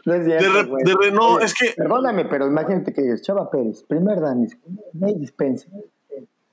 No 0.05 0.13
es 0.13 0.25
cierto, 0.25 0.43
de 0.43 0.49
re- 0.61 0.63
güey. 0.67 0.83
de 0.83 0.93
re- 0.99 1.11
no, 1.11 1.39
es 1.39 1.53
que- 1.53 1.73
Perdóname, 1.77 2.25
pero 2.25 2.47
imagínate 2.47 2.93
que 2.93 3.01
dices, 3.01 3.21
Chava 3.21 3.49
Pérez, 3.49 3.83
primer 3.87 4.19
Dan, 4.19 4.47
hay 5.03 5.15
dispensa. 5.15 5.67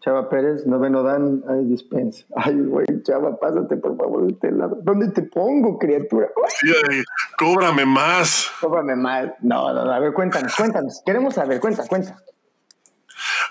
Chava 0.06 0.28
Pérez, 0.30 0.64
noveno 0.66 1.02
Dan, 1.02 1.42
hay 1.48 1.64
dispensa. 1.64 2.24
Ay, 2.36 2.54
güey, 2.54 2.86
Chava, 3.02 3.40
pásate 3.40 3.76
por 3.76 3.96
favor 3.96 4.24
de 4.24 4.34
este 4.34 4.52
lado. 4.52 4.78
¿Dónde 4.84 5.10
te 5.10 5.22
pongo, 5.22 5.80
criatura? 5.80 6.28
sí, 6.60 7.02
cóbrame 7.36 7.84
más. 7.84 8.48
Cóbrame. 8.60 8.94
No, 8.94 9.74
no, 9.74 9.84
no, 9.84 9.92
a 9.92 9.98
ver, 9.98 10.12
cuéntanos, 10.12 10.54
cuéntanos. 10.54 11.02
Queremos 11.04 11.34
saber, 11.34 11.58
cuenta, 11.58 11.84
cuenta. 11.88 12.22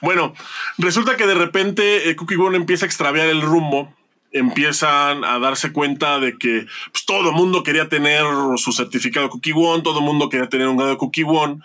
Bueno, 0.02 0.34
resulta 0.78 1.18
que 1.18 1.28
de 1.28 1.34
repente 1.34 2.10
eh, 2.10 2.16
Cookie 2.16 2.38
One 2.38 2.56
empieza 2.56 2.86
a 2.86 2.88
extraviar 2.88 3.28
el 3.28 3.42
rumbo. 3.42 3.94
Empiezan 4.32 5.26
a 5.26 5.40
darse 5.40 5.74
cuenta 5.74 6.20
de 6.20 6.38
que 6.38 6.68
pues, 6.94 7.06
todo 7.06 7.32
el 7.32 7.36
mundo 7.36 7.64
quería 7.64 7.90
tener 7.90 8.24
su 8.56 8.72
certificado 8.72 9.30
Cookie 9.30 9.52
One, 9.52 9.84
todo 9.84 10.00
el 10.00 10.06
mundo 10.06 10.30
quería 10.30 10.48
tener 10.48 10.70
un 10.70 10.78
grado 10.78 10.92
de 10.92 10.98
Cookie 10.98 11.26
One. 11.26 11.60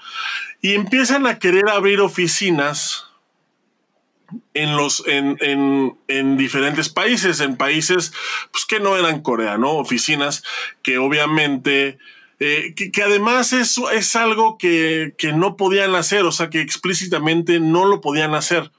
Y 0.60 0.74
empiezan 0.74 1.28
a 1.28 1.38
querer 1.38 1.68
abrir 1.68 2.00
oficinas 2.00 3.06
en 4.54 4.76
los 4.76 5.04
en, 5.06 5.36
en, 5.40 5.98
en 6.08 6.36
diferentes 6.36 6.88
países, 6.88 7.40
en 7.40 7.56
países 7.56 8.12
pues, 8.52 8.64
que 8.64 8.80
no 8.80 8.96
eran 8.96 9.22
Corea, 9.22 9.58
¿no? 9.58 9.72
Oficinas 9.72 10.42
que 10.82 10.98
obviamente 10.98 11.98
eh, 12.40 12.72
que, 12.74 12.90
que 12.90 13.02
además 13.02 13.52
es, 13.52 13.76
es 13.92 14.16
algo 14.16 14.56
que, 14.56 15.14
que 15.18 15.32
no 15.32 15.56
podían 15.56 15.94
hacer, 15.94 16.24
o 16.24 16.32
sea, 16.32 16.48
que 16.48 16.60
explícitamente 16.60 17.60
no 17.60 17.84
lo 17.84 18.00
podían 18.00 18.34
hacer. 18.34 18.70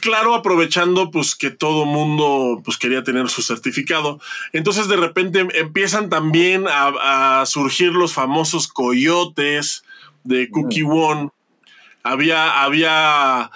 Claro, 0.00 0.34
aprovechando 0.34 1.12
pues 1.12 1.36
que 1.36 1.50
todo 1.50 1.86
mundo 1.86 2.60
pues 2.64 2.76
quería 2.76 3.04
tener 3.04 3.28
su 3.28 3.42
certificado. 3.42 4.20
Entonces 4.52 4.88
de 4.88 4.96
repente 4.96 5.46
empiezan 5.54 6.10
también 6.10 6.66
a, 6.68 7.40
a 7.40 7.46
surgir 7.46 7.92
los 7.92 8.12
famosos 8.12 8.66
coyotes 8.66 9.84
de 10.24 10.50
Cookie 10.50 10.82
One. 10.82 11.30
Había, 12.02 12.62
había, 12.62 13.50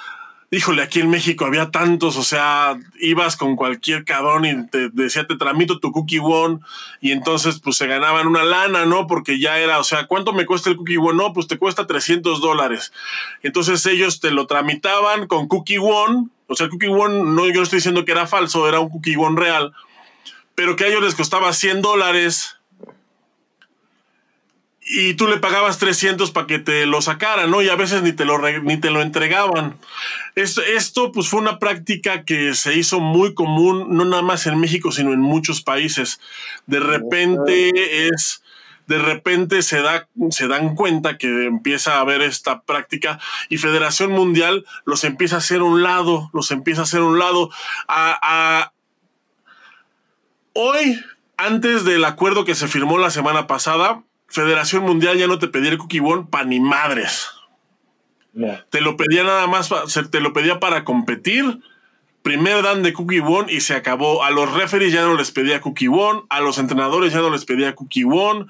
híjole, 0.50 0.82
aquí 0.82 1.00
en 1.00 1.10
México 1.10 1.44
había 1.44 1.70
tantos, 1.70 2.16
o 2.16 2.22
sea, 2.22 2.78
ibas 3.00 3.36
con 3.36 3.56
cualquier 3.56 4.04
cabrón 4.04 4.44
y 4.44 4.66
te 4.68 4.88
decía, 4.90 5.26
te 5.26 5.36
tramito 5.36 5.80
tu 5.80 5.90
Cookie 5.92 6.20
One, 6.20 6.60
y 7.00 7.12
entonces 7.12 7.60
pues 7.60 7.76
se 7.76 7.86
ganaban 7.86 8.26
una 8.26 8.44
lana, 8.44 8.86
¿no? 8.86 9.06
Porque 9.06 9.40
ya 9.40 9.58
era, 9.58 9.78
o 9.78 9.84
sea, 9.84 10.06
¿cuánto 10.06 10.32
me 10.32 10.46
cuesta 10.46 10.70
el 10.70 10.76
Cookie 10.76 10.98
One? 10.98 11.14
No, 11.14 11.32
pues 11.32 11.48
te 11.48 11.58
cuesta 11.58 11.86
300 11.86 12.40
dólares. 12.40 12.92
Entonces 13.42 13.84
ellos 13.86 14.20
te 14.20 14.30
lo 14.30 14.46
tramitaban 14.46 15.26
con 15.26 15.48
Cookie 15.48 15.78
One, 15.78 16.28
o 16.46 16.54
sea, 16.54 16.66
el 16.66 16.70
Cookie 16.70 16.88
One, 16.88 17.24
no, 17.24 17.46
yo 17.46 17.54
no 17.54 17.62
estoy 17.62 17.78
diciendo 17.78 18.04
que 18.04 18.12
era 18.12 18.26
falso, 18.26 18.68
era 18.68 18.80
un 18.80 18.90
Cookie 18.90 19.16
One 19.16 19.40
real, 19.40 19.72
pero 20.54 20.76
que 20.76 20.84
a 20.84 20.86
ellos 20.86 21.02
les 21.02 21.14
costaba 21.14 21.52
100 21.52 21.82
dólares 21.82 22.55
y 24.88 25.14
tú 25.14 25.26
le 25.26 25.38
pagabas 25.38 25.78
300 25.78 26.30
para 26.30 26.46
que 26.46 26.58
te 26.60 26.86
lo 26.86 27.02
sacaran, 27.02 27.50
¿no? 27.50 27.60
Y 27.60 27.68
a 27.68 27.74
veces 27.76 28.02
ni 28.02 28.12
te 28.12 28.24
lo, 28.24 28.38
ni 28.62 28.76
te 28.78 28.90
lo 28.90 29.02
entregaban. 29.02 29.76
Esto, 30.36 30.62
esto, 30.62 31.10
pues, 31.12 31.28
fue 31.28 31.40
una 31.40 31.58
práctica 31.58 32.24
que 32.24 32.54
se 32.54 32.74
hizo 32.74 33.00
muy 33.00 33.34
común, 33.34 33.86
no 33.90 34.04
nada 34.04 34.22
más 34.22 34.46
en 34.46 34.60
México, 34.60 34.92
sino 34.92 35.12
en 35.12 35.20
muchos 35.20 35.60
países. 35.62 36.20
De 36.66 36.78
repente 36.80 38.06
es... 38.08 38.42
De 38.88 38.98
repente 38.98 39.62
se, 39.62 39.80
da, 39.82 40.06
se 40.30 40.46
dan 40.46 40.76
cuenta 40.76 41.18
que 41.18 41.46
empieza 41.46 41.96
a 41.96 42.00
haber 42.02 42.22
esta 42.22 42.60
práctica 42.62 43.18
y 43.48 43.56
Federación 43.58 44.12
Mundial 44.12 44.64
los 44.84 45.02
empieza 45.02 45.34
a 45.34 45.38
hacer 45.38 45.58
a 45.58 45.64
un 45.64 45.82
lado, 45.82 46.30
los 46.32 46.52
empieza 46.52 46.82
a 46.82 46.84
hacer 46.84 47.00
un 47.00 47.18
lado. 47.18 47.50
A, 47.88 48.16
a- 48.22 48.72
Hoy, 50.52 51.00
antes 51.36 51.84
del 51.84 52.04
acuerdo 52.04 52.44
que 52.44 52.54
se 52.54 52.68
firmó 52.68 52.98
la 52.98 53.10
semana 53.10 53.48
pasada, 53.48 54.02
Federación 54.28 54.82
Mundial 54.84 55.16
ya 55.18 55.26
no 55.26 55.38
te 55.38 55.48
pedía 55.48 55.70
el 55.70 55.78
Cookie 55.78 56.00
One 56.00 56.26
pa' 56.30 56.44
ni 56.44 56.60
madres. 56.60 57.28
Te 58.70 58.80
lo 58.80 58.96
pedía 58.96 59.24
nada 59.24 59.46
más, 59.46 59.70
te 60.10 60.20
lo 60.20 60.32
pedía 60.32 60.60
para 60.60 60.84
competir. 60.84 61.60
Primer 62.22 62.62
dan 62.62 62.82
de 62.82 62.92
Cookie 62.92 63.20
One 63.20 63.50
y 63.52 63.60
se 63.60 63.74
acabó. 63.74 64.24
A 64.24 64.30
los 64.30 64.52
referees 64.52 64.92
ya 64.92 65.02
no 65.02 65.14
les 65.14 65.30
pedía 65.30 65.60
Cookie 65.60 65.88
One, 65.88 66.22
a 66.28 66.40
los 66.40 66.58
entrenadores 66.58 67.12
ya 67.12 67.20
no 67.20 67.30
les 67.30 67.44
pedía 67.44 67.74
Cookie 67.74 68.04
One. 68.04 68.46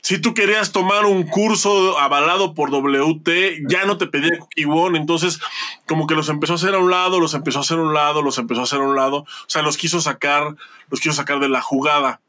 Si 0.00 0.18
tú 0.18 0.32
querías 0.32 0.70
tomar 0.70 1.06
un 1.06 1.24
curso 1.24 1.98
avalado 1.98 2.54
por 2.54 2.70
WT, 2.70 3.66
ya 3.68 3.84
no 3.86 3.96
te 3.98 4.06
pedía 4.06 4.38
Cookie 4.38 4.66
One. 4.66 4.98
Entonces, 4.98 5.40
como 5.86 6.06
que 6.06 6.14
los 6.14 6.28
empezó 6.28 6.52
a 6.52 6.56
hacer 6.56 6.74
a 6.74 6.78
un 6.78 6.90
lado, 6.90 7.20
los 7.20 7.34
empezó 7.34 7.58
a 7.58 7.62
hacer 7.62 7.78
a 7.78 7.82
un 7.82 7.94
lado, 7.94 8.22
los 8.22 8.38
empezó 8.38 8.60
a 8.60 8.64
hacer 8.64 8.80
a 8.80 8.84
un 8.84 8.94
lado. 8.96 9.16
O 9.18 9.48
sea, 9.48 9.62
los 9.62 9.76
quiso 9.76 10.00
sacar, 10.00 10.54
los 10.88 11.00
quiso 11.00 11.14
sacar 11.14 11.40
de 11.40 11.48
la 11.48 11.62
jugada. 11.62 12.20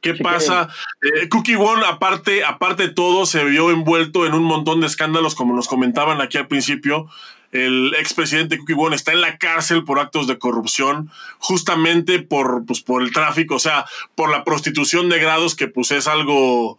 ¿Qué 0.00 0.16
Sí, 0.16 0.22
pasa? 0.22 0.68
Eh, 1.02 1.28
Cookie 1.28 1.56
One, 1.56 1.82
aparte, 1.86 2.44
aparte 2.44 2.84
de 2.84 2.88
todo, 2.94 3.26
se 3.26 3.44
vio 3.44 3.70
envuelto 3.70 4.26
en 4.26 4.34
un 4.34 4.44
montón 4.44 4.80
de 4.80 4.86
escándalos, 4.86 5.34
como 5.34 5.54
nos 5.54 5.68
comentaban 5.68 6.20
aquí 6.20 6.38
al 6.38 6.48
principio. 6.48 7.08
el 7.52 7.94
expresidente 7.98 8.58
Cookie 8.58 8.74
Won 8.74 8.94
está 8.94 9.12
en 9.12 9.20
la 9.20 9.36
cárcel 9.36 9.82
por 9.84 9.98
actos 9.98 10.28
de 10.28 10.38
corrupción, 10.38 11.10
justamente 11.38 12.20
por, 12.20 12.64
pues, 12.64 12.80
por 12.80 13.02
el 13.02 13.12
tráfico, 13.12 13.56
o 13.56 13.58
sea, 13.58 13.86
por 14.14 14.30
la 14.30 14.44
prostitución 14.44 15.08
de 15.08 15.18
grados, 15.18 15.56
que 15.56 15.66
pues 15.66 15.90
es 15.90 16.06
algo 16.06 16.78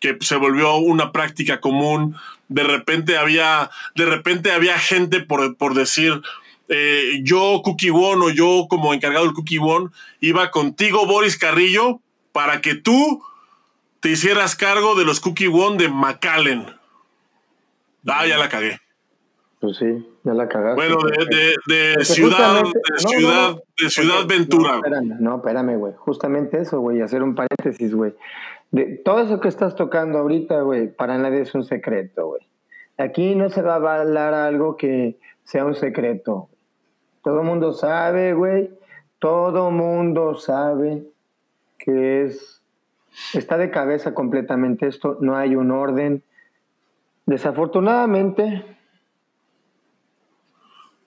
que 0.00 0.16
se 0.20 0.36
volvió 0.36 0.76
una 0.76 1.12
práctica 1.12 1.60
común. 1.60 2.16
De 2.48 2.64
repente 2.64 3.16
había, 3.16 3.70
de 3.94 4.06
repente 4.06 4.50
había 4.50 4.78
gente 4.78 5.20
por, 5.20 5.56
por 5.56 5.74
decir, 5.74 6.20
eh, 6.68 7.20
yo 7.22 7.62
Cookie 7.62 7.90
Won 7.90 8.20
o 8.22 8.30
yo 8.30 8.66
como 8.68 8.92
encargado 8.92 9.24
del 9.24 9.34
Cookie 9.34 9.58
Won 9.58 9.92
iba 10.20 10.50
contigo 10.50 11.06
Boris 11.06 11.38
Carrillo 11.38 12.00
para 12.38 12.60
que 12.60 12.76
tú 12.76 13.20
te 13.98 14.10
hicieras 14.10 14.54
cargo 14.54 14.94
de 14.94 15.04
los 15.04 15.18
Cookie 15.18 15.48
Won 15.48 15.76
de 15.76 15.88
McAllen. 15.88 16.66
Ah, 18.06 18.28
ya 18.28 18.38
la 18.38 18.48
cagué. 18.48 18.78
Pues 19.58 19.78
sí, 19.78 20.08
ya 20.22 20.34
la 20.34 20.46
cagaste. 20.46 20.76
Bueno, 20.76 20.98
de, 21.02 21.56
de, 21.66 22.04
ciudad, 22.04 22.62
de 22.62 22.98
ciudad, 22.98 23.56
de 23.76 23.90
ciudad 23.90 24.24
Ventura. 24.28 24.70
No, 24.70 24.76
espérame, 24.76 25.16
no, 25.18 25.36
espérame, 25.38 25.78
güey. 25.78 25.94
Justamente 25.96 26.60
eso, 26.60 26.78
güey, 26.78 27.00
hacer 27.00 27.24
un 27.24 27.34
paréntesis, 27.34 27.92
güey. 27.92 28.14
De 28.70 28.84
todo 29.04 29.18
eso 29.18 29.40
que 29.40 29.48
estás 29.48 29.74
tocando 29.74 30.18
ahorita, 30.18 30.60
güey, 30.60 30.94
para 30.94 31.18
nadie 31.18 31.40
es 31.40 31.52
un 31.56 31.64
secreto, 31.64 32.28
güey. 32.28 32.42
Aquí 32.98 33.34
no 33.34 33.48
se 33.50 33.62
va 33.62 33.72
a 33.72 34.00
hablar 34.00 34.32
algo 34.32 34.76
que 34.76 35.18
sea 35.42 35.64
un 35.64 35.74
secreto. 35.74 36.48
Todo 37.24 37.42
mundo 37.42 37.72
sabe, 37.72 38.32
güey. 38.32 38.70
Todo 39.18 39.72
mundo 39.72 40.36
sabe 40.36 41.02
que 41.88 42.24
es 42.24 42.62
está 43.32 43.56
de 43.56 43.70
cabeza 43.70 44.12
completamente 44.12 44.86
esto, 44.86 45.16
no 45.22 45.36
hay 45.36 45.56
un 45.56 45.70
orden. 45.70 46.22
Desafortunadamente, 47.24 48.62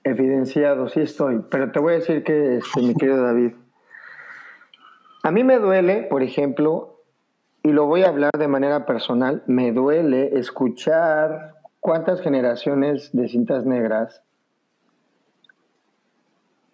evidenciado, 0.04 0.90
sí 0.90 1.02
estoy, 1.02 1.44
pero 1.52 1.72
te 1.72 1.80
voy 1.80 1.94
a 1.94 1.96
decir 1.98 2.24
que, 2.24 2.58
este, 2.58 2.82
mi 2.82 2.96
querido 2.96 3.22
David, 3.24 3.52
a 5.22 5.30
mí 5.30 5.44
me 5.44 5.60
duele, 5.60 6.08
por 6.10 6.24
ejemplo, 6.24 7.04
y 7.62 7.74
lo 7.74 7.86
voy 7.86 8.02
a 8.02 8.08
hablar 8.08 8.32
de 8.36 8.48
manera 8.48 8.88
personal, 8.88 9.44
me 9.46 9.72
duele 9.72 10.40
escuchar 10.40 11.58
cuántas 11.80 12.22
generaciones 12.22 13.12
de 13.14 13.28
cintas 13.28 13.68
negras 13.68 14.24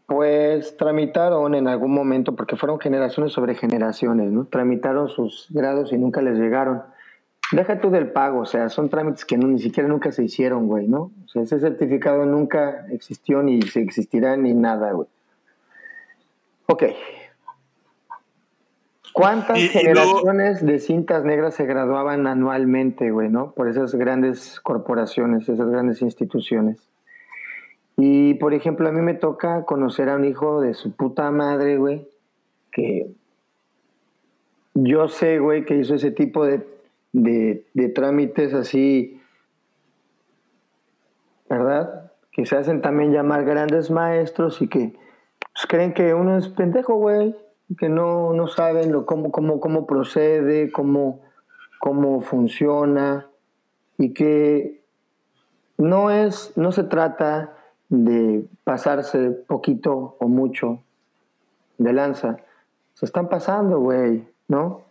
pues 0.07 0.77
tramitaron 0.77 1.53
en 1.53 1.67
algún 1.67 1.93
momento, 1.93 2.33
porque 2.33 2.55
fueron 2.55 2.79
generaciones 2.79 3.33
sobre 3.33 3.55
generaciones, 3.55 4.31
¿no? 4.31 4.45
Tramitaron 4.45 5.09
sus 5.09 5.47
grados 5.49 5.91
y 5.91 5.97
nunca 5.97 6.21
les 6.21 6.39
llegaron. 6.39 6.81
Deja 7.51 7.81
tú 7.81 7.89
del 7.89 8.11
pago, 8.11 8.39
o 8.39 8.45
sea, 8.45 8.69
son 8.69 8.89
trámites 8.89 9.25
que 9.25 9.37
ni 9.37 9.59
siquiera 9.59 9.87
nunca 9.87 10.11
se 10.13 10.23
hicieron, 10.23 10.67
güey, 10.67 10.87
¿no? 10.87 11.11
O 11.25 11.27
sea, 11.27 11.41
ese 11.41 11.59
certificado 11.59 12.25
nunca 12.25 12.87
existió 12.89 13.43
ni 13.43 13.61
se 13.61 13.81
existirá 13.81 14.37
ni 14.37 14.53
nada, 14.53 14.93
güey. 14.93 15.09
Ok. 16.67 16.83
¿Cuántas 19.11 19.57
generaciones 19.57 20.65
de 20.65 20.79
cintas 20.79 21.25
negras 21.25 21.55
se 21.55 21.65
graduaban 21.65 22.27
anualmente, 22.27 23.11
güey, 23.11 23.29
¿no? 23.29 23.51
Por 23.51 23.67
esas 23.67 23.93
grandes 23.95 24.61
corporaciones, 24.61 25.49
esas 25.49 25.69
grandes 25.69 26.01
instituciones. 26.01 26.77
Y, 27.97 28.35
por 28.35 28.53
ejemplo, 28.53 28.87
a 28.87 28.91
mí 28.91 29.01
me 29.01 29.15
toca 29.15 29.65
conocer 29.65 30.09
a 30.09 30.15
un 30.15 30.25
hijo 30.25 30.61
de 30.61 30.75
su 30.75 30.95
puta 30.95 31.31
madre, 31.31 31.77
güey, 31.77 32.07
que 32.71 33.11
yo 34.75 35.07
sé, 35.07 35.39
güey, 35.39 35.65
que 35.65 35.75
hizo 35.75 35.95
ese 35.95 36.11
tipo 36.11 36.45
de, 36.45 36.63
de, 37.11 37.89
trámites 37.89 38.53
así, 38.53 39.19
¿verdad? 41.49 42.11
Que 42.31 42.45
se 42.45 42.55
hacen 42.55 42.81
también 42.83 43.11
llamar 43.11 43.43
grandes 43.43 43.89
maestros 43.89 44.61
y 44.61 44.67
que 44.67 44.93
pues, 45.39 45.65
creen 45.67 45.95
que 45.95 46.13
uno 46.13 46.37
es 46.37 46.49
pendejo, 46.49 46.95
güey, 46.97 47.35
que 47.79 47.89
no, 47.89 48.31
no 48.33 48.47
saben 48.47 48.91
lo, 48.91 49.07
cómo, 49.07 49.31
cómo, 49.31 49.59
cómo 49.59 49.87
procede, 49.87 50.71
cómo, 50.71 51.21
cómo 51.79 52.21
funciona 52.21 53.27
y 53.97 54.13
que 54.13 54.83
no 55.79 56.11
es, 56.11 56.53
no 56.55 56.71
se 56.71 56.83
trata 56.83 57.56
de 57.89 58.45
pasarse 58.63 59.31
poquito 59.31 60.17
o 60.19 60.27
mucho 60.27 60.79
de 61.77 61.93
lanza. 61.93 62.37
Se 62.93 63.05
están 63.05 63.29
pasando, 63.29 63.79
güey, 63.79 64.27
¿no? 64.47 64.81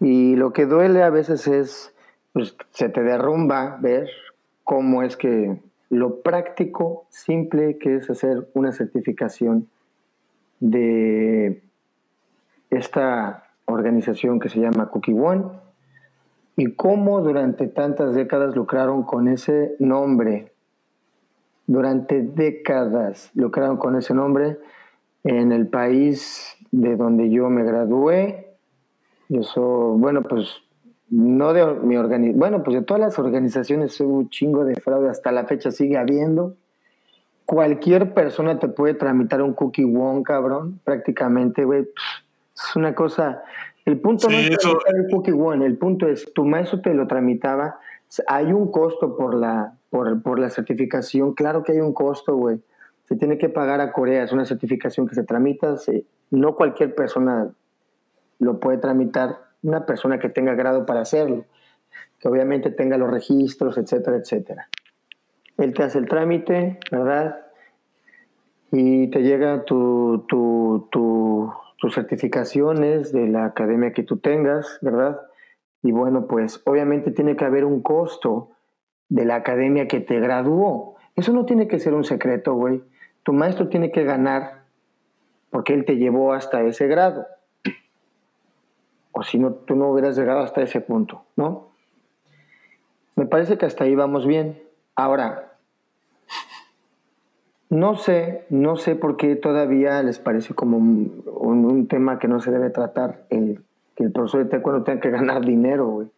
Y 0.00 0.36
lo 0.36 0.52
que 0.52 0.66
duele 0.66 1.02
a 1.02 1.10
veces 1.10 1.46
es, 1.46 1.92
pues 2.32 2.56
se 2.70 2.88
te 2.88 3.02
derrumba 3.02 3.78
ver 3.80 4.08
cómo 4.64 5.02
es 5.02 5.16
que 5.16 5.60
lo 5.90 6.20
práctico, 6.20 7.06
simple 7.10 7.76
que 7.78 7.96
es 7.96 8.08
hacer 8.08 8.48
una 8.54 8.72
certificación 8.72 9.68
de 10.60 11.62
esta 12.70 13.44
organización 13.64 14.38
que 14.38 14.48
se 14.48 14.60
llama 14.60 14.90
Cookie 14.90 15.12
One 15.12 15.44
y 16.56 16.74
cómo 16.74 17.20
durante 17.20 17.66
tantas 17.66 18.14
décadas 18.14 18.54
lucraron 18.54 19.02
con 19.02 19.28
ese 19.28 19.74
nombre 19.78 20.52
durante 21.70 22.22
décadas 22.22 23.30
lucraron 23.32 23.76
con 23.76 23.94
ese 23.94 24.12
nombre 24.12 24.58
en 25.22 25.52
el 25.52 25.68
país 25.68 26.56
de 26.72 26.96
donde 26.96 27.30
yo 27.30 27.48
me 27.48 27.62
gradué. 27.62 28.56
Yo 29.28 29.44
soy, 29.44 29.96
bueno, 30.00 30.22
pues 30.22 30.48
no 31.10 31.52
de 31.52 31.64
mi 31.74 31.96
organización, 31.96 32.40
bueno, 32.40 32.64
pues 32.64 32.74
de 32.74 32.82
todas 32.82 33.00
las 33.00 33.18
organizaciones 33.20 34.00
hubo 34.00 34.18
un 34.18 34.30
chingo 34.30 34.64
de 34.64 34.80
fraude, 34.80 35.10
hasta 35.10 35.30
la 35.30 35.44
fecha 35.44 35.70
sigue 35.70 35.96
habiendo. 35.96 36.56
Cualquier 37.46 38.14
persona 38.14 38.58
te 38.58 38.66
puede 38.66 38.94
tramitar 38.94 39.40
un 39.40 39.54
cookie 39.54 39.84
one, 39.84 40.24
cabrón, 40.24 40.80
prácticamente, 40.82 41.64
güey. 41.64 41.88
Es 42.52 42.74
una 42.74 42.96
cosa. 42.96 43.44
El 43.84 44.00
punto 44.00 44.28
no 44.28 44.36
es 44.36 44.58
tramitar 44.58 44.96
el 44.96 45.06
cookie 45.08 45.30
one, 45.30 45.64
el 45.64 45.78
punto 45.78 46.08
es, 46.08 46.34
tu 46.34 46.44
maestro 46.44 46.80
te 46.80 46.94
lo 46.94 47.06
tramitaba, 47.06 47.78
hay 48.26 48.52
un 48.52 48.70
costo 48.70 49.16
por 49.16 49.34
la, 49.34 49.74
por, 49.90 50.22
por, 50.22 50.38
la 50.38 50.50
certificación. 50.50 51.34
Claro 51.34 51.62
que 51.62 51.72
hay 51.72 51.80
un 51.80 51.92
costo, 51.92 52.36
güey. 52.36 52.60
Se 53.04 53.16
tiene 53.16 53.38
que 53.38 53.48
pagar 53.48 53.80
a 53.80 53.92
Corea. 53.92 54.24
Es 54.24 54.32
una 54.32 54.44
certificación 54.44 55.06
que 55.06 55.14
se 55.14 55.24
tramita. 55.24 55.76
no 56.30 56.56
cualquier 56.56 56.94
persona 56.94 57.50
lo 58.38 58.60
puede 58.60 58.78
tramitar. 58.78 59.38
Una 59.62 59.86
persona 59.86 60.18
que 60.18 60.28
tenga 60.28 60.54
grado 60.54 60.86
para 60.86 61.00
hacerlo. 61.00 61.44
Que 62.18 62.28
obviamente 62.28 62.70
tenga 62.70 62.96
los 62.98 63.10
registros, 63.10 63.78
etcétera, 63.78 64.16
etcétera. 64.16 64.68
Él 65.56 65.74
te 65.74 65.82
hace 65.82 65.98
el 65.98 66.08
trámite, 66.08 66.78
¿verdad? 66.90 67.46
Y 68.72 69.08
te 69.10 69.22
llega 69.22 69.64
tu, 69.64 70.24
tu, 70.26 70.88
tu, 70.90 71.52
tus 71.78 71.94
certificaciones 71.94 73.12
de 73.12 73.26
la 73.26 73.46
academia 73.46 73.92
que 73.92 74.02
tú 74.02 74.18
tengas, 74.18 74.78
¿verdad? 74.80 75.20
Y 75.82 75.92
bueno, 75.92 76.26
pues 76.26 76.60
obviamente 76.64 77.10
tiene 77.10 77.36
que 77.36 77.44
haber 77.44 77.64
un 77.64 77.80
costo 77.82 78.50
de 79.08 79.24
la 79.24 79.36
academia 79.36 79.88
que 79.88 80.00
te 80.00 80.20
graduó. 80.20 80.96
Eso 81.16 81.32
no 81.32 81.44
tiene 81.44 81.68
que 81.68 81.78
ser 81.78 81.94
un 81.94 82.04
secreto, 82.04 82.54
güey. 82.54 82.82
Tu 83.22 83.32
maestro 83.32 83.68
tiene 83.68 83.90
que 83.90 84.04
ganar 84.04 84.62
porque 85.50 85.74
él 85.74 85.84
te 85.84 85.96
llevó 85.96 86.32
hasta 86.32 86.62
ese 86.62 86.86
grado. 86.86 87.26
O 89.12 89.22
si 89.22 89.38
no, 89.38 89.52
tú 89.52 89.74
no 89.74 89.90
hubieras 89.90 90.16
llegado 90.16 90.40
hasta 90.40 90.62
ese 90.62 90.80
punto, 90.80 91.24
¿no? 91.36 91.70
Me 93.16 93.26
parece 93.26 93.58
que 93.58 93.66
hasta 93.66 93.84
ahí 93.84 93.94
vamos 93.94 94.26
bien. 94.26 94.62
Ahora, 94.94 95.52
no 97.68 97.96
sé, 97.96 98.46
no 98.48 98.76
sé 98.76 98.96
por 98.96 99.16
qué 99.16 99.36
todavía 99.36 100.02
les 100.02 100.18
parece 100.18 100.54
como 100.54 100.76
un, 100.76 101.24
un 101.26 101.88
tema 101.88 102.18
que 102.18 102.28
no 102.28 102.40
se 102.40 102.50
debe 102.50 102.70
tratar 102.70 103.24
el 103.30 103.64
el 104.04 104.12
profesor 104.12 104.44
de 104.44 104.50
taekwondo 104.50 104.82
tenga 104.82 105.00
que 105.00 105.10
ganar 105.10 105.44
dinero, 105.44 105.86
güey, 105.86 106.08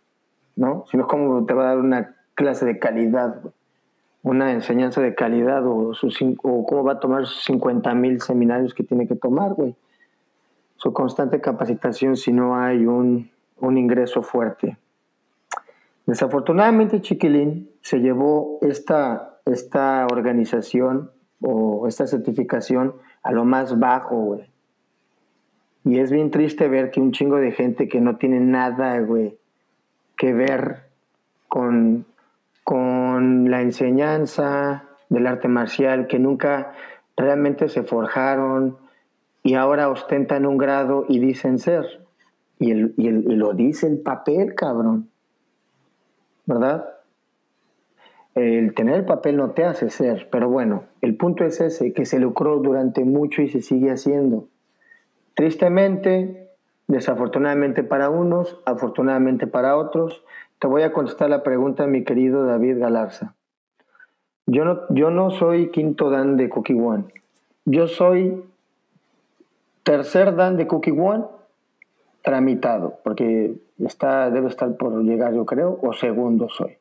¿no? 0.57 0.85
Sino 0.91 1.07
cómo 1.07 1.45
te 1.45 1.55
va 1.55 1.65
a 1.65 1.67
dar 1.69 1.79
una 1.79 2.15
clase 2.35 2.65
de 2.65 2.79
calidad, 2.79 3.41
güey. 3.41 3.55
Una 4.25 4.53
enseñanza 4.53 5.01
de 5.01 5.17
calidad 5.17 5.67
o, 5.67 5.93
o 6.43 6.67
cómo 6.67 6.85
va 6.85 6.93
a 6.93 7.01
tomar 7.01 7.27
sus 7.27 7.43
50 7.45 7.93
mil 7.95 8.21
seminarios 8.21 8.73
que 8.73 8.85
tiene 8.85 9.09
que 9.09 9.17
tomar, 9.17 9.55
güey. 9.55 9.75
Su 10.77 10.93
constante 10.93 11.41
capacitación 11.41 12.17
si 12.17 12.33
no 12.33 12.57
hay 12.57 12.87
un, 12.87 13.31
un 13.59 13.79
ingreso 13.79 14.23
fuerte. 14.23 14.79
Desafortunadamente, 16.07 17.01
Chiquilín 17.01 17.71
se 17.81 17.99
llevó 17.99 18.59
esta, 18.63 19.39
esta 19.45 20.07
organización 20.11 21.11
o 21.41 21.89
esta 21.89 22.07
certificación 22.07 22.95
a 23.25 23.33
lo 23.33 23.45
más 23.45 23.79
bajo, 23.79 24.17
güey. 24.17 24.52
Y 25.85 25.99
es 25.99 26.11
bien 26.11 26.31
triste 26.31 26.69
ver 26.69 26.91
que 26.91 27.01
un 27.01 27.13
chingo 27.13 27.37
de 27.37 27.53
gente 27.53 27.89
que 27.89 28.01
no 28.01 28.17
tiene 28.17 28.41
nada, 28.41 28.99
güey, 29.01 29.37
que 30.17 30.33
ver 30.33 30.85
con, 31.49 32.07
con 32.65 33.51
la 33.51 33.63
enseñanza 33.63 34.85
del 35.09 35.27
arte 35.27 35.49
marcial, 35.49 36.07
que 36.07 36.19
nunca 36.19 36.73
realmente 37.17 37.69
se 37.69 37.83
forjaron 37.83 38.77
y 39.43 39.55
ahora 39.55 39.89
ostentan 39.89 40.47
un 40.47 40.57
grado 40.57 41.05
y 41.09 41.19
dicen 41.19 41.59
ser. 41.59 41.85
Y, 42.59 42.71
el, 42.71 42.95
y, 42.97 43.11
lo 43.11 43.55
dice 43.55 43.89
el 43.89 43.99
papel, 43.99 44.55
cabrón. 44.55 45.09
¿Verdad? 46.47 46.89
el 48.35 48.75
tener 48.75 48.95
el 48.95 49.05
papel 49.05 49.37
no 49.37 49.51
te 49.51 49.65
hace 49.65 49.91
ser, 49.91 50.29
pero 50.31 50.49
bueno, 50.49 50.85
el 51.03 51.17
punto 51.17 51.45
es 51.45 51.61
ese, 51.61 51.93
que 51.93 52.07
se 52.07 52.19
lucró 52.19 52.59
durante 52.61 53.05
mucho 53.05 53.43
y 53.43 53.49
se 53.49 53.61
sigue 53.61 53.91
haciendo. 53.91 54.49
Tristemente, 55.35 56.51
desafortunadamente 56.89 57.83
para 57.83 58.11
unos, 58.11 58.61
afortunadamente 58.65 59.47
para 59.47 59.77
otros, 59.77 60.23
te 60.59 60.67
voy 60.67 60.83
a 60.83 60.93
contestar 60.93 61.31
la 61.31 61.43
pregunta, 61.43 61.87
mi 61.87 62.05
querido 62.05 62.45
David 62.45 62.79
Galarza. 62.79 63.35
Yo 64.47 64.65
no, 64.65 64.81
yo 64.91 65.11
no 65.11 65.31
soy 65.31 65.71
quinto 65.71 66.11
Dan 66.11 66.37
de 66.37 66.49
Cookie 66.49 66.75
One. 66.75 67.05
Yo 67.65 67.89
soy 67.89 68.45
tercer 69.83 70.35
Dan 70.37 70.57
de 70.57 70.67
Cookie 70.67 70.93
One 70.93 71.25
tramitado, 72.23 72.99
porque 73.03 73.55
está, 73.85 74.31
debe 74.31 74.49
estar 74.49 74.77
por 74.77 75.03
llegar, 75.03 75.35
yo 75.35 75.45
creo, 75.45 75.79
o 75.83 75.93
segundo 75.93 76.49
soy. 76.49 76.79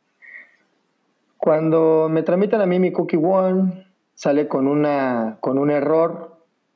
Cuando 1.37 2.07
me 2.09 2.21
tramitan 2.21 2.61
a 2.61 2.67
mí 2.67 2.79
mi 2.79 2.91
Cookie 2.91 3.17
One, 3.17 3.87
sale 4.13 4.47
con, 4.47 4.67
una, 4.67 5.37
con 5.41 5.57
un 5.57 5.71
error, 5.71 6.30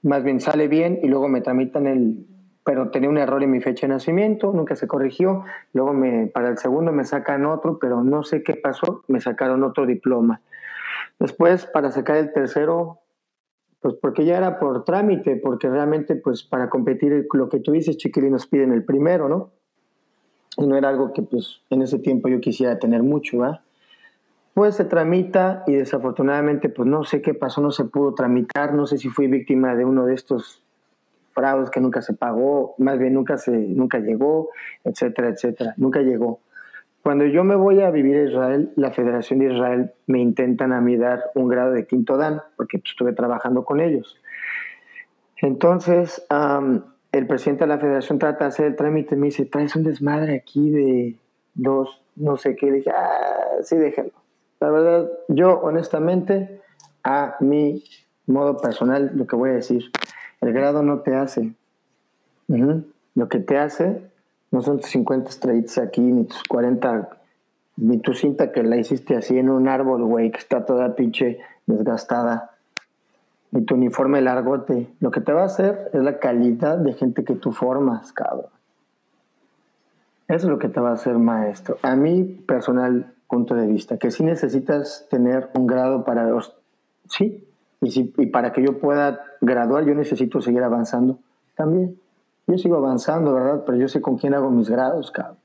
más 0.05 0.23
bien 0.23 0.39
sale 0.39 0.67
bien, 0.67 0.99
y 1.01 1.07
luego 1.07 1.27
me 1.27 1.41
tramitan 1.41 1.87
el, 1.87 2.27
pero 2.63 2.91
tenía 2.91 3.09
un 3.09 3.17
error 3.17 3.41
en 3.41 3.49
mi 3.49 3.59
fecha 3.59 3.87
de 3.87 3.93
nacimiento, 3.93 4.53
nunca 4.53 4.75
se 4.75 4.87
corrigió, 4.87 5.43
luego 5.73 5.93
me, 5.93 6.27
para 6.27 6.49
el 6.49 6.59
segundo 6.59 6.91
me 6.91 7.05
sacan 7.05 7.45
otro, 7.47 7.79
pero 7.79 8.03
no 8.03 8.21
sé 8.23 8.43
qué 8.43 8.53
pasó, 8.53 9.03
me 9.07 9.19
sacaron 9.19 9.63
otro 9.63 9.87
diploma. 9.87 10.41
Después, 11.19 11.65
para 11.65 11.91
sacar 11.91 12.17
el 12.17 12.31
tercero, 12.33 12.99
pues 13.81 13.95
porque 13.99 14.25
ya 14.25 14.37
era 14.37 14.59
por 14.59 14.85
trámite, 14.85 15.37
porque 15.37 15.69
realmente, 15.69 16.15
pues 16.15 16.43
para 16.43 16.69
competir, 16.69 17.27
lo 17.33 17.49
que 17.49 17.59
tú 17.59 17.71
dices, 17.71 17.97
Chiquilín, 17.97 18.31
nos 18.31 18.45
piden 18.45 18.73
el 18.73 18.83
primero, 18.83 19.27
¿no? 19.27 19.49
Y 20.57 20.67
no 20.67 20.77
era 20.77 20.89
algo 20.89 21.13
que, 21.13 21.23
pues, 21.23 21.61
en 21.71 21.81
ese 21.81 21.97
tiempo 21.97 22.27
yo 22.27 22.39
quisiera 22.39 22.77
tener 22.77 23.01
mucho, 23.01 23.39
¿va? 23.39 23.63
Pues 24.55 24.75
se 24.75 24.85
tramita 24.85 25.65
y 25.67 25.73
desafortunadamente, 25.73 26.69
pues 26.69 26.87
no 26.87 27.03
sé 27.03 27.21
qué 27.21 27.33
pasó, 27.33 27.59
no 27.59 27.71
se 27.71 27.83
pudo 27.83 28.13
tramitar, 28.15 28.73
no 28.73 28.87
sé 28.87 28.97
si 28.97 29.09
fui 29.09 29.27
víctima 29.27 29.75
de 29.75 29.83
uno 29.83 30.05
de 30.05 30.13
estos 30.13 30.63
fraudes 31.33 31.69
que 31.69 31.81
nunca 31.81 32.01
se 32.01 32.13
pagó, 32.13 32.73
más 32.77 32.97
bien 32.97 33.15
nunca, 33.15 33.37
se, 33.37 33.51
nunca 33.51 33.99
llegó, 33.99 34.51
etcétera, 34.85 35.27
etcétera, 35.27 35.73
nunca 35.75 35.99
llegó. 35.99 36.39
Cuando 37.03 37.25
yo 37.25 37.43
me 37.43 37.57
voy 37.57 37.81
a 37.81 37.91
vivir 37.91 38.15
a 38.15 38.23
Israel, 38.23 38.71
la 38.77 38.91
Federación 38.91 39.39
de 39.39 39.53
Israel 39.53 39.91
me 40.07 40.21
intentan 40.21 40.71
a 40.71 40.79
mí 40.79 40.95
dar 40.95 41.25
un 41.35 41.49
grado 41.49 41.73
de 41.73 41.85
quinto 41.85 42.15
dan, 42.15 42.41
porque 42.55 42.79
pues, 42.79 42.91
estuve 42.91 43.11
trabajando 43.11 43.65
con 43.65 43.81
ellos. 43.81 44.21
Entonces, 45.41 46.25
el 47.11 47.27
presidente 47.27 47.65
de 47.65 47.67
la 47.67 47.77
federación 47.77 48.19
trata 48.19 48.45
de 48.45 48.47
hacer 48.47 48.67
el 48.67 48.77
trámite 48.77 49.15
y 49.15 49.17
me 49.17 49.25
dice, 49.25 49.45
traes 49.45 49.75
un 49.75 49.83
desmadre 49.83 50.33
aquí 50.33 50.69
de 50.69 51.17
dos, 51.55 52.01
no 52.15 52.37
sé 52.37 52.55
qué. 52.55 52.67
Le 52.67 52.77
dije, 52.77 52.91
ah, 52.91 53.57
sí, 53.61 53.75
déjalo. 53.75 54.24
La 54.59 54.69
verdad, 54.69 55.09
yo 55.27 55.59
honestamente, 55.61 56.61
a 57.03 57.35
mi 57.39 57.83
modo 58.27 58.57
personal, 58.57 59.11
lo 59.15 59.27
que 59.27 59.35
voy 59.35 59.51
a 59.51 59.53
decir, 59.53 59.91
el 60.41 60.53
grado 60.53 60.83
no 60.83 60.99
te 60.99 61.15
hace. 61.15 61.53
Lo 62.47 63.29
que 63.29 63.39
te 63.39 63.57
hace 63.57 64.09
no 64.51 64.61
son 64.61 64.79
tus 64.79 64.89
50 64.89 65.29
estrellitas 65.29 65.77
aquí, 65.77 66.01
ni 66.01 66.25
tus 66.25 66.43
40, 66.43 67.09
ni 67.77 67.97
tu 67.97 68.13
cinta 68.13 68.51
que 68.51 68.63
la 68.63 68.77
hiciste 68.77 69.15
así 69.15 69.37
en 69.37 69.49
un 69.49 69.67
árbol, 69.67 70.03
güey, 70.05 70.31
que 70.31 70.37
está 70.37 70.65
toda 70.65 70.95
pinche 70.95 71.39
desgastada, 71.65 72.51
ni 73.51 73.65
tu 73.65 73.75
uniforme 73.75 74.21
largote. 74.21 74.87
Lo 74.99 75.11
que 75.11 75.21
te 75.21 75.33
va 75.33 75.41
a 75.43 75.45
hacer 75.45 75.89
es 75.93 76.01
la 76.01 76.19
calidad 76.19 76.77
de 76.77 76.93
gente 76.93 77.23
que 77.23 77.35
tú 77.35 77.51
formas, 77.51 78.13
cabrón. 78.13 78.47
Eso 80.27 80.47
es 80.47 80.51
lo 80.51 80.59
que 80.59 80.69
te 80.69 80.79
va 80.79 80.89
a 80.89 80.93
hacer 80.93 81.17
maestro. 81.17 81.77
A 81.81 81.95
mi 81.95 82.23
personal 82.23 83.14
punto 83.27 83.55
de 83.55 83.67
vista, 83.67 83.97
que 83.97 84.11
si 84.11 84.23
necesitas 84.23 85.07
tener 85.09 85.49
un 85.53 85.67
grado 85.67 86.03
para... 86.03 86.27
Sí, 87.07 87.43
y, 87.81 87.91
si, 87.91 88.13
y 88.17 88.25
para 88.27 88.51
que 88.51 88.63
yo 88.63 88.79
pueda 88.79 89.23
graduar, 89.41 89.85
yo 89.85 89.93
necesito 89.93 90.41
seguir 90.41 90.63
avanzando 90.63 91.19
también. 91.55 91.99
Yo 92.47 92.57
sigo 92.57 92.77
avanzando, 92.77 93.33
¿verdad? 93.33 93.63
Pero 93.65 93.77
yo 93.77 93.87
sé 93.87 94.01
con 94.01 94.17
quién 94.17 94.33
hago 94.33 94.51
mis 94.51 94.69
grados, 94.69 95.11
cabrón. 95.11 95.37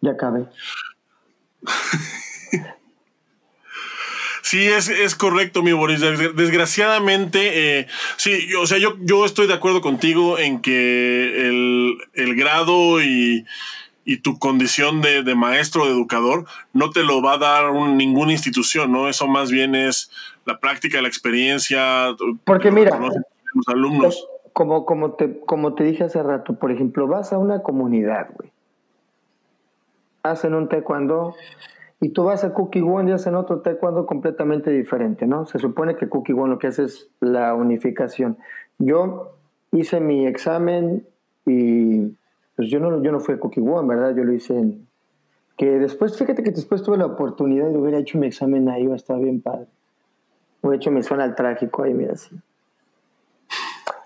Ya 0.00 0.12
acabé. 0.12 0.46
Sí, 4.42 4.64
es, 4.64 4.88
es, 4.88 5.16
correcto, 5.16 5.64
mi 5.64 5.72
Boris. 5.72 6.00
Desgraciadamente, 6.00 7.80
eh, 7.80 7.88
sí, 8.16 8.54
o 8.54 8.64
sea, 8.68 8.78
yo, 8.78 8.96
yo 9.00 9.24
estoy 9.24 9.48
de 9.48 9.54
acuerdo 9.54 9.80
contigo 9.80 10.38
en 10.38 10.62
que 10.62 11.48
el, 11.48 11.96
el 12.14 12.36
grado 12.36 13.02
y, 13.02 13.44
y 14.06 14.18
tu 14.18 14.38
condición 14.38 15.02
de, 15.02 15.24
de, 15.24 15.34
maestro 15.34 15.82
o 15.82 15.86
de 15.86 15.92
educador 15.92 16.46
no 16.72 16.90
te 16.90 17.02
lo 17.02 17.20
va 17.20 17.34
a 17.34 17.38
dar 17.38 17.72
ninguna 17.74 18.32
institución, 18.32 18.92
¿no? 18.92 19.08
Eso 19.08 19.26
más 19.26 19.50
bien 19.50 19.74
es 19.74 20.10
la 20.46 20.60
práctica, 20.60 21.02
la 21.02 21.08
experiencia. 21.08 22.14
Porque 22.44 22.70
mira, 22.70 22.98
los 22.98 23.68
alumnos. 23.68 24.26
Como, 24.52 24.86
como, 24.86 25.12
te, 25.12 25.40
como 25.40 25.74
te 25.74 25.84
dije 25.84 26.04
hace 26.04 26.22
rato, 26.22 26.54
por 26.54 26.70
ejemplo, 26.70 27.06
vas 27.08 27.32
a 27.32 27.38
una 27.38 27.62
comunidad, 27.62 28.28
güey. 28.34 28.50
Hacen 30.22 30.54
un 30.54 30.68
taekwondo 30.68 31.34
y 32.00 32.10
tú 32.10 32.24
vas 32.24 32.44
a 32.44 32.54
Cookie 32.54 32.80
One 32.80 33.10
y 33.10 33.14
hacen 33.14 33.34
otro 33.34 33.60
taekwondo 33.60 34.06
completamente 34.06 34.70
diferente, 34.70 35.26
¿no? 35.26 35.46
Se 35.46 35.58
supone 35.58 35.96
que 35.96 36.08
Cookie 36.08 36.32
One 36.32 36.54
lo 36.54 36.58
que 36.58 36.68
hace 36.68 36.84
es 36.84 37.08
la 37.20 37.54
unificación. 37.54 38.38
Yo 38.78 39.34
hice 39.72 39.98
mi 39.98 40.26
examen 40.26 41.06
y 41.44 42.12
pues 42.56 42.70
yo 42.70 42.80
no, 42.80 43.02
yo 43.02 43.12
no 43.12 43.20
fui 43.20 43.34
a 43.34 43.38
Cookie 43.38 43.60
One, 43.60 43.86
¿verdad? 43.86 44.16
Yo 44.16 44.24
lo 44.24 44.32
hice 44.32 44.54
en... 44.54 44.88
Que 45.58 45.66
después, 45.66 46.18
fíjate 46.18 46.42
que 46.42 46.50
después 46.50 46.82
tuve 46.82 46.98
la 46.98 47.06
oportunidad 47.06 47.68
de 47.68 47.78
hubiera 47.78 47.98
hecho 47.98 48.18
mi 48.18 48.26
examen 48.26 48.68
ahí, 48.68 48.90
a 48.90 48.96
estar 48.96 49.18
bien 49.18 49.40
padre. 49.40 49.66
Hubiera 50.62 50.76
hecho 50.76 50.90
mi 50.90 51.02
zona 51.02 51.24
al 51.24 51.34
trágico 51.34 51.82
ahí, 51.82 51.94
mira 51.94 52.14
así. 52.14 52.34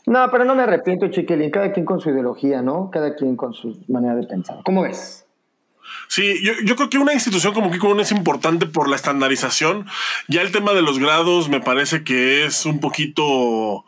No, 0.07 0.29
pero 0.31 0.45
no 0.45 0.55
me 0.55 0.63
arrepiento, 0.63 1.09
Chiquilín. 1.09 1.51
Cada 1.51 1.73
quien 1.73 1.87
con 1.87 2.01
su 2.01 2.11
ideología, 2.11 2.63
¿no? 2.63 2.91
Cada 2.91 3.15
quien 3.15 3.37
con 3.37 3.53
su 3.53 3.79
manera 3.89 4.17
de 4.17 4.27
pensar. 4.27 4.59
¿Cómo 4.65 4.83
ves? 4.83 5.27
Sí, 6.09 6.43
yo, 6.43 6.53
yo, 6.65 6.75
creo 6.77 6.91
que 6.91 6.99
una 6.99 7.13
institución 7.13 7.53
como 7.53 7.71
Kiko 7.71 7.99
es 8.01 8.11
importante 8.11 8.67
por 8.67 8.89
la 8.89 8.97
estandarización. 8.97 9.87
Ya 10.29 10.43
el 10.43 10.51
tema 10.51 10.73
de 10.73 10.83
los 10.83 10.99
grados 10.99 11.49
me 11.49 11.61
parece 11.61 12.03
que 12.03 12.45
es 12.45 12.67
un 12.67 12.81
poquito. 12.81 13.85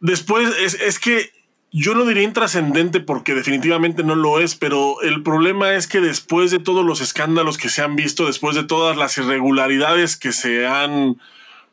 Después, 0.00 0.48
es, 0.58 0.80
es 0.80 0.98
que 0.98 1.33
yo 1.76 1.96
no 1.96 2.04
diría 2.04 2.22
intrascendente 2.22 3.00
porque 3.00 3.34
definitivamente 3.34 4.04
no 4.04 4.14
lo 4.14 4.38
es, 4.38 4.54
pero 4.54 5.02
el 5.02 5.24
problema 5.24 5.74
es 5.74 5.88
que 5.88 6.00
después 6.00 6.52
de 6.52 6.60
todos 6.60 6.86
los 6.86 7.00
escándalos 7.00 7.58
que 7.58 7.68
se 7.68 7.82
han 7.82 7.96
visto, 7.96 8.26
después 8.26 8.54
de 8.54 8.62
todas 8.62 8.96
las 8.96 9.18
irregularidades 9.18 10.16
que 10.16 10.30
se 10.30 10.68
han, 10.68 11.20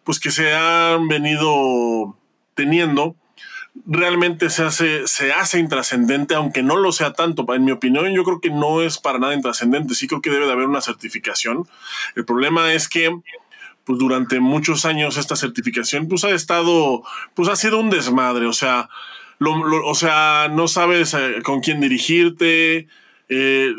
pues 0.04 0.20
que 0.20 0.32
se 0.32 0.56
han 0.56 1.08
venido 1.08 2.18
teniendo, 2.56 3.16
realmente 3.86 4.50
se 4.50 4.64
hace, 4.64 5.08
se 5.08 5.34
hace 5.34 5.60
intrascendente, 5.60 6.34
aunque 6.34 6.64
no 6.64 6.78
lo 6.78 6.92
sea 6.92 7.14
tanto. 7.14 7.46
En 7.54 7.64
mi 7.64 7.72
opinión, 7.72 8.12
yo 8.12 8.24
creo 8.24 8.42
que 8.42 8.50
no 8.50 8.82
es 8.82 8.98
para 8.98 9.20
nada 9.20 9.36
intrascendente. 9.36 9.94
Sí 9.94 10.08
creo 10.08 10.22
que 10.22 10.32
debe 10.32 10.48
de 10.48 10.54
haber 10.54 10.66
una 10.66 10.82
certificación. 10.82 11.68
El 12.16 12.26
problema 12.26 12.74
es 12.74 12.90
que 12.90 13.16
pues 13.84 14.00
durante 14.00 14.40
muchos 14.40 14.86
años 14.86 15.18
esta 15.18 15.36
certificación 15.36 16.08
pues 16.08 16.24
ha 16.24 16.32
estado, 16.32 17.04
pues 17.36 17.50
ha 17.50 17.56
sido 17.56 17.80
un 17.80 17.92
desmadre. 17.92 18.48
O 18.48 18.54
sea, 18.54 18.90
o 19.50 19.96
sea, 19.96 20.50
no 20.52 20.68
sabes 20.68 21.14
eh, 21.14 21.42
con 21.44 21.62
quién 21.62 21.82
dirigirte. 21.82 22.88
Eh, 23.30 23.74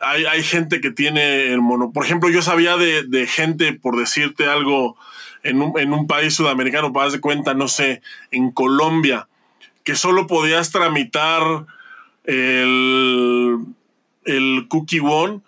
hay, 0.00 0.24
hay, 0.26 0.42
gente 0.42 0.80
que 0.80 0.90
tiene 0.90 1.52
el 1.52 1.60
mono. 1.60 1.92
Por 1.92 2.04
ejemplo, 2.04 2.30
yo 2.30 2.42
sabía 2.42 2.76
de, 2.76 3.02
de 3.02 3.26
gente, 3.26 3.72
por 3.72 3.96
decirte 3.96 4.46
algo, 4.46 4.96
en 5.42 5.60
un, 5.60 5.78
en 5.78 5.92
un 5.92 6.06
país 6.06 6.34
sudamericano, 6.34 6.92
para 6.92 7.10
de 7.10 7.20
cuenta, 7.20 7.54
no 7.54 7.68
sé, 7.68 8.02
en 8.30 8.50
Colombia, 8.50 9.28
que 9.82 9.96
solo 9.96 10.26
podías 10.26 10.70
tramitar 10.70 11.66
el, 12.24 13.58
el 14.24 14.66
Cookie 14.68 15.00
One 15.00 15.40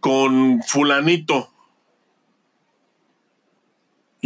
con 0.00 0.62
fulanito. 0.62 1.52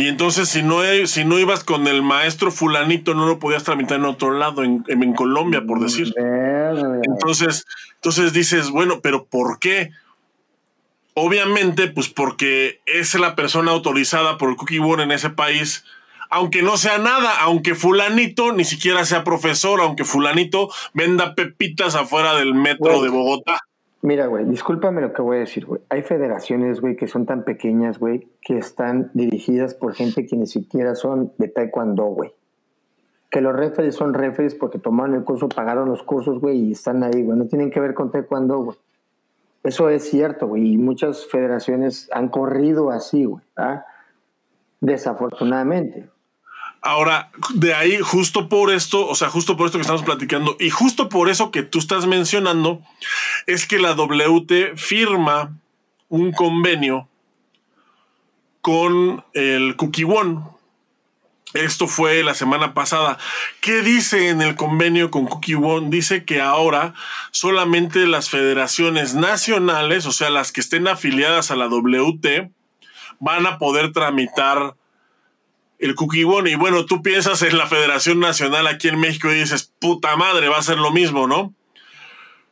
Y 0.00 0.08
entonces 0.08 0.48
si 0.48 0.62
no, 0.62 0.80
si 1.04 1.26
no 1.26 1.38
ibas 1.38 1.62
con 1.62 1.86
el 1.86 2.00
maestro 2.00 2.50
fulanito, 2.50 3.12
no 3.12 3.26
lo 3.26 3.38
podías 3.38 3.64
tramitar 3.64 3.98
en 3.98 4.06
otro 4.06 4.30
lado, 4.30 4.64
en, 4.64 4.82
en 4.88 5.12
Colombia, 5.12 5.62
por 5.66 5.78
decir. 5.78 6.14
Entonces, 7.02 7.66
entonces 7.96 8.32
dices, 8.32 8.70
bueno, 8.70 9.00
pero 9.02 9.26
¿por 9.26 9.58
qué? 9.58 9.90
Obviamente, 11.12 11.88
pues 11.88 12.08
porque 12.08 12.80
es 12.86 13.12
la 13.14 13.36
persona 13.36 13.72
autorizada 13.72 14.38
por 14.38 14.48
el 14.48 14.56
Cookie 14.56 14.78
One 14.78 15.02
en 15.02 15.12
ese 15.12 15.28
país, 15.28 15.84
aunque 16.30 16.62
no 16.62 16.78
sea 16.78 16.96
nada, 16.96 17.38
aunque 17.38 17.74
fulanito 17.74 18.54
ni 18.54 18.64
siquiera 18.64 19.04
sea 19.04 19.22
profesor, 19.22 19.82
aunque 19.82 20.04
fulanito 20.04 20.70
venda 20.94 21.34
pepitas 21.34 21.94
afuera 21.94 22.36
del 22.36 22.54
metro 22.54 23.02
de 23.02 23.10
Bogotá. 23.10 23.58
Mira, 24.02 24.26
güey, 24.26 24.46
discúlpame 24.46 25.02
lo 25.02 25.12
que 25.12 25.20
voy 25.20 25.36
a 25.36 25.40
decir, 25.40 25.66
güey. 25.66 25.82
Hay 25.90 26.02
federaciones, 26.02 26.80
güey, 26.80 26.96
que 26.96 27.06
son 27.06 27.26
tan 27.26 27.44
pequeñas, 27.44 27.98
güey, 27.98 28.28
que 28.40 28.56
están 28.56 29.10
dirigidas 29.12 29.74
por 29.74 29.94
gente 29.94 30.26
que 30.26 30.36
ni 30.36 30.46
siquiera 30.46 30.94
son 30.94 31.32
de 31.36 31.48
taekwondo, 31.48 32.04
güey. 32.06 32.32
Que 33.30 33.42
los 33.42 33.54
referees 33.54 33.94
son 33.94 34.14
referees 34.14 34.54
porque 34.54 34.78
tomaron 34.78 35.16
el 35.16 35.24
curso, 35.24 35.50
pagaron 35.50 35.88
los 35.88 36.02
cursos, 36.02 36.40
güey, 36.40 36.58
y 36.58 36.72
están 36.72 37.02
ahí, 37.02 37.22
güey. 37.22 37.38
No 37.38 37.46
tienen 37.46 37.70
que 37.70 37.78
ver 37.78 37.92
con 37.92 38.10
taekwondo, 38.10 38.58
güey. 38.58 38.76
Eso 39.62 39.90
es 39.90 40.08
cierto, 40.08 40.48
güey. 40.48 40.72
Y 40.72 40.78
muchas 40.78 41.26
federaciones 41.26 42.08
han 42.12 42.28
corrido 42.28 42.90
así, 42.90 43.26
güey. 43.26 43.44
¿ah? 43.56 43.84
Desafortunadamente. 44.80 46.08
Ahora, 46.82 47.30
de 47.54 47.74
ahí, 47.74 47.98
justo 48.00 48.48
por 48.48 48.72
esto, 48.72 49.06
o 49.06 49.14
sea, 49.14 49.28
justo 49.28 49.56
por 49.56 49.66
esto 49.66 49.78
que 49.78 49.82
estamos 49.82 50.02
platicando, 50.02 50.56
y 50.58 50.70
justo 50.70 51.08
por 51.10 51.28
eso 51.28 51.50
que 51.50 51.62
tú 51.62 51.78
estás 51.78 52.06
mencionando, 52.06 52.80
es 53.46 53.66
que 53.66 53.78
la 53.78 53.92
WT 53.92 54.76
firma 54.76 55.58
un 56.08 56.32
convenio 56.32 57.08
con 58.62 59.24
el 59.34 59.76
One. 59.78 60.40
Esto 61.52 61.88
fue 61.88 62.22
la 62.22 62.34
semana 62.34 62.74
pasada. 62.74 63.18
¿Qué 63.60 63.82
dice 63.82 64.28
en 64.28 64.40
el 64.40 64.54
convenio 64.54 65.10
con 65.10 65.26
Cookie 65.26 65.56
One? 65.56 65.88
Dice 65.90 66.24
que 66.24 66.40
ahora 66.40 66.94
solamente 67.32 68.06
las 68.06 68.30
federaciones 68.30 69.14
nacionales, 69.14 70.06
o 70.06 70.12
sea, 70.12 70.30
las 70.30 70.52
que 70.52 70.60
estén 70.60 70.86
afiliadas 70.86 71.50
a 71.50 71.56
la 71.56 71.66
WT, 71.66 72.50
van 73.18 73.46
a 73.46 73.58
poder 73.58 73.92
tramitar 73.92 74.76
el 75.80 75.94
Cookie 75.94 76.24
One. 76.24 76.50
Y 76.50 76.54
bueno, 76.54 76.86
tú 76.86 77.02
piensas 77.02 77.42
en 77.42 77.56
la 77.58 77.66
Federación 77.66 78.20
Nacional 78.20 78.66
aquí 78.66 78.88
en 78.88 79.00
México 79.00 79.30
y 79.30 79.40
dices, 79.40 79.72
puta 79.78 80.16
madre, 80.16 80.48
va 80.48 80.58
a 80.58 80.62
ser 80.62 80.78
lo 80.78 80.90
mismo, 80.90 81.26
¿no? 81.26 81.54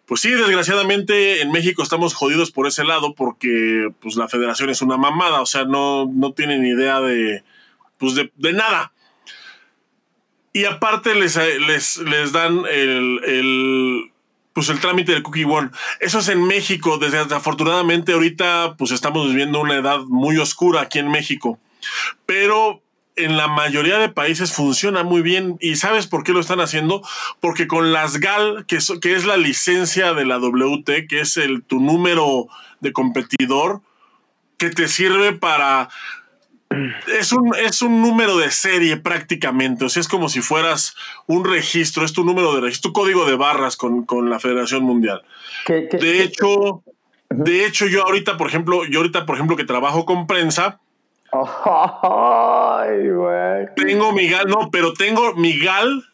Pues 0.07 0.23
sí, 0.23 0.31
desgraciadamente 0.31 1.43
en 1.43 1.53
México 1.53 1.83
estamos 1.83 2.15
jodidos 2.15 2.51
por 2.51 2.67
ese 2.67 2.83
lado 2.83 3.15
porque 3.15 3.91
pues 4.01 4.17
la 4.17 4.27
federación 4.27 4.71
es 4.71 4.81
una 4.81 4.97
mamada, 4.97 5.43
o 5.43 5.47
sea, 5.47 5.67
no, 5.67 6.07
no 6.11 6.33
tienen 6.33 6.65
idea 6.65 7.03
de, 7.03 7.45
pues 7.99 8.15
de, 8.15 8.53
nada. 8.55 8.93
Y 10.55 10.65
aparte 10.65 11.15
les, 11.15 11.37
les, 11.37 11.99
les 11.99 12.33
dan 12.33 12.63
el, 12.71 13.21
el, 13.27 14.11
pues 14.55 14.71
el 14.71 14.81
trámite 14.81 15.13
del 15.13 15.23
Cookie 15.23 15.45
One. 15.45 15.69
Eso 16.01 16.21
es 16.21 16.29
en 16.29 16.43
México. 16.43 16.97
Desafortunadamente 16.97 18.15
ahorita 18.15 18.77
pues 18.79 18.93
estamos 18.93 19.29
viviendo 19.29 19.61
una 19.61 19.77
edad 19.77 20.01
muy 20.07 20.39
oscura 20.39 20.81
aquí 20.81 21.01
en 21.01 21.11
México. 21.11 21.61
Pero 22.25 22.83
en 23.19 23.37
la 23.37 23.49
mayoría 23.49 23.99
de 23.99 24.09
países 24.09 24.53
funciona 24.53 25.03
muy 25.03 25.23
bien. 25.23 25.57
¿Y 25.61 25.77
sabes 25.77 26.07
por 26.07 26.25
qué 26.25 26.33
lo 26.33 26.41
están 26.41 26.61
haciendo? 26.61 27.03
Porque 27.41 27.67
con 27.67 27.93
las 27.93 28.19
GAL, 28.19 28.65
que 28.67 28.77
es, 28.77 28.93
que 29.01 29.15
es 29.15 29.25
la 29.25 29.37
licencia 29.37 30.15
de 30.15 30.25
la 30.25 30.39
WT, 30.39 31.07
que 31.09 31.21
es 31.21 31.37
el, 31.37 31.63
tu 31.63 31.81
número 31.81 32.49
de 32.81 32.93
competidor, 32.93 33.81
que 34.57 34.71
te 34.71 34.89
sirve 34.89 35.33
para... 35.33 35.89
Es 37.07 37.33
un, 37.33 37.55
es 37.57 37.81
un 37.81 38.03
número 38.03 38.37
de 38.37 38.51
serie 38.51 38.99
prácticamente, 38.99 39.87
o 39.87 39.89
sea, 39.89 40.03
es 40.03 40.09
como 40.09 40.29
si 40.29 40.43
fueras 40.43 40.95
un 41.27 41.47
registro, 41.47 42.05
es 42.05 42.13
tu 42.13 42.25
número 42.25 42.55
de 42.55 42.61
registro, 42.61 42.91
tu 42.91 42.93
código 42.93 43.25
de 43.25 43.37
barras 43.37 43.75
con, 43.75 44.05
la 44.29 44.39
Federación 44.39 44.83
Mundial. 44.83 45.23
de 45.67 46.23
hecho, 46.23 46.83
de 47.31 47.67
hecho, 47.67 47.87
yo 47.87 48.05
ahorita, 48.05 48.37
por 48.37 48.49
ejemplo, 48.49 48.85
yo 48.85 49.01
ahorita, 49.01 49.27
por 49.27 49.37
ejemplo, 49.37 49.57
que 49.57 49.65
trabajo 49.65 50.05
con 50.05 50.27
prensa, 50.27 50.81
Ay, 51.45 53.09
güey. 53.09 53.67
Tengo 53.77 54.13
mi 54.13 54.29
gal, 54.29 54.47
no, 54.49 54.71
pero 54.71 54.93
tengo 54.93 55.35
mi 55.35 55.59
gal. 55.59 56.05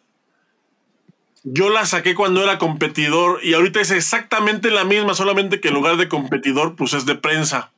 Yo 1.44 1.68
la 1.68 1.84
saqué 1.84 2.14
cuando 2.14 2.42
era 2.42 2.58
competidor 2.58 3.40
y 3.42 3.54
ahorita 3.54 3.80
es 3.80 3.90
exactamente 3.90 4.70
la 4.70 4.84
misma, 4.84 5.14
solamente 5.14 5.60
que 5.60 5.68
en 5.68 5.74
lugar 5.74 5.96
de 5.96 6.08
competidor, 6.08 6.74
pues 6.74 6.94
es 6.94 7.04
de 7.04 7.16
prensa. 7.16 7.70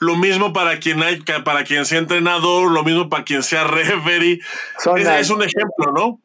Lo 0.00 0.16
mismo 0.16 0.52
para 0.52 0.78
quien 0.78 1.02
hay, 1.02 1.20
para 1.20 1.64
quien 1.64 1.86
sea 1.86 1.98
entrenador, 1.98 2.70
lo 2.70 2.82
mismo 2.82 3.08
para 3.08 3.24
quien 3.24 3.42
sea 3.42 3.64
referee. 3.64 4.40
Ese 4.96 5.20
es 5.20 5.30
un 5.30 5.42
ejemplo, 5.42 5.92
¿no? 5.94 6.20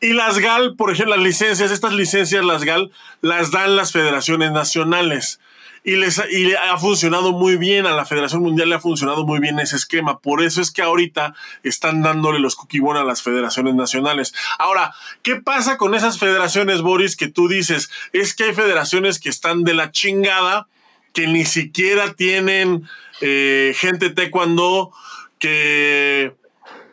Y 0.00 0.12
las 0.12 0.38
GAL, 0.38 0.76
por 0.76 0.90
ejemplo, 0.90 1.16
las 1.16 1.24
licencias, 1.24 1.70
estas 1.70 1.94
licencias, 1.94 2.44
las 2.44 2.64
GAL, 2.64 2.90
las 3.20 3.50
dan 3.50 3.76
las 3.76 3.92
federaciones 3.92 4.52
nacionales 4.52 5.40
y, 5.84 5.96
les, 5.96 6.20
y 6.30 6.46
le 6.46 6.56
ha 6.56 6.78
funcionado 6.78 7.32
muy 7.32 7.58
bien, 7.58 7.86
a 7.86 7.92
la 7.92 8.06
Federación 8.06 8.42
Mundial 8.42 8.70
le 8.70 8.76
ha 8.76 8.80
funcionado 8.80 9.26
muy 9.26 9.38
bien 9.38 9.60
ese 9.60 9.76
esquema. 9.76 10.18
Por 10.18 10.42
eso 10.42 10.62
es 10.62 10.70
que 10.70 10.80
ahorita 10.80 11.34
están 11.62 12.02
dándole 12.02 12.40
los 12.40 12.56
cookie 12.56 12.80
a 12.96 13.04
las 13.04 13.22
federaciones 13.22 13.74
nacionales. 13.74 14.34
Ahora, 14.58 14.94
¿qué 15.22 15.36
pasa 15.36 15.76
con 15.76 15.94
esas 15.94 16.18
federaciones, 16.18 16.80
Boris, 16.80 17.16
que 17.16 17.28
tú 17.28 17.48
dices? 17.48 17.90
Es 18.14 18.34
que 18.34 18.44
hay 18.44 18.54
federaciones 18.54 19.20
que 19.20 19.28
están 19.28 19.62
de 19.62 19.74
la 19.74 19.90
chingada, 19.90 20.68
que 21.12 21.26
ni 21.26 21.44
siquiera 21.44 22.14
tienen 22.14 22.88
eh, 23.20 23.74
gente 23.76 24.08
taekwondo, 24.08 24.90
que 25.38 26.34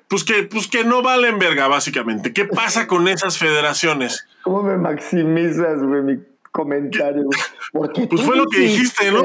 pues 0.09 0.25
que, 0.25 0.43
pues 0.43 0.67
que 0.67 0.83
no 0.83 1.01
valen 1.01 1.39
verga, 1.39 1.69
básicamente. 1.69 2.33
¿Qué 2.33 2.43
pasa 2.43 2.85
con 2.85 3.07
esas 3.07 3.37
federaciones? 3.37 4.27
¿Cómo 4.41 4.61
me 4.61 4.75
maximizas, 4.75 5.81
güey, 5.81 6.01
mi 6.01 6.17
comentario. 6.51 7.29
Porque 7.71 8.07
pues 8.07 8.21
fue 8.21 8.35
lo 8.35 8.45
que 8.45 8.59
dijiste, 8.59 9.11
¿no? 9.11 9.23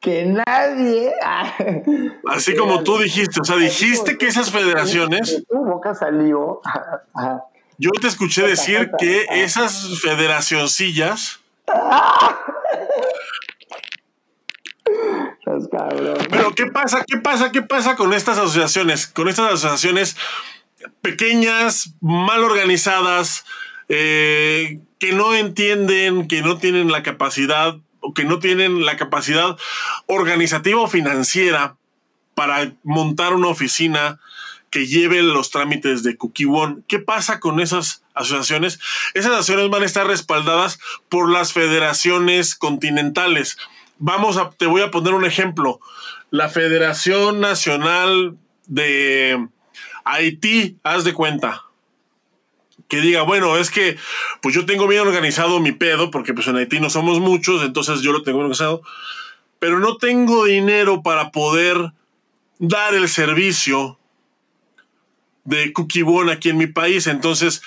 que 0.00 0.26
nadie. 0.26 1.12
Así 2.28 2.56
como 2.56 2.82
tú 2.82 2.98
dijiste, 3.02 3.40
o 3.40 3.44
sea, 3.44 3.56
dijiste 3.56 4.18
que 4.18 4.26
esas 4.26 4.50
federaciones. 4.50 5.44
Tu 5.48 5.58
boca 5.58 5.94
salió. 5.94 6.60
Yo 7.78 7.90
te 8.00 8.08
escuché 8.08 8.46
decir 8.46 8.90
que 8.98 9.26
esas 9.30 10.00
federacioncillas. 10.00 11.40
Pero 16.30 16.52
¿qué 16.54 16.66
pasa? 16.66 17.04
¿Qué 17.06 17.18
pasa? 17.18 17.52
¿Qué 17.52 17.62
pasa 17.62 17.96
con 17.96 18.12
estas 18.12 18.38
asociaciones? 18.38 19.06
Con 19.06 19.28
estas 19.28 19.52
asociaciones 19.52 20.16
pequeñas, 21.00 21.94
mal 22.00 22.42
organizadas, 22.44 23.44
eh, 23.94 24.80
que 24.98 25.12
no 25.12 25.34
entienden, 25.34 26.26
que 26.26 26.40
no 26.40 26.56
tienen 26.56 26.90
la 26.90 27.02
capacidad 27.02 27.76
o 28.00 28.14
que 28.14 28.24
no 28.24 28.38
tienen 28.38 28.86
la 28.86 28.96
capacidad 28.96 29.58
organizativa 30.06 30.80
o 30.80 30.88
financiera 30.88 31.76
para 32.34 32.72
montar 32.84 33.34
una 33.34 33.48
oficina 33.48 34.18
que 34.70 34.86
lleve 34.86 35.20
los 35.20 35.50
trámites 35.50 36.02
de 36.02 36.16
Cookie 36.16 36.46
One. 36.46 36.78
¿Qué 36.88 37.00
pasa 37.00 37.38
con 37.38 37.60
esas 37.60 38.02
asociaciones? 38.14 38.80
Esas 39.12 39.32
asociaciones 39.32 39.68
van 39.68 39.82
a 39.82 39.86
estar 39.86 40.06
respaldadas 40.06 40.80
por 41.10 41.30
las 41.30 41.52
federaciones 41.52 42.54
continentales. 42.54 43.58
Vamos 43.98 44.38
a, 44.38 44.52
te 44.52 44.64
voy 44.64 44.80
a 44.80 44.90
poner 44.90 45.12
un 45.12 45.26
ejemplo. 45.26 45.80
La 46.30 46.48
Federación 46.48 47.40
Nacional 47.40 48.38
de 48.66 49.48
Haití, 50.04 50.78
haz 50.82 51.04
de 51.04 51.12
cuenta 51.12 51.64
que 52.88 53.00
diga, 53.00 53.22
bueno, 53.22 53.56
es 53.56 53.70
que 53.70 53.96
pues 54.40 54.54
yo 54.54 54.66
tengo 54.66 54.86
bien 54.86 55.02
organizado 55.02 55.60
mi 55.60 55.72
pedo, 55.72 56.10
porque 56.10 56.34
pues 56.34 56.46
en 56.48 56.56
Haití 56.56 56.80
no 56.80 56.90
somos 56.90 57.20
muchos, 57.20 57.62
entonces 57.62 58.00
yo 58.02 58.12
lo 58.12 58.22
tengo 58.22 58.38
organizado, 58.38 58.82
pero 59.58 59.78
no 59.78 59.96
tengo 59.96 60.44
dinero 60.44 61.02
para 61.02 61.30
poder 61.30 61.92
dar 62.58 62.94
el 62.94 63.08
servicio 63.08 63.98
de 65.44 65.72
One 66.06 66.32
aquí 66.32 66.50
en 66.50 66.58
mi 66.58 66.66
país, 66.66 67.06
entonces 67.06 67.62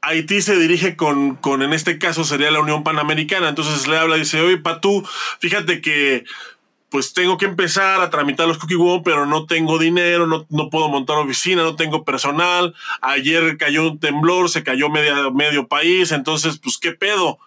Haití 0.00 0.42
se 0.42 0.58
dirige 0.58 0.96
con, 0.96 1.36
con, 1.36 1.62
en 1.62 1.72
este 1.72 1.98
caso 1.98 2.24
sería 2.24 2.50
la 2.50 2.60
Unión 2.60 2.82
Panamericana, 2.82 3.48
entonces 3.48 3.86
le 3.86 3.96
habla 3.96 4.16
y 4.16 4.20
dice, 4.20 4.40
oye, 4.40 4.58
Patú, 4.58 5.06
fíjate 5.38 5.80
que 5.80 6.24
pues 6.92 7.14
tengo 7.14 7.38
que 7.38 7.46
empezar 7.46 8.02
a 8.02 8.10
tramitar 8.10 8.46
los 8.46 8.58
Cookie 8.58 8.74
One, 8.74 9.00
pero 9.02 9.24
no 9.24 9.46
tengo 9.46 9.78
dinero, 9.78 10.26
no, 10.26 10.46
no, 10.50 10.68
puedo 10.68 10.90
montar 10.90 11.16
oficina, 11.16 11.62
no 11.62 11.74
tengo 11.74 12.04
personal. 12.04 12.74
Ayer 13.00 13.56
cayó 13.56 13.88
un 13.88 13.98
temblor, 13.98 14.50
se 14.50 14.62
cayó 14.62 14.90
media, 14.90 15.30
medio 15.30 15.66
país, 15.68 16.12
entonces, 16.12 16.58
pues, 16.58 16.76
¿qué 16.76 16.92
pedo? 16.92 17.38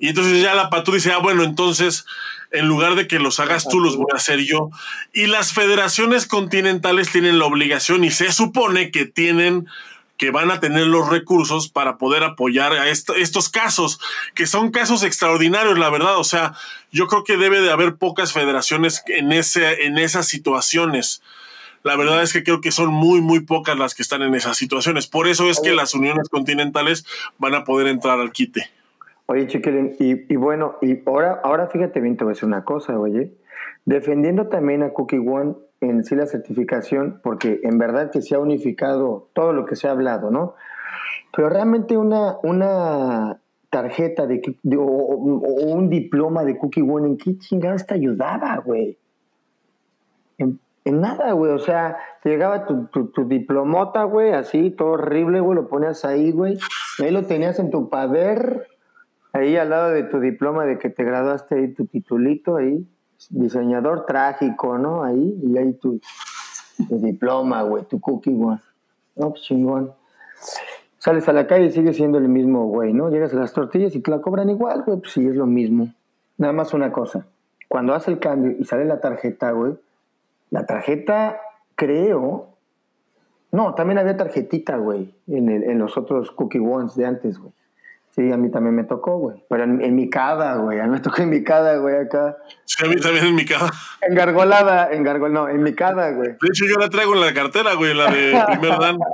Y 0.00 0.08
entonces 0.08 0.40
ya 0.40 0.54
la 0.54 0.70
Patu 0.70 0.92
dice, 0.92 1.12
ah, 1.12 1.18
bueno, 1.18 1.42
entonces, 1.42 2.06
en 2.52 2.68
lugar 2.68 2.94
de 2.94 3.08
que 3.08 3.18
los 3.18 3.40
hagas 3.40 3.68
tú, 3.68 3.80
los 3.80 3.96
voy 3.96 4.06
a 4.12 4.16
hacer 4.16 4.44
yo. 4.44 4.70
Y 5.12 5.26
las 5.26 5.52
federaciones 5.52 6.26
continentales 6.26 7.10
tienen 7.10 7.40
la 7.40 7.46
obligación 7.46 8.04
y 8.04 8.12
se 8.12 8.32
supone 8.32 8.92
que 8.92 9.06
tienen 9.06 9.66
que 10.16 10.30
van 10.30 10.50
a 10.50 10.60
tener 10.60 10.86
los 10.86 11.08
recursos 11.08 11.68
para 11.68 11.98
poder 11.98 12.22
apoyar 12.22 12.72
a 12.72 12.88
estos 12.88 13.48
casos, 13.48 14.00
que 14.34 14.46
son 14.46 14.70
casos 14.70 15.02
extraordinarios, 15.02 15.78
la 15.78 15.90
verdad. 15.90 16.18
O 16.18 16.24
sea, 16.24 16.54
yo 16.90 17.06
creo 17.06 17.24
que 17.24 17.36
debe 17.36 17.60
de 17.60 17.70
haber 17.70 17.96
pocas 17.96 18.32
federaciones 18.32 19.02
en, 19.06 19.32
ese, 19.32 19.84
en 19.84 19.98
esas 19.98 20.26
situaciones. 20.26 21.22
La 21.82 21.96
verdad 21.96 22.22
es 22.22 22.32
que 22.32 22.42
creo 22.42 22.60
que 22.60 22.72
son 22.72 22.88
muy, 22.88 23.20
muy 23.20 23.40
pocas 23.40 23.78
las 23.78 23.94
que 23.94 24.02
están 24.02 24.22
en 24.22 24.34
esas 24.34 24.56
situaciones. 24.56 25.06
Por 25.06 25.28
eso 25.28 25.48
es 25.48 25.60
que 25.60 25.72
las 25.72 25.94
uniones 25.94 26.28
continentales 26.28 27.06
van 27.38 27.54
a 27.54 27.64
poder 27.64 27.86
entrar 27.86 28.18
al 28.18 28.32
quite. 28.32 28.70
Oye, 29.26 29.46
Chiquilín, 29.46 29.96
y, 29.98 30.32
y, 30.32 30.36
bueno, 30.36 30.76
y 30.80 31.00
ahora, 31.06 31.40
ahora 31.42 31.66
fíjate 31.68 32.00
bien, 32.00 32.16
te 32.16 32.24
voy 32.24 32.32
a 32.32 32.34
decir 32.34 32.46
una 32.46 32.64
cosa, 32.64 32.98
oye. 32.98 33.32
Defendiendo 33.84 34.48
también 34.48 34.82
a 34.82 34.90
Cookie 34.90 35.18
One, 35.18 35.54
en 35.88 36.04
sí 36.04 36.14
la 36.14 36.26
certificación, 36.26 37.20
porque 37.22 37.60
en 37.62 37.78
verdad 37.78 38.10
que 38.10 38.22
se 38.22 38.34
ha 38.34 38.38
unificado 38.38 39.28
todo 39.32 39.52
lo 39.52 39.66
que 39.66 39.76
se 39.76 39.88
ha 39.88 39.92
hablado, 39.92 40.30
¿no? 40.30 40.54
Pero 41.34 41.48
realmente 41.48 41.96
una, 41.96 42.36
una 42.42 43.40
tarjeta 43.70 44.26
de, 44.26 44.40
o, 44.76 44.82
un 44.82 45.90
diploma 45.90 46.44
de 46.44 46.56
Cookie 46.56 46.82
One, 46.82 47.08
¿en 47.08 47.16
qué 47.18 47.36
chingados 47.38 47.86
te 47.86 47.94
ayudaba, 47.94 48.56
güey? 48.58 48.98
En, 50.38 50.60
nada, 51.00 51.32
güey. 51.32 51.52
O 51.52 51.58
sea, 51.58 51.96
te 52.22 52.30
llegaba 52.30 52.64
tu, 52.64 52.86
tu, 52.86 53.26
diplomota, 53.26 54.04
güey, 54.04 54.32
así, 54.32 54.70
todo 54.70 54.90
horrible, 54.90 55.40
güey, 55.40 55.56
lo 55.56 55.68
ponías 55.68 56.04
ahí, 56.04 56.30
güey. 56.30 56.58
Ahí 57.02 57.10
lo 57.10 57.24
tenías 57.24 57.58
en 57.58 57.70
tu 57.70 57.90
pader 57.90 58.68
ahí 59.32 59.56
al 59.56 59.70
lado 59.70 59.90
de 59.90 60.04
tu 60.04 60.20
diploma 60.20 60.64
de 60.64 60.78
que 60.78 60.88
te 60.88 61.04
graduaste 61.04 61.56
ahí, 61.56 61.74
tu 61.74 61.86
titulito 61.86 62.56
ahí, 62.56 62.86
diseñador 63.30 64.06
trágico, 64.06 64.78
¿no? 64.78 65.02
Ahí, 65.02 65.38
y 65.42 65.56
ahí 65.58 65.72
tu, 65.74 66.00
tu 66.88 66.98
diploma, 66.98 67.62
güey, 67.62 67.84
tu 67.84 68.00
cookie, 68.00 68.32
güey. 68.32 68.58
No, 69.16 69.30
pues 69.30 69.42
chingón. 69.42 69.92
Sales 70.98 71.28
a 71.28 71.32
la 71.32 71.46
calle 71.46 71.66
y 71.66 71.72
sigues 71.72 71.96
siendo 71.96 72.18
el 72.18 72.28
mismo, 72.28 72.66
güey, 72.66 72.92
¿no? 72.92 73.10
Llegas 73.10 73.32
a 73.32 73.36
las 73.36 73.52
tortillas 73.52 73.94
y 73.94 74.00
te 74.00 74.10
la 74.10 74.20
cobran 74.20 74.50
igual, 74.50 74.82
güey, 74.82 74.98
pues 74.98 75.12
sí, 75.12 75.26
es 75.26 75.36
lo 75.36 75.46
mismo. 75.46 75.88
Nada 76.38 76.52
más 76.52 76.74
una 76.74 76.92
cosa. 76.92 77.26
Cuando 77.68 77.94
hace 77.94 78.10
el 78.10 78.18
cambio 78.18 78.56
y 78.58 78.64
sale 78.64 78.84
la 78.84 79.00
tarjeta, 79.00 79.50
güey, 79.52 79.74
la 80.50 80.66
tarjeta, 80.66 81.40
creo. 81.74 82.48
No, 83.52 83.74
también 83.74 83.98
había 83.98 84.16
tarjetita, 84.16 84.76
güey, 84.76 85.14
en, 85.26 85.48
en 85.48 85.78
los 85.78 85.96
otros 85.96 86.30
Cookie 86.32 86.58
Ones 86.58 86.94
de 86.96 87.06
antes, 87.06 87.38
güey. 87.38 87.52
Sí, 88.16 88.32
a 88.32 88.38
mí 88.38 88.50
también 88.50 88.74
me 88.74 88.84
tocó, 88.84 89.18
güey. 89.18 89.36
Pero 89.50 89.64
en, 89.64 89.82
en 89.82 89.94
mi 89.94 90.08
cada, 90.08 90.56
güey. 90.56 90.80
A 90.80 90.84
mí 90.84 90.88
me 90.88 91.00
tocó 91.00 91.20
en 91.20 91.28
mi 91.28 91.44
cada, 91.44 91.76
güey, 91.76 91.96
acá. 91.96 92.38
Sí, 92.64 92.82
a 92.82 92.88
mí 92.88 92.96
también 92.96 93.26
en 93.26 93.34
mi 93.34 93.44
casa. 93.44 93.70
Engargolada, 94.00 94.90
engargol, 94.90 95.34
no, 95.34 95.46
en 95.50 95.62
mi 95.62 95.74
cada, 95.74 96.12
güey. 96.12 96.30
De 96.30 96.48
hecho, 96.48 96.64
yo 96.66 96.76
la 96.76 96.88
traigo 96.88 97.12
en 97.12 97.20
la 97.20 97.34
cartera, 97.34 97.74
güey, 97.74 97.92
la 97.92 98.10
de 98.10 98.42
primer 98.46 98.78
dan. 98.78 98.96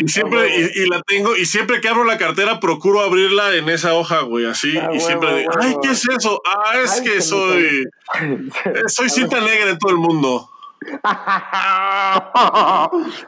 Y 0.00 0.08
siempre, 0.08 0.48
y, 0.58 0.82
y 0.82 0.88
la 0.88 1.00
tengo, 1.06 1.36
y 1.36 1.46
siempre 1.46 1.80
que 1.80 1.88
abro 1.88 2.04
la 2.04 2.18
cartera 2.18 2.58
procuro 2.58 3.00
abrirla 3.00 3.54
en 3.54 3.68
esa 3.68 3.94
hoja, 3.94 4.22
güey, 4.22 4.44
así. 4.44 4.76
Ah, 4.76 4.90
y 4.92 4.98
siempre 4.98 5.38
digo, 5.38 5.52
ay, 5.60 5.76
¿qué 5.80 5.92
es 5.92 6.06
eso? 6.08 6.42
Ah, 6.44 6.72
es 6.82 6.98
Ay, 6.98 7.04
que 7.04 7.20
soy, 7.22 7.84
eh, 8.20 8.82
soy 8.88 9.08
cinta 9.08 9.40
negra 9.40 9.70
en 9.70 9.78
todo 9.78 9.92
el 9.92 9.98
mundo. 9.98 10.50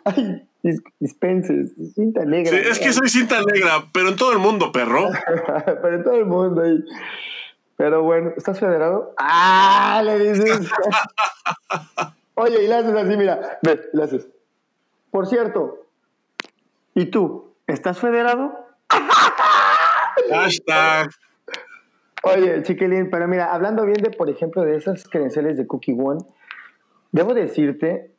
Ay, 0.04 0.47
dispenses, 0.62 1.72
cinta 1.94 2.24
negra. 2.24 2.50
Sí, 2.50 2.68
es 2.68 2.78
que 2.78 2.92
soy 2.92 3.08
cinta 3.08 3.40
negra, 3.42 3.84
pero 3.92 4.08
en 4.08 4.16
todo 4.16 4.32
el 4.32 4.38
mundo, 4.38 4.72
perro. 4.72 5.08
Pero 5.64 5.94
en 5.94 6.04
todo 6.04 6.14
el 6.14 6.26
mundo 6.26 6.62
ahí. 6.62 6.84
Pero 7.76 8.02
bueno, 8.02 8.32
¿estás 8.36 8.58
federado? 8.58 9.14
¡Ah! 9.18 10.02
Le 10.04 10.18
dices. 10.18 10.68
Oye, 12.34 12.64
y 12.64 12.66
le 12.66 12.74
haces 12.74 12.94
así, 12.94 13.16
mira. 13.16 13.58
Ve, 13.62 13.80
le 13.92 14.02
haces. 14.02 14.28
Por 15.10 15.26
cierto, 15.26 15.86
¿y 16.94 17.06
tú? 17.06 17.54
¿Estás 17.66 17.98
federado? 17.98 18.66
Hashtag. 20.30 21.10
Oye, 22.24 22.62
chiquilín, 22.64 23.10
pero 23.10 23.28
mira, 23.28 23.54
hablando 23.54 23.84
bien 23.84 24.02
de, 24.02 24.10
por 24.10 24.28
ejemplo, 24.28 24.62
de 24.62 24.76
esas 24.76 25.08
credenciales 25.08 25.56
de 25.56 25.66
Cookie 25.66 25.96
One, 25.98 26.20
debo 27.12 27.32
decirte 27.32 28.12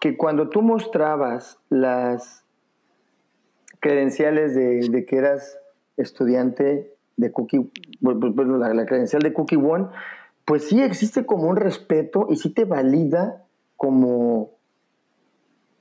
que 0.00 0.16
cuando 0.16 0.48
tú 0.48 0.62
mostrabas 0.62 1.58
las 1.68 2.44
credenciales 3.80 4.54
de, 4.54 5.04
que 5.06 5.16
eras 5.16 5.58
estudiante 5.96 6.94
de 7.16 7.32
Cookie, 7.32 7.70
bueno, 8.00 8.58
la, 8.58 8.72
la 8.74 8.86
credencial 8.86 9.22
de 9.22 9.32
Cookie 9.32 9.56
One, 9.56 9.88
pues 10.44 10.68
sí 10.68 10.82
existe 10.82 11.26
como 11.26 11.48
un 11.48 11.56
respeto 11.56 12.26
y 12.28 12.36
sí 12.36 12.52
te 12.52 12.64
valida 12.64 13.44
como, 13.76 14.52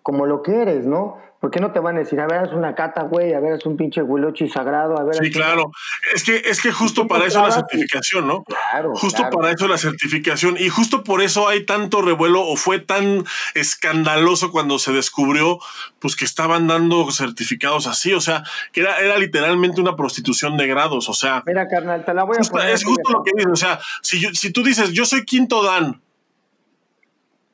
como 0.03 0.25
lo 0.25 0.41
que 0.41 0.61
eres, 0.61 0.85
¿no? 0.85 1.17
¿Por 1.39 1.51
qué 1.51 1.61
no 1.61 1.71
te 1.71 1.79
van 1.79 1.95
a 1.95 1.99
decir, 1.99 2.19
a 2.19 2.27
ver, 2.27 2.43
es 2.47 2.51
una 2.51 2.75
cata, 2.75 3.03
güey, 3.03 3.33
a 3.33 3.39
ver, 3.39 3.53
es 3.53 3.65
un 3.65 3.77
pinche 3.77 4.01
huilochi 4.03 4.49
sagrado, 4.49 4.99
a 4.99 5.05
ver... 5.05 5.15
Sí, 5.15 5.31
claro. 5.31 5.71
Es 6.13 6.25
que, 6.25 6.35
es 6.35 6.61
que 6.61 6.73
justo 6.73 7.07
para 7.07 7.27
eso 7.27 7.41
la 7.41 7.49
certificación, 7.53 8.27
¿no? 8.27 8.43
Claro, 8.43 8.93
Justo 8.93 9.21
claro. 9.21 9.37
para 9.37 9.53
eso 9.53 9.65
la 9.69 9.77
certificación 9.77 10.57
y 10.59 10.67
justo 10.67 11.01
por 11.01 11.21
eso 11.21 11.47
hay 11.47 11.65
tanto 11.65 12.01
revuelo 12.01 12.41
o 12.45 12.57
fue 12.57 12.79
tan 12.79 13.23
escandaloso 13.55 14.51
cuando 14.51 14.79
se 14.79 14.91
descubrió 14.91 15.59
pues 15.99 16.15
que 16.17 16.25
estaban 16.25 16.67
dando 16.67 17.09
certificados 17.11 17.87
así, 17.87 18.11
o 18.13 18.19
sea, 18.21 18.43
que 18.73 18.81
era, 18.81 18.99
era 18.99 19.17
literalmente 19.17 19.79
una 19.79 19.95
prostitución 19.95 20.57
de 20.57 20.67
grados, 20.67 21.07
o 21.07 21.13
sea, 21.13 21.43
Mira, 21.45 21.67
carnal, 21.69 22.03
te 22.03 22.13
la 22.13 22.23
voy 22.25 22.35
a 22.35 22.39
justo- 22.39 22.51
poner. 22.57 22.69
es 22.73 22.83
justo 22.83 23.11
lo 23.11 23.23
que 23.23 23.31
dices, 23.35 23.51
o 23.51 23.55
sea, 23.55 23.79
si, 24.01 24.19
yo- 24.19 24.33
si 24.33 24.51
tú 24.51 24.61
dices, 24.63 24.91
yo 24.91 25.05
soy 25.05 25.23
quinto 25.23 25.63
Dan 25.63 26.01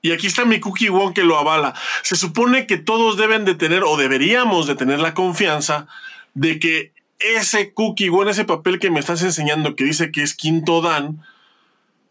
y 0.05 0.11
aquí 0.11 0.27
está 0.27 0.45
mi 0.45 0.59
cookie 0.59 0.89
one 0.89 1.15
que 1.15 1.23
lo 1.23 1.35
avala, 1.35 1.73
se 2.03 2.15
supone 2.15 2.67
que 2.67 2.77
todos 2.77 3.17
deben 3.17 3.43
de 3.43 3.55
tener 3.55 3.83
o 3.83 3.97
deberíamos 3.97 4.67
de 4.67 4.75
tener 4.75 4.99
la 4.99 5.15
confianza 5.15 5.87
de 6.35 6.59
que 6.59 6.91
ese 7.17 7.73
cookie 7.73 8.09
one, 8.09 8.29
ese 8.29 8.45
papel 8.45 8.77
que 8.77 8.91
me 8.91 8.99
estás 8.99 9.23
enseñando 9.23 9.75
que 9.75 9.83
dice 9.83 10.11
que 10.11 10.21
es 10.21 10.35
quinto 10.35 10.81
Dan, 10.81 11.23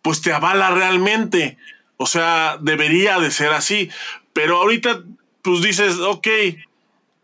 pues 0.02 0.22
te 0.22 0.32
avala 0.32 0.72
realmente. 0.72 1.56
O 1.96 2.06
sea, 2.06 2.58
debería 2.60 3.20
de 3.20 3.30
ser 3.30 3.52
así. 3.52 3.90
Pero 4.32 4.56
ahorita, 4.56 5.04
pues 5.42 5.62
dices, 5.62 5.98
ok, 6.00 6.26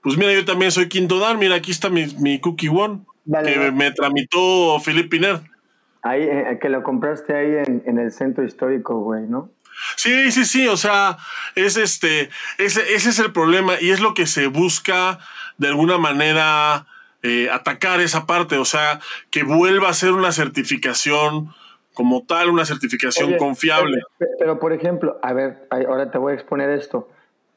pues 0.02 0.16
mira, 0.16 0.32
yo 0.32 0.44
también 0.44 0.70
soy 0.70 0.88
quinto 0.88 1.18
Dan, 1.18 1.40
mira, 1.40 1.56
aquí 1.56 1.72
está 1.72 1.90
mi, 1.90 2.06
mi 2.18 2.38
cookie 2.38 2.68
one 2.68 3.00
Vale, 3.24 3.52
que 3.52 3.58
vale. 3.58 3.72
me 3.72 3.90
tramitó 3.90 4.78
Philip 4.84 5.10
Piner. 5.10 5.40
Ahí, 6.02 6.22
eh, 6.22 6.58
que 6.62 6.68
lo 6.68 6.84
compraste 6.84 7.34
ahí 7.34 7.56
en, 7.66 7.82
en 7.86 7.98
el 7.98 8.12
centro 8.12 8.44
histórico, 8.44 9.00
güey, 9.00 9.26
¿no? 9.26 9.50
Sí, 9.96 10.30
sí, 10.32 10.44
sí, 10.44 10.68
o 10.68 10.76
sea, 10.76 11.16
es 11.54 11.76
este, 11.76 12.30
ese, 12.58 12.94
ese 12.94 13.10
es 13.10 13.18
el 13.18 13.32
problema 13.32 13.74
y 13.80 13.90
es 13.90 14.00
lo 14.00 14.14
que 14.14 14.26
se 14.26 14.46
busca 14.46 15.18
de 15.58 15.68
alguna 15.68 15.98
manera 15.98 16.86
eh, 17.22 17.50
atacar 17.50 18.00
esa 18.00 18.26
parte, 18.26 18.56
o 18.56 18.64
sea, 18.64 19.00
que 19.30 19.42
vuelva 19.42 19.88
a 19.88 19.94
ser 19.94 20.12
una 20.12 20.32
certificación 20.32 21.50
como 21.92 22.24
tal, 22.24 22.48
una 22.48 22.64
certificación 22.64 23.28
Oye, 23.28 23.36
confiable. 23.36 24.00
Pero, 24.18 24.30
pero, 24.38 24.58
por 24.58 24.72
ejemplo, 24.72 25.18
a 25.22 25.32
ver, 25.32 25.66
ahora 25.70 26.10
te 26.10 26.18
voy 26.18 26.32
a 26.32 26.34
exponer 26.34 26.70
esto. 26.70 27.08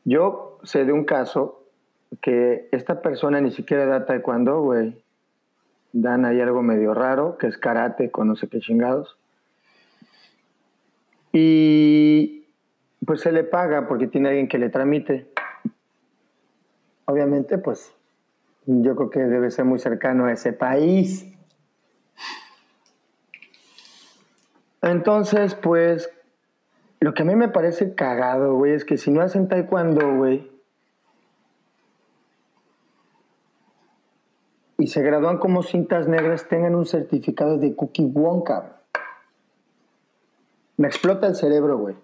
Yo 0.03 0.59
sé 0.63 0.83
de 0.83 0.91
un 0.91 1.05
caso 1.05 1.63
que 2.21 2.67
esta 2.71 3.01
persona 3.01 3.39
ni 3.39 3.51
siquiera 3.51 3.85
da 3.85 4.05
taekwondo, 4.05 4.61
güey. 4.61 4.95
Dan 5.93 6.25
ahí 6.25 6.41
algo 6.41 6.61
medio 6.61 6.93
raro, 6.93 7.37
que 7.37 7.47
es 7.47 7.57
karate 7.57 8.11
con 8.11 8.27
no 8.27 8.35
sé 8.35 8.47
qué 8.47 8.59
chingados. 8.59 9.15
Y 11.33 12.45
pues 13.05 13.21
se 13.21 13.31
le 13.31 13.43
paga 13.43 13.87
porque 13.87 14.07
tiene 14.07 14.29
alguien 14.29 14.47
que 14.47 14.59
le 14.59 14.69
tramite. 14.69 15.27
Obviamente, 17.05 17.57
pues 17.57 17.93
yo 18.65 18.95
creo 18.95 19.09
que 19.09 19.19
debe 19.19 19.51
ser 19.51 19.65
muy 19.65 19.79
cercano 19.79 20.25
a 20.25 20.31
ese 20.31 20.53
país. 20.53 21.27
Entonces, 24.81 25.55
pues, 25.55 26.09
lo 26.99 27.13
que 27.13 27.23
a 27.23 27.25
mí 27.25 27.35
me 27.35 27.49
parece 27.49 27.95
cagado, 27.95 28.55
güey, 28.55 28.73
es 28.73 28.85
que 28.85 28.97
si 28.97 29.11
no 29.11 29.21
hacen 29.21 29.47
taekwondo, 29.47 30.15
güey, 30.15 30.51
y 34.77 34.87
se 34.87 35.01
gradúan 35.01 35.37
como 35.37 35.63
cintas 35.63 36.07
negras, 36.07 36.47
tengan 36.49 36.75
un 36.75 36.85
certificado 36.85 37.57
de 37.57 37.75
Cookie 37.75 38.05
Wonka. 38.05 38.82
Me 40.77 40.87
explota 40.87 41.27
el 41.27 41.35
cerebro, 41.35 41.77
güey. 41.77 41.95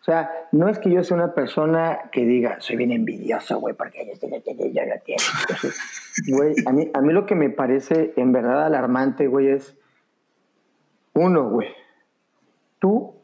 O 0.00 0.04
sea, 0.04 0.48
no 0.52 0.68
es 0.68 0.78
que 0.78 0.90
yo 0.90 1.04
sea 1.04 1.16
una 1.16 1.34
persona 1.34 2.08
que 2.10 2.24
diga, 2.24 2.58
soy 2.60 2.76
bien 2.76 2.90
envidioso, 2.90 3.60
güey, 3.60 3.74
porque 3.74 4.02
ellos 4.02 4.18
tienen, 4.18 4.42
yo 4.42 4.86
no 4.86 4.94
tienen. 5.04 5.26
Güey, 6.26 6.54
a 6.66 6.72
mí, 6.72 6.90
a 6.94 7.00
mí 7.02 7.12
lo 7.12 7.26
que 7.26 7.34
me 7.34 7.50
parece 7.50 8.14
en 8.16 8.32
verdad 8.32 8.64
alarmante, 8.64 9.26
güey, 9.26 9.48
es, 9.48 9.76
uno, 11.12 11.50
güey, 11.50 11.68
tú, 12.78 13.14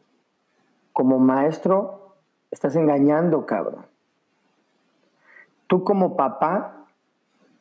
como 0.93 1.17
maestro, 1.17 2.15
estás 2.51 2.75
engañando, 2.75 3.45
cabrón. 3.45 3.87
Tú 5.65 5.83
como 5.83 6.15
papá, 6.15 6.85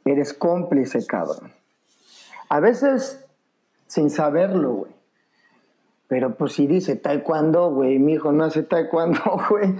eres 0.04 0.34
cómplice, 0.34 1.06
cabrón. 1.06 1.52
A 2.48 2.60
veces, 2.60 3.24
sin 3.86 4.10
saberlo, 4.10 4.72
güey. 4.72 4.95
Pero 6.08 6.34
pues 6.36 6.52
si 6.52 6.66
dice 6.68 6.94
taekwondo, 6.96 7.72
güey, 7.72 7.98
mi 7.98 8.12
hijo 8.14 8.30
no 8.32 8.44
hace 8.44 8.62
taekwondo, 8.62 9.18
güey. 9.50 9.74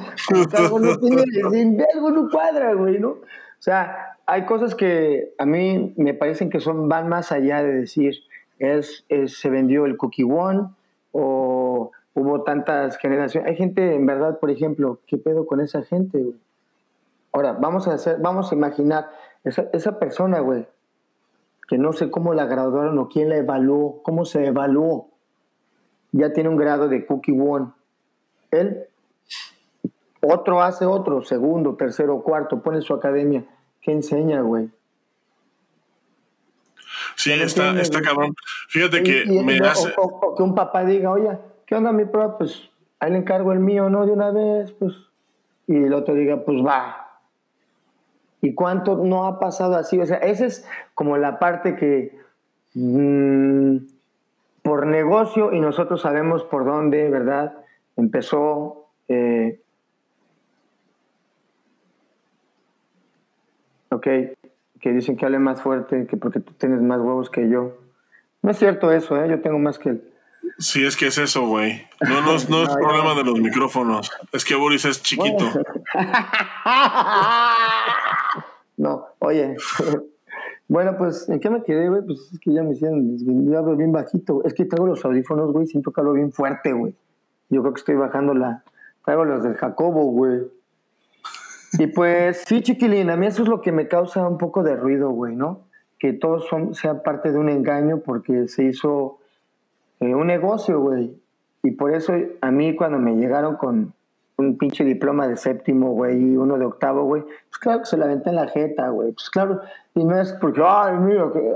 Que 0.50 0.56
algo 0.56 0.80
no 0.80 0.96
tiene, 0.98 1.84
algo 1.94 2.10
no 2.10 2.28
cuadra, 2.28 2.74
güey, 2.74 2.98
¿no? 2.98 3.10
O 3.10 3.18
sea, 3.60 4.16
hay 4.26 4.44
cosas 4.44 4.74
que 4.74 5.32
a 5.38 5.46
mí 5.46 5.94
me 5.96 6.14
parecen 6.14 6.50
que 6.50 6.60
son, 6.60 6.88
van 6.88 7.08
más 7.08 7.30
allá 7.32 7.62
de 7.62 7.72
decir, 7.72 8.16
es, 8.58 9.04
es- 9.08 9.38
se 9.38 9.50
vendió 9.50 9.86
el 9.86 9.96
Cookie 9.96 10.24
One 10.24 10.68
o 11.12 11.92
hubo 12.14 12.42
tantas 12.42 12.98
generaciones. 12.98 13.48
Hay 13.48 13.56
gente, 13.56 13.94
en 13.94 14.04
verdad, 14.06 14.38
por 14.40 14.50
ejemplo, 14.50 14.98
¿qué 15.06 15.16
pedo 15.18 15.46
con 15.46 15.60
esa 15.60 15.82
gente, 15.82 16.18
güey? 16.18 16.36
Ahora, 17.32 17.52
vamos 17.52 17.86
a 17.86 17.92
hacer, 17.94 18.16
vamos 18.20 18.50
a 18.50 18.54
imaginar, 18.54 19.10
esa, 19.44 19.66
esa 19.72 19.98
persona, 19.98 20.40
güey, 20.40 20.66
que 21.68 21.78
no 21.78 21.92
sé 21.92 22.10
cómo 22.10 22.32
la 22.34 22.46
graduaron 22.46 22.98
o 22.98 23.08
quién 23.08 23.28
la 23.28 23.36
evaluó, 23.36 24.00
cómo 24.02 24.24
se 24.24 24.46
evaluó, 24.46 25.08
ya 26.18 26.32
tiene 26.32 26.48
un 26.48 26.56
grado 26.56 26.88
de 26.88 27.04
Cookie 27.06 27.38
One. 27.38 27.66
Él, 28.50 28.84
otro 30.22 30.62
hace 30.62 30.86
otro, 30.86 31.22
segundo, 31.22 31.74
tercero, 31.76 32.22
cuarto, 32.22 32.62
pone 32.62 32.80
su 32.80 32.94
academia. 32.94 33.44
¿Qué 33.80 33.92
enseña, 33.92 34.40
güey? 34.40 34.70
Sí, 37.16 37.32
está, 37.32 37.78
está 37.80 38.00
cabrón. 38.00 38.34
Fíjate 38.68 38.98
Y- 39.00 39.02
que 39.02 39.24
y- 39.26 39.42
me 39.44 39.56
y 39.56 39.60
no, 39.60 39.66
hace. 39.68 39.92
o, 39.96 40.02
o- 40.02 40.26
o 40.30 40.34
que 40.36 40.42
un 40.42 40.54
papá 40.54 40.84
diga, 40.84 41.10
oye, 41.10 41.38
¿qué 41.66 41.74
onda 41.74 41.92
mi 41.92 42.04
pro? 42.04 42.36
Pues 42.38 42.70
ahí 42.98 43.10
le 43.12 43.18
encargo 43.18 43.52
el 43.52 43.60
mío, 43.60 43.88
¿no? 43.90 44.06
De 44.06 44.12
una 44.12 44.30
vez, 44.30 44.72
pues. 44.72 44.92
Y 45.66 45.76
el 45.76 45.92
otro 45.94 46.14
diga, 46.14 46.44
pues 46.44 46.58
va. 46.64 47.20
¿Y 48.40 48.54
cuánto 48.54 48.96
no 48.96 49.26
ha 49.26 49.38
pasado 49.40 49.76
así? 49.76 49.98
O 50.00 50.06
sea, 50.06 50.18
esa 50.18 50.46
es 50.46 50.66
como 50.94 51.16
la 51.16 51.38
parte 51.38 51.74
que 51.76 52.18
mm, 52.74 53.76
por 54.66 54.84
negocio 54.84 55.52
y 55.52 55.60
nosotros 55.60 56.00
sabemos 56.00 56.42
por 56.42 56.64
dónde, 56.64 57.08
¿verdad? 57.08 57.52
Empezó. 57.94 58.90
Eh, 59.06 59.60
ok, 63.90 64.06
que 64.80 64.92
dicen 64.92 65.16
que 65.16 65.24
hable 65.24 65.38
más 65.38 65.62
fuerte, 65.62 66.08
que 66.08 66.16
porque 66.16 66.40
tú 66.40 66.52
tienes 66.54 66.82
más 66.82 66.98
huevos 66.98 67.30
que 67.30 67.48
yo. 67.48 67.78
No 68.42 68.50
es 68.50 68.58
cierto 68.58 68.90
eso, 68.90 69.22
¿eh? 69.22 69.28
Yo 69.30 69.40
tengo 69.40 69.60
más 69.60 69.78
que 69.78 69.90
él. 69.90 70.12
Sí, 70.58 70.84
es 70.84 70.96
que 70.96 71.06
es 71.06 71.18
eso, 71.18 71.46
güey. 71.46 71.86
No, 72.00 72.20
no, 72.22 72.32
no, 72.48 72.62
es 72.64 72.74
problema 72.74 73.14
de 73.14 73.22
los 73.22 73.38
micrófonos. 73.38 74.10
Es 74.32 74.44
que 74.44 74.56
Boris 74.56 74.84
es 74.84 75.00
chiquito. 75.00 75.48
no, 78.78 79.06
oye. 79.20 79.54
bueno, 80.68 80.96
pues, 80.98 81.28
¿en 81.28 81.38
qué 81.38 81.48
me 81.48 81.62
quedé, 81.62 81.88
güey? 81.88 82.02
Pues 82.02 82.32
es 82.32 82.40
que 82.40 82.52
ya 82.52 82.62
me 82.62 82.72
hicieron. 82.72 83.16
Yo 83.18 83.58
hablo 83.58 83.76
bien 83.76 83.92
bajito. 83.92 84.42
Es 84.44 84.52
que 84.52 84.64
traigo 84.64 84.86
los 84.86 85.04
audífonos, 85.04 85.52
güey, 85.52 85.66
siento 85.66 85.92
que 85.92 86.00
hablo 86.00 86.12
bien 86.12 86.32
fuerte, 86.32 86.72
güey. 86.72 86.94
Yo 87.48 87.62
creo 87.62 87.72
que 87.72 87.80
estoy 87.80 87.94
bajando 87.94 88.34
la. 88.34 88.64
Traigo 89.04 89.24
los 89.24 89.44
del 89.44 89.54
Jacobo, 89.54 90.04
güey. 90.06 90.42
Y 91.78 91.86
pues, 91.88 92.42
sí, 92.46 92.62
chiquilín, 92.62 93.10
a 93.10 93.16
mí 93.16 93.26
eso 93.26 93.42
es 93.42 93.48
lo 93.48 93.60
que 93.60 93.70
me 93.70 93.86
causa 93.86 94.26
un 94.26 94.38
poco 94.38 94.62
de 94.62 94.76
ruido, 94.76 95.10
güey, 95.10 95.36
¿no? 95.36 95.66
Que 95.98 96.12
todos 96.12 96.46
son, 96.48 96.74
sean 96.74 97.02
parte 97.02 97.30
de 97.30 97.38
un 97.38 97.48
engaño 97.48 98.00
porque 98.00 98.48
se 98.48 98.64
hizo 98.64 99.18
eh, 100.00 100.14
un 100.14 100.26
negocio, 100.26 100.80
güey. 100.80 101.16
Y 101.62 101.72
por 101.72 101.94
eso 101.94 102.12
a 102.40 102.50
mí 102.50 102.74
cuando 102.74 102.98
me 102.98 103.16
llegaron 103.16 103.56
con 103.56 103.92
un 104.38 104.58
pinche 104.58 104.84
diploma 104.84 105.26
de 105.26 105.36
séptimo, 105.36 105.92
güey, 105.92 106.18
y 106.18 106.36
uno 106.36 106.58
de 106.58 106.66
octavo, 106.66 107.04
güey, 107.04 107.22
pues 107.22 107.58
claro 107.58 107.80
que 107.80 107.86
se 107.86 107.96
la 107.96 108.04
aventé 108.04 108.30
en 108.30 108.36
la 108.36 108.48
jeta, 108.48 108.88
güey. 108.90 109.12
Pues 109.12 109.30
claro, 109.30 109.60
y 109.94 110.04
no 110.04 110.20
es 110.20 110.32
porque, 110.34 110.60
ay, 110.64 110.98
mira, 110.98 111.30
que, 111.32 111.54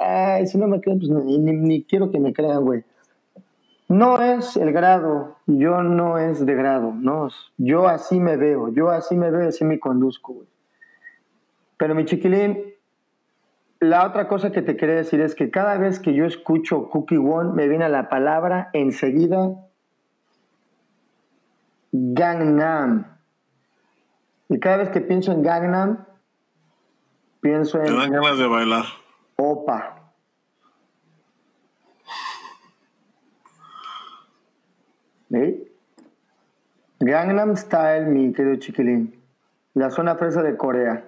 ay, 0.00 0.46
si 0.46 0.56
no 0.56 0.68
me 0.68 0.80
creen, 0.80 0.98
pues 0.98 1.10
ni, 1.10 1.84
quiero 1.84 2.10
que 2.10 2.18
me 2.18 2.32
crean, 2.32 2.64
güey. 2.64 2.82
No 3.88 4.20
es 4.20 4.56
el 4.56 4.72
grado, 4.72 5.36
yo 5.46 5.82
no 5.82 6.18
es 6.18 6.44
de 6.44 6.54
grado, 6.54 6.92
no. 6.94 7.28
Yo 7.56 7.88
así 7.88 8.20
me 8.20 8.36
veo, 8.36 8.68
yo 8.72 8.90
así 8.90 9.16
me 9.16 9.30
veo 9.30 9.48
así 9.48 9.64
me 9.64 9.78
conduzco, 9.78 10.34
güey. 10.34 10.46
Pero 11.78 11.94
mi 11.94 12.04
chiquilín, 12.04 12.74
la 13.80 14.06
otra 14.06 14.28
cosa 14.28 14.50
que 14.50 14.62
te 14.62 14.76
quería 14.76 14.96
decir 14.96 15.20
es 15.20 15.34
que 15.34 15.50
cada 15.50 15.76
vez 15.78 16.00
que 16.00 16.12
yo 16.12 16.26
escucho 16.26 16.88
Cookie 16.90 17.16
One, 17.16 17.52
me 17.52 17.68
viene 17.68 17.88
la 17.88 18.08
palabra 18.08 18.68
enseguida 18.72 19.67
Gangnam. 21.92 23.06
Y 24.48 24.58
cada 24.60 24.78
vez 24.78 24.90
que 24.90 25.00
pienso 25.00 25.32
en 25.32 25.42
Gangnam, 25.42 26.04
pienso 27.40 27.78
en. 27.78 27.86
Te 27.86 27.92
dan 27.92 28.10
ganas 28.10 28.38
de 28.38 28.46
bailar. 28.46 28.84
Opa. 29.36 29.94
¿Sí? 35.30 35.68
Gangnam 37.00 37.56
Style, 37.56 38.06
mi 38.06 38.32
querido 38.32 38.56
chiquilín. 38.56 39.22
La 39.74 39.90
zona 39.90 40.16
fresa 40.16 40.42
de 40.42 40.56
Corea. 40.56 41.07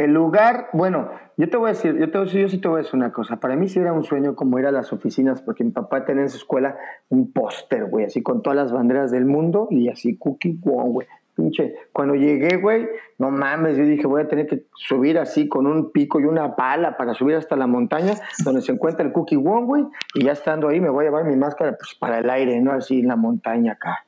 El 0.00 0.14
lugar, 0.14 0.70
bueno, 0.72 1.10
yo 1.36 1.50
te 1.50 1.58
voy 1.58 1.66
a 1.66 1.72
decir, 1.74 1.94
yo, 1.98 2.10
te, 2.10 2.24
yo 2.24 2.48
sí 2.48 2.56
te 2.56 2.68
voy 2.68 2.76
a 2.76 2.82
decir 2.82 2.94
una 2.94 3.12
cosa. 3.12 3.36
Para 3.36 3.54
mí 3.54 3.68
sí 3.68 3.80
era 3.80 3.92
un 3.92 4.02
sueño 4.02 4.34
como 4.34 4.58
ir 4.58 4.64
a 4.64 4.72
las 4.72 4.94
oficinas, 4.94 5.42
porque 5.42 5.62
mi 5.62 5.72
papá 5.72 6.06
tenía 6.06 6.22
en 6.22 6.30
su 6.30 6.38
escuela 6.38 6.78
un 7.10 7.30
póster, 7.32 7.84
güey, 7.84 8.06
así 8.06 8.22
con 8.22 8.40
todas 8.40 8.56
las 8.56 8.72
banderas 8.72 9.10
del 9.10 9.26
mundo 9.26 9.68
y 9.70 9.90
así 9.90 10.16
cookie 10.16 10.58
one, 10.64 10.90
güey. 10.90 11.06
Pinche, 11.34 11.74
cuando 11.92 12.14
llegué, 12.14 12.56
güey, 12.56 12.88
no 13.18 13.30
mames, 13.30 13.76
yo 13.76 13.84
dije, 13.84 14.06
voy 14.06 14.22
a 14.22 14.28
tener 14.28 14.46
que 14.46 14.64
subir 14.74 15.18
así 15.18 15.48
con 15.48 15.66
un 15.66 15.92
pico 15.92 16.18
y 16.18 16.24
una 16.24 16.56
pala 16.56 16.96
para 16.96 17.12
subir 17.12 17.36
hasta 17.36 17.54
la 17.54 17.66
montaña 17.66 18.14
donde 18.42 18.62
se 18.62 18.72
encuentra 18.72 19.04
el 19.04 19.12
Cookie 19.12 19.36
One, 19.36 19.66
güey, 19.66 19.84
y 20.14 20.24
ya 20.24 20.32
estando 20.32 20.68
ahí 20.68 20.80
me 20.80 20.88
voy 20.88 21.04
a 21.04 21.08
llevar 21.08 21.24
mi 21.26 21.36
máscara 21.36 21.76
pues, 21.76 21.94
para 21.94 22.20
el 22.20 22.30
aire, 22.30 22.58
¿no? 22.62 22.72
Así 22.72 23.00
en 23.00 23.08
la 23.08 23.16
montaña 23.16 23.72
acá. 23.72 23.98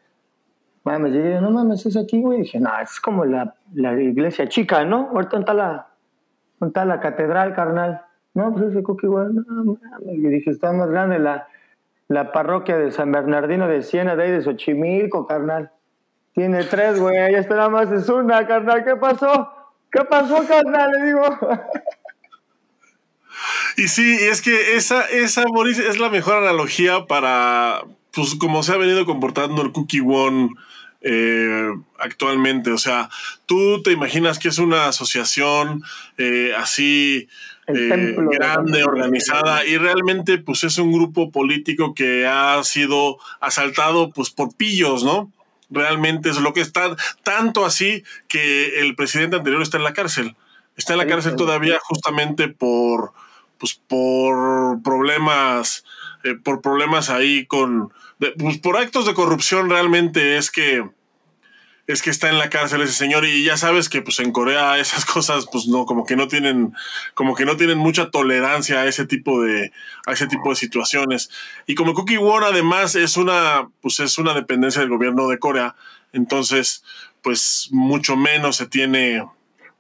Mames, 0.85 1.13
llegué, 1.13 1.41
no 1.41 1.51
mames, 1.51 1.87
es 1.87 1.97
aquí, 1.97 2.21
güey. 2.21 2.43
Dije, 2.43 2.59
no, 2.59 2.71
es 2.81 3.01
como 3.01 3.25
la, 3.25 3.55
la 3.75 4.01
iglesia 4.01 4.49
chica, 4.49 4.85
¿no? 4.85 5.11
Ahorita 5.13 5.39
está 5.39 5.55
la, 5.55 5.89
está 6.61 6.85
la 6.85 7.01
catedral, 7.01 7.55
carnal. 7.55 8.03
No, 8.35 8.53
pues 8.53 8.71
ese 8.71 8.83
coque 8.83 9.07
igual, 9.07 9.35
no, 9.35 9.45
mames. 9.65 10.17
Y 10.17 10.29
dije, 10.29 10.51
está 10.51 10.73
más 10.73 10.89
grande 10.89 11.19
la, 11.19 11.47
la 12.09 12.33
parroquia 12.33 12.77
de 12.79 12.91
San 12.91 13.13
Bernardino 13.13 13.69
de 13.69 13.83
Siena, 13.83 14.17
de 14.17 14.25
ahí 14.25 14.31
de 14.33 14.43
Xochimilco, 14.43 15.27
carnal. 15.27 15.71
Tiene 16.35 16.65
tres, 16.65 16.99
güey, 16.99 17.15
ya 17.33 17.39
está 17.39 17.57
nada 17.57 17.69
más 17.69 17.93
es 17.93 18.09
una, 18.09 18.47
carnal. 18.47 18.85
¿Qué 18.85 18.97
pasó? 18.97 19.51
¿Qué 19.91 20.05
pasó, 20.05 20.45
carnal? 20.47 20.91
Le 20.91 21.07
digo. 21.07 21.23
Y 23.77 23.89
sí, 23.89 24.19
es 24.21 24.43
que 24.43 24.77
esa, 24.77 25.03
esa, 25.07 25.45
Boris, 25.47 25.79
es 25.79 25.99
la 25.99 26.11
mejor 26.11 26.37
analogía 26.37 27.07
para, 27.07 27.83
pues, 28.13 28.35
cómo 28.35 28.63
se 28.63 28.73
ha 28.73 28.77
venido 28.77 29.07
comportando 29.07 29.63
el 29.63 29.73
Cookie 29.73 30.01
One 30.01 30.51
eh, 31.05 31.69
actualmente. 31.99 32.71
O 32.71 32.79
sea, 32.79 33.11
tú 33.47 33.83
te 33.83 33.91
imaginas 33.91 34.39
que 34.39 34.49
es 34.49 34.59
una 34.59 34.87
asociación 34.87 35.83
eh, 36.17 36.53
así 36.57 37.29
eh, 37.67 38.17
grande, 38.31 38.85
organizada, 38.85 39.65
y 39.67 39.79
realmente 39.79 40.39
pues 40.39 40.63
es 40.65 40.79
un 40.79 40.93
grupo 40.93 41.31
político 41.31 41.95
que 41.95 42.27
ha 42.27 42.63
sido 42.63 43.19
asaltado 43.41 44.11
pues 44.11 44.31
por 44.31 44.55
pillos, 44.55 45.03
¿no? 45.03 45.33
Realmente 45.71 46.31
es 46.31 46.39
lo 46.39 46.53
que 46.53 46.61
está, 46.61 46.95
tanto 47.25 47.65
así 47.65 48.05
que 48.29 48.81
el 48.81 48.95
presidente 48.95 49.37
anterior 49.37 49.63
está 49.63 49.79
en 49.79 49.85
la 49.85 49.95
cárcel. 49.95 50.37
Está 50.77 50.93
en 50.93 50.99
la 50.99 51.07
cárcel 51.07 51.37
todavía 51.37 51.79
justamente 51.83 52.49
por, 52.49 53.13
pues, 53.59 53.75
por 53.75 54.83
problemas, 54.83 55.85
por 56.45 56.61
problemas 56.61 57.11
ahí 57.11 57.47
con, 57.47 57.93
pues 58.39 58.59
por 58.59 58.77
actos 58.77 59.07
de 59.07 59.15
corrupción 59.15 59.71
realmente 59.71 60.37
es 60.37 60.51
que 60.51 60.85
es 61.89 62.01
que 62.01 62.11
está 62.11 62.29
en 62.29 62.39
la 62.39 62.49
cárcel 62.49 62.81
ese 62.83 62.93
señor 62.93 63.25
y 63.25 63.45
ya 63.45 63.57
sabes 63.57 63.89
que 63.89 64.03
pues 64.03 64.21
en 64.21 64.33
Corea 64.33 64.79
esas 64.79 65.05
cosas 65.05 65.47
pues 65.51 65.67
no 65.67 65.85
como 65.85 66.05
que 66.05 66.17
no 66.17 66.29
tienen 66.29 66.75
como 67.15 67.35
que 67.35 67.45
no 67.45 67.57
tienen 67.57 67.79
mucha 67.79 68.11
tolerancia 68.11 68.81
a 68.81 68.87
ese 68.87 69.07
tipo 69.07 69.43
de 69.43 69.73
a 70.07 70.13
ese 70.13 70.27
tipo 70.27 70.51
de 70.51 70.57
situaciones. 70.57 71.31
Y 71.67 71.75
como 71.75 71.95
Cookie 71.95 72.19
One 72.19 72.47
además 72.47 72.95
es 72.95 73.17
una 73.17 73.69
pues 73.81 74.01
es 74.01 74.19
una 74.19 74.35
dependencia 74.35 74.81
del 74.81 74.91
gobierno 74.91 75.29
de 75.29 75.39
Corea 75.39 75.75
entonces 76.13 76.85
pues 77.23 77.69
mucho 77.71 78.17
menos 78.17 78.57
se 78.57 78.67
tiene 78.67 79.25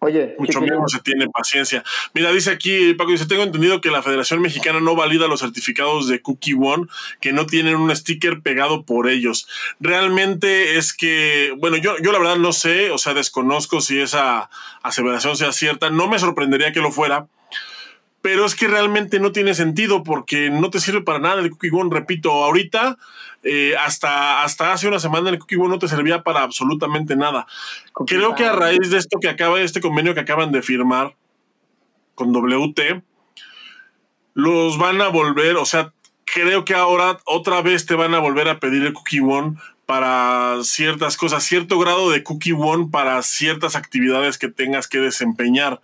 Oye, 0.04 0.34
mucho 0.36 0.60
menos 0.60 0.90
se 0.90 0.98
tiene 0.98 1.28
paciencia. 1.28 1.84
Mira, 2.12 2.32
dice 2.32 2.50
aquí, 2.50 2.92
Paco, 2.94 3.12
dice, 3.12 3.26
tengo 3.26 3.44
entendido 3.44 3.80
que 3.80 3.92
la 3.92 4.02
Federación 4.02 4.42
Mexicana 4.42 4.80
no 4.80 4.96
valida 4.96 5.28
los 5.28 5.38
certificados 5.38 6.08
de 6.08 6.20
Cookie 6.20 6.54
One 6.54 6.86
que 7.20 7.32
no 7.32 7.46
tienen 7.46 7.76
un 7.76 7.94
sticker 7.94 8.40
pegado 8.40 8.82
por 8.82 9.08
ellos. 9.08 9.46
Realmente 9.78 10.76
es 10.76 10.92
que, 10.92 11.54
bueno, 11.56 11.76
yo, 11.76 11.94
yo 12.02 12.10
la 12.10 12.18
verdad 12.18 12.34
no 12.34 12.52
sé, 12.52 12.90
o 12.90 12.98
sea, 12.98 13.14
desconozco 13.14 13.80
si 13.80 14.00
esa 14.00 14.50
aseveración 14.82 15.36
sea 15.36 15.52
cierta. 15.52 15.90
No 15.90 16.08
me 16.08 16.18
sorprendería 16.18 16.72
que 16.72 16.80
lo 16.80 16.90
fuera, 16.90 17.28
pero 18.22 18.46
es 18.46 18.54
que 18.54 18.68
realmente 18.68 19.18
no 19.18 19.32
tiene 19.32 19.52
sentido 19.52 20.04
porque 20.04 20.48
no 20.48 20.70
te 20.70 20.80
sirve 20.80 21.02
para 21.02 21.18
nada 21.18 21.42
el 21.42 21.50
Cookie 21.50 21.70
One. 21.72 21.90
Repito, 21.92 22.30
ahorita 22.30 22.96
eh, 23.42 23.74
hasta, 23.76 24.44
hasta 24.44 24.72
hace 24.72 24.86
una 24.86 25.00
semana 25.00 25.28
el 25.28 25.40
Cookie 25.40 25.56
One 25.56 25.68
no 25.68 25.78
te 25.80 25.88
servía 25.88 26.22
para 26.22 26.42
absolutamente 26.42 27.16
nada. 27.16 27.46
Creo 28.06 28.36
que 28.36 28.44
a 28.44 28.52
raíz 28.52 28.90
de 28.90 28.98
esto 28.98 29.18
que 29.20 29.28
acaba, 29.28 29.60
este 29.60 29.80
convenio 29.80 30.14
que 30.14 30.20
acaban 30.20 30.52
de 30.52 30.62
firmar 30.62 31.16
con 32.14 32.32
WT, 32.32 33.02
los 34.34 34.78
van 34.78 35.00
a 35.02 35.08
volver, 35.08 35.56
o 35.56 35.64
sea, 35.64 35.92
creo 36.24 36.64
que 36.64 36.74
ahora 36.74 37.18
otra 37.24 37.60
vez 37.60 37.86
te 37.86 37.94
van 37.94 38.14
a 38.14 38.20
volver 38.20 38.48
a 38.48 38.60
pedir 38.60 38.84
el 38.84 38.92
Cookie 38.92 39.20
One 39.20 39.56
para 39.84 40.58
ciertas 40.62 41.16
cosas, 41.16 41.42
cierto 41.42 41.78
grado 41.80 42.10
de 42.10 42.22
Cookie 42.22 42.52
One 42.52 42.88
para 42.90 43.20
ciertas 43.22 43.74
actividades 43.74 44.38
que 44.38 44.48
tengas 44.48 44.86
que 44.86 44.98
desempeñar. 44.98 45.80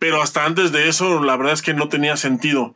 Pero 0.00 0.20
hasta 0.22 0.46
antes 0.46 0.72
de 0.72 0.88
eso, 0.88 1.22
la 1.22 1.36
verdad 1.36 1.52
es 1.52 1.62
que 1.62 1.74
no 1.74 1.88
tenía 1.88 2.16
sentido. 2.16 2.74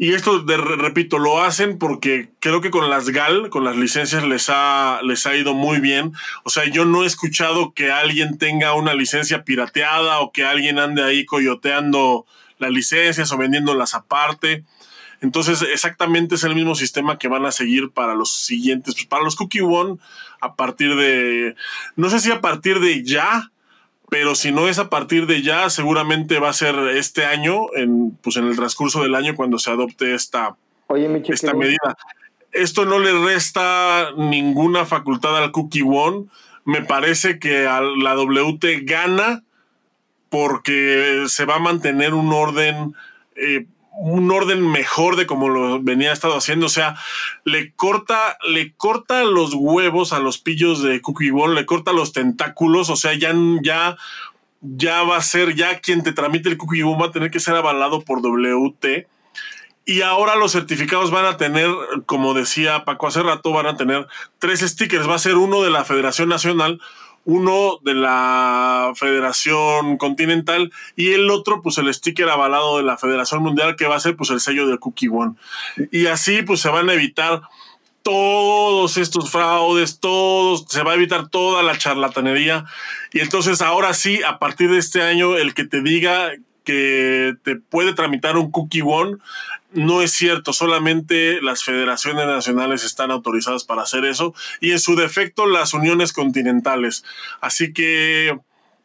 Y 0.00 0.14
esto, 0.14 0.38
de, 0.40 0.56
repito, 0.56 1.18
lo 1.18 1.42
hacen 1.42 1.76
porque 1.76 2.30
creo 2.40 2.60
que 2.60 2.70
con 2.70 2.88
las 2.88 3.10
GAL, 3.10 3.50
con 3.50 3.64
las 3.64 3.76
licencias, 3.76 4.24
les 4.24 4.48
ha, 4.48 5.00
les 5.02 5.26
ha 5.26 5.36
ido 5.36 5.52
muy 5.54 5.78
bien. 5.78 6.12
O 6.44 6.50
sea, 6.50 6.64
yo 6.64 6.84
no 6.84 7.04
he 7.04 7.06
escuchado 7.06 7.74
que 7.74 7.92
alguien 7.92 8.38
tenga 8.38 8.74
una 8.74 8.94
licencia 8.94 9.44
pirateada 9.44 10.20
o 10.20 10.32
que 10.32 10.44
alguien 10.44 10.78
ande 10.78 11.02
ahí 11.02 11.26
coyoteando 11.26 12.26
las 12.58 12.70
licencias 12.70 13.30
o 13.30 13.36
vendiéndolas 13.36 13.94
aparte. 13.94 14.64
Entonces, 15.20 15.62
exactamente 15.62 16.36
es 16.36 16.44
el 16.44 16.54
mismo 16.54 16.74
sistema 16.74 17.18
que 17.18 17.28
van 17.28 17.44
a 17.44 17.52
seguir 17.52 17.90
para 17.90 18.14
los 18.14 18.32
siguientes, 18.34 18.94
pues, 18.94 19.06
para 19.06 19.24
los 19.24 19.36
Cookie 19.36 19.60
One, 19.60 19.98
a 20.40 20.54
partir 20.54 20.94
de, 20.94 21.56
no 21.96 22.08
sé 22.08 22.20
si 22.20 22.30
a 22.30 22.40
partir 22.40 22.80
de 22.80 23.04
ya, 23.04 23.50
pero 24.10 24.34
si 24.34 24.52
no 24.52 24.68
es 24.68 24.78
a 24.78 24.88
partir 24.88 25.26
de 25.26 25.42
ya, 25.42 25.68
seguramente 25.68 26.38
va 26.38 26.48
a 26.48 26.54
ser 26.54 26.74
este 26.96 27.26
año, 27.26 27.74
en, 27.74 28.12
pues 28.22 28.36
en 28.36 28.46
el 28.46 28.56
transcurso 28.56 29.02
del 29.02 29.14
año, 29.14 29.34
cuando 29.34 29.58
se 29.58 29.70
adopte 29.70 30.14
esta, 30.14 30.56
esta 31.28 31.54
medida. 31.54 31.96
Esto 32.52 32.86
no 32.86 32.98
le 32.98 33.12
resta 33.12 34.12
ninguna 34.16 34.86
facultad 34.86 35.36
al 35.36 35.52
Cookie 35.52 35.82
One. 35.82 36.26
Me 36.64 36.82
parece 36.82 37.38
que 37.38 37.64
la 37.64 38.14
WT 38.14 38.84
gana 38.84 39.42
porque 40.30 41.24
se 41.28 41.44
va 41.44 41.56
a 41.56 41.60
mantener 41.60 42.14
un 42.14 42.32
orden 42.32 42.94
eh, 43.36 43.66
un 44.00 44.30
orden 44.30 44.66
mejor 44.70 45.16
de 45.16 45.26
como 45.26 45.48
lo 45.48 45.82
venía 45.82 46.12
estado 46.12 46.36
haciendo. 46.36 46.66
O 46.66 46.70
sea, 46.70 46.96
le 47.44 47.72
corta, 47.72 48.38
le 48.48 48.72
corta 48.72 49.24
los 49.24 49.54
huevos 49.54 50.12
a 50.12 50.20
los 50.20 50.38
pillos 50.38 50.82
de 50.82 51.00
Cookie 51.02 51.30
Ball, 51.30 51.54
le 51.54 51.66
corta 51.66 51.92
los 51.92 52.12
tentáculos. 52.12 52.90
O 52.90 52.96
sea, 52.96 53.14
ya, 53.14 53.34
ya, 53.62 53.96
ya 54.60 55.02
va 55.02 55.16
a 55.16 55.22
ser, 55.22 55.54
ya 55.54 55.80
quien 55.80 56.02
te 56.02 56.12
tramite 56.12 56.48
el 56.48 56.56
Cookie 56.56 56.82
Ball 56.82 57.00
va 57.00 57.06
a 57.06 57.12
tener 57.12 57.30
que 57.30 57.40
ser 57.40 57.56
avalado 57.56 58.02
por 58.02 58.20
WT. 58.22 59.08
Y 59.84 60.02
ahora 60.02 60.36
los 60.36 60.52
certificados 60.52 61.10
van 61.10 61.24
a 61.24 61.38
tener, 61.38 61.70
como 62.06 62.34
decía 62.34 62.84
Paco 62.84 63.06
hace 63.06 63.22
rato, 63.22 63.52
van 63.52 63.66
a 63.66 63.76
tener 63.76 64.06
tres 64.38 64.60
stickers. 64.60 65.08
Va 65.08 65.14
a 65.14 65.18
ser 65.18 65.36
uno 65.36 65.62
de 65.62 65.70
la 65.70 65.84
Federación 65.84 66.28
Nacional, 66.28 66.80
uno 67.28 67.78
de 67.82 67.92
la 67.92 68.92
Federación 68.94 69.98
Continental 69.98 70.72
y 70.96 71.12
el 71.12 71.28
otro, 71.28 71.60
pues 71.60 71.76
el 71.76 71.92
sticker 71.92 72.26
avalado 72.30 72.78
de 72.78 72.84
la 72.84 72.96
Federación 72.96 73.42
Mundial, 73.42 73.76
que 73.76 73.86
va 73.86 73.96
a 73.96 74.00
ser 74.00 74.16
pues 74.16 74.30
el 74.30 74.40
sello 74.40 74.66
de 74.66 74.78
Cookie 74.78 75.08
One. 75.08 75.34
Y 75.92 76.06
así 76.06 76.40
pues 76.40 76.60
se 76.60 76.70
van 76.70 76.88
a 76.88 76.94
evitar 76.94 77.42
todos 78.02 78.96
estos 78.96 79.30
fraudes, 79.30 80.00
todos, 80.00 80.64
se 80.70 80.82
va 80.82 80.92
a 80.92 80.94
evitar 80.94 81.28
toda 81.28 81.62
la 81.62 81.76
charlatanería. 81.76 82.64
Y 83.12 83.20
entonces 83.20 83.60
ahora 83.60 83.92
sí, 83.92 84.22
a 84.22 84.38
partir 84.38 84.70
de 84.70 84.78
este 84.78 85.02
año, 85.02 85.36
el 85.36 85.52
que 85.52 85.64
te 85.64 85.82
diga 85.82 86.30
que 86.68 87.34
te 87.44 87.56
puede 87.56 87.94
tramitar 87.94 88.36
un 88.36 88.50
Cookie 88.50 88.82
One 88.82 89.16
no 89.72 90.02
es 90.02 90.10
cierto, 90.12 90.52
solamente 90.52 91.40
las 91.40 91.64
federaciones 91.64 92.26
nacionales 92.26 92.84
están 92.84 93.10
autorizadas 93.10 93.64
para 93.64 93.82
hacer 93.82 94.04
eso 94.04 94.34
y 94.60 94.72
en 94.72 94.78
su 94.78 94.96
defecto 94.96 95.46
las 95.46 95.72
uniones 95.72 96.12
continentales. 96.12 97.04
Así 97.40 97.72
que 97.72 98.38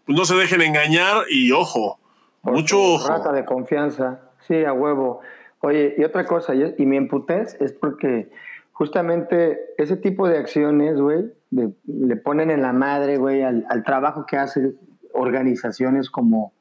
pues, 0.06 0.18
no 0.18 0.24
se 0.24 0.36
dejen 0.36 0.62
engañar 0.62 1.26
y 1.30 1.52
ojo, 1.52 2.00
mucho 2.42 2.82
ojo. 2.82 3.10
Rata 3.10 3.34
de 3.34 3.44
confianza, 3.44 4.22
sí, 4.48 4.64
a 4.64 4.72
huevo. 4.72 5.20
Oye, 5.60 5.96
y 5.98 6.06
otra 6.06 6.26
cosa, 6.26 6.54
y 6.56 6.86
mi 6.86 6.96
emputez 6.96 7.58
es 7.60 7.74
porque 7.74 8.30
justamente 8.72 9.60
ese 9.78 9.98
tipo 9.98 10.30
de 10.30 10.38
acciones, 10.38 10.98
güey, 10.98 11.26
le 11.52 12.16
ponen 12.16 12.50
en 12.50 12.62
la 12.62 12.72
madre, 12.72 13.18
güey, 13.18 13.42
al, 13.42 13.66
al 13.70 13.84
trabajo 13.84 14.26
que 14.26 14.38
hacen 14.38 14.78
organizaciones 15.14 16.10
como 16.10 16.54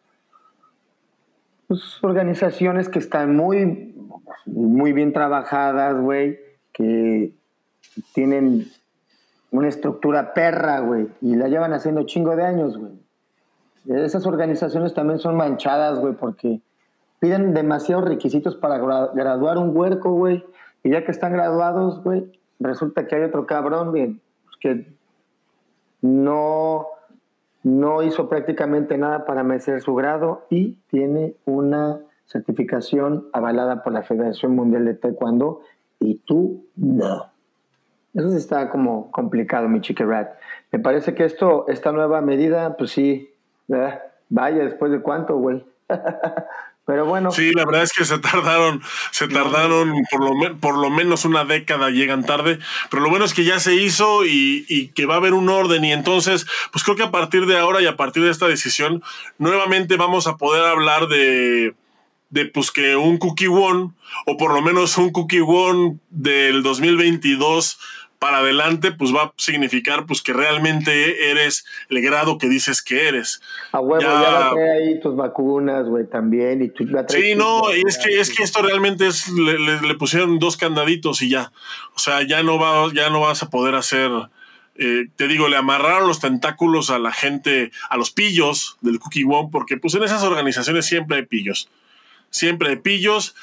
pues, 1.72 2.04
organizaciones 2.04 2.90
que 2.90 2.98
están 2.98 3.34
muy, 3.34 3.94
muy 4.44 4.92
bien 4.92 5.14
trabajadas, 5.14 5.98
güey, 5.98 6.38
que 6.70 7.32
tienen 8.12 8.66
una 9.50 9.68
estructura 9.68 10.34
perra, 10.34 10.80
güey, 10.80 11.08
y 11.22 11.34
la 11.34 11.48
llevan 11.48 11.72
haciendo 11.72 12.02
chingo 12.02 12.36
de 12.36 12.44
años, 12.44 12.76
güey. 12.76 12.92
Esas 14.04 14.26
organizaciones 14.26 14.92
también 14.92 15.18
son 15.18 15.34
manchadas, 15.34 15.98
güey, 15.98 16.12
porque 16.12 16.60
piden 17.20 17.54
demasiados 17.54 18.04
requisitos 18.04 18.54
para 18.54 18.76
graduar 18.76 19.56
un 19.56 19.74
huerco, 19.74 20.12
güey, 20.12 20.44
y 20.84 20.90
ya 20.90 21.06
que 21.06 21.10
están 21.10 21.32
graduados, 21.32 22.02
güey, 22.02 22.38
resulta 22.60 23.06
que 23.06 23.14
hay 23.14 23.22
otro 23.22 23.46
cabrón, 23.46 23.92
güey, 23.92 24.20
que 24.60 24.92
no 26.02 26.84
no 27.62 28.02
hizo 28.02 28.28
prácticamente 28.28 28.98
nada 28.98 29.24
para 29.24 29.44
merecer 29.44 29.80
su 29.80 29.94
grado 29.94 30.46
y 30.50 30.78
tiene 30.88 31.34
una 31.44 32.00
certificación 32.26 33.28
avalada 33.32 33.82
por 33.82 33.92
la 33.92 34.02
Federación 34.02 34.54
Mundial 34.56 34.84
de 34.84 34.94
Taekwondo 34.94 35.60
y 36.00 36.16
tú 36.16 36.66
no. 36.76 37.26
Eso 38.14 38.36
está 38.36 38.68
como 38.68 39.10
complicado, 39.10 39.68
mi 39.68 39.80
chique 39.80 40.04
rat. 40.04 40.34
Me 40.70 40.78
parece 40.78 41.14
que 41.14 41.24
esto, 41.24 41.66
esta 41.68 41.92
nueva 41.92 42.20
medida, 42.20 42.76
pues 42.76 42.90
sí, 42.90 43.30
vaya, 44.28 44.64
después 44.64 44.92
de 44.92 45.00
cuánto, 45.00 45.36
güey. 45.36 45.64
Pero 46.84 47.06
bueno. 47.06 47.30
Sí, 47.30 47.52
la 47.52 47.64
verdad 47.64 47.84
es 47.84 47.92
que 47.92 48.04
se 48.04 48.18
tardaron, 48.18 48.82
se 49.12 49.28
tardaron 49.28 49.94
por 50.10 50.20
lo, 50.20 50.58
por 50.58 50.78
lo 50.78 50.90
menos 50.90 51.24
una 51.24 51.44
década, 51.44 51.90
llegan 51.90 52.24
tarde, 52.24 52.58
pero 52.90 53.02
lo 53.02 53.10
bueno 53.10 53.24
es 53.24 53.34
que 53.34 53.44
ya 53.44 53.60
se 53.60 53.76
hizo 53.76 54.24
y, 54.24 54.64
y, 54.68 54.88
que 54.88 55.06
va 55.06 55.14
a 55.14 55.18
haber 55.18 55.34
un 55.34 55.48
orden. 55.48 55.84
Y 55.84 55.92
entonces, 55.92 56.46
pues 56.72 56.82
creo 56.82 56.96
que 56.96 57.04
a 57.04 57.12
partir 57.12 57.46
de 57.46 57.56
ahora 57.56 57.80
y 57.80 57.86
a 57.86 57.96
partir 57.96 58.24
de 58.24 58.30
esta 58.30 58.48
decisión, 58.48 59.02
nuevamente 59.38 59.96
vamos 59.96 60.26
a 60.26 60.36
poder 60.36 60.64
hablar 60.64 61.06
de, 61.06 61.74
de 62.30 62.46
pues 62.46 62.70
que 62.72 62.96
un 62.96 63.18
Cookie 63.18 63.46
One, 63.46 63.90
o 64.26 64.36
por 64.36 64.52
lo 64.52 64.62
menos 64.62 64.98
un 64.98 65.10
Cookie 65.10 65.42
One 65.46 65.98
del 66.10 66.62
2022 66.62 67.78
para 68.22 68.38
adelante, 68.38 68.92
pues 68.92 69.12
va 69.12 69.22
a 69.24 69.32
significar 69.36 70.06
pues 70.06 70.22
que 70.22 70.32
realmente 70.32 71.28
eres 71.32 71.66
el 71.88 72.00
grado 72.02 72.38
que 72.38 72.48
dices 72.48 72.80
que 72.80 73.08
eres. 73.08 73.42
A 73.72 73.80
huevo, 73.80 74.00
ya, 74.00 74.52
ya 74.54 74.72
ahí 74.74 75.00
tus 75.00 75.16
vacunas, 75.16 75.88
güey, 75.88 76.06
también. 76.06 76.62
Y 76.62 76.68
tu, 76.68 76.86
sí, 77.08 77.34
no, 77.34 77.74
y 77.74 77.82
es 77.84 77.98
que, 77.98 78.20
es 78.20 78.32
que 78.32 78.44
esto 78.44 78.62
realmente 78.62 79.08
es, 79.08 79.28
le, 79.28 79.94
pusieron 79.96 80.38
dos 80.38 80.56
candaditos 80.56 81.20
y 81.20 81.30
ya. 81.30 81.50
O 81.96 81.98
sea, 81.98 82.22
ya 82.22 82.44
no, 82.44 82.60
va, 82.60 82.92
ya 82.94 83.10
no 83.10 83.22
vas 83.22 83.42
a 83.42 83.50
poder 83.50 83.74
hacer... 83.74 84.12
Eh, 84.76 85.08
te 85.16 85.26
digo, 85.26 85.48
le 85.48 85.56
amarraron 85.56 86.06
los 86.06 86.20
tentáculos 86.20 86.90
a 86.90 87.00
la 87.00 87.10
gente, 87.10 87.72
a 87.90 87.96
los 87.96 88.12
pillos 88.12 88.78
del 88.82 89.00
Cookie 89.00 89.24
One, 89.24 89.48
porque 89.50 89.78
pues 89.78 89.96
en 89.96 90.04
esas 90.04 90.22
organizaciones 90.22 90.86
siempre 90.86 91.16
hay 91.16 91.26
pillos. 91.26 91.68
Siempre 92.30 92.68
hay 92.68 92.76
pillos 92.76 93.34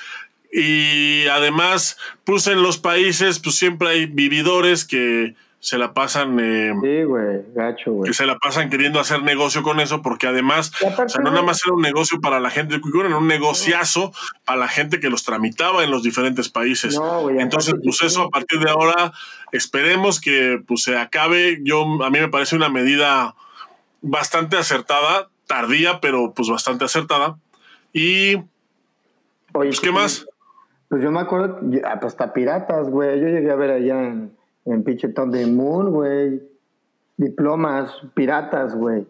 y 0.52 1.28
además, 1.28 1.97
pues 2.24 2.47
en 2.47 2.64
los 2.64 2.78
países, 2.78 3.39
pues 3.39 3.56
siempre 3.56 3.89
hay 3.89 4.06
vividores 4.08 4.86
que 4.86 5.36
se 5.60 5.78
la 5.78 5.93
pasan. 5.93 6.39
Eh, 6.39 6.74
sí, 6.82 7.04
güey, 7.04 7.41
gacho, 7.54 7.91
güey. 7.91 8.10
Que 8.10 8.14
se 8.14 8.26
la 8.26 8.38
pasan 8.38 8.70
queriendo 8.70 9.00
hacer 9.00 9.22
negocio 9.24 9.62
con 9.62 9.80
eso, 9.80 10.02
porque 10.02 10.28
además, 10.28 10.72
o 10.82 11.10
sea, 11.10 11.22
no 11.22 11.32
nada 11.32 11.43
más 11.43 11.62
era 11.66 11.76
un 11.76 11.82
negocio 11.82 12.20
para 12.22 12.39
la 12.39 12.50
gente 12.50 12.76
de 12.76 12.82
Cuicón, 12.82 13.08
era 13.08 13.18
un 13.18 13.28
negociazo 13.28 14.12
para 14.45 14.60
la 14.60 14.68
gente 14.68 15.00
que 15.00 15.10
los 15.10 15.24
tramitaba 15.24 15.84
en 15.84 15.91
los 15.91 16.02
diferentes 16.02 16.50
países. 16.50 16.95
No, 16.95 17.30
Entonces, 17.30 17.76
pues 17.84 18.02
eso 18.02 18.24
a 18.24 18.30
partir 18.30 18.60
de 18.60 18.72
ahora, 18.72 19.12
esperemos 19.52 20.22
que 20.22 20.62
pues 20.66 20.84
se 20.84 20.97
acabe. 20.97 21.60
Yo, 21.64 21.84
a 22.04 22.10
mí 22.10 22.20
me 22.20 22.30
parece 22.30 22.56
una 22.56 22.70
medida 22.70 23.36
bastante 24.02 24.58
acertada, 24.58 25.30
tardía, 25.45 26.00
pero 26.00 26.34
pues 26.34 26.50
bastante 26.50 26.86
acertada. 26.86 27.38
Y, 27.91 28.38
pues, 29.52 29.80
¿qué 29.82 29.91
más? 29.91 30.26
Pues 30.90 31.04
yo 31.04 31.12
me 31.12 31.20
acuerdo, 31.20 31.60
ah, 31.86 32.00
pues 32.00 32.14
hasta 32.14 32.34
piratas, 32.34 32.90
güey. 32.90 33.20
Yo 33.22 33.28
llegué 33.28 33.52
a 33.52 33.56
ver 33.56 33.72
allá 33.72 34.04
en, 34.04 34.36
en 34.66 34.84
pinche 34.84 35.08
de 35.08 35.48
Moon, 35.48 35.92
güey. 35.92 36.42
Diplomas, 37.16 37.92
piratas, 38.16 38.76
güey. 38.76 39.05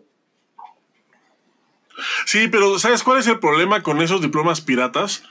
Sí, 2.26 2.48
pero 2.49 2.78
¿sabes 2.80 3.03
cuál 3.03 3.20
es 3.20 3.28
el 3.28 3.40
problema 3.40 3.82
con 3.82 4.02
esos 4.02 4.22
diplomas 4.22 4.62
piratas? 4.62 5.24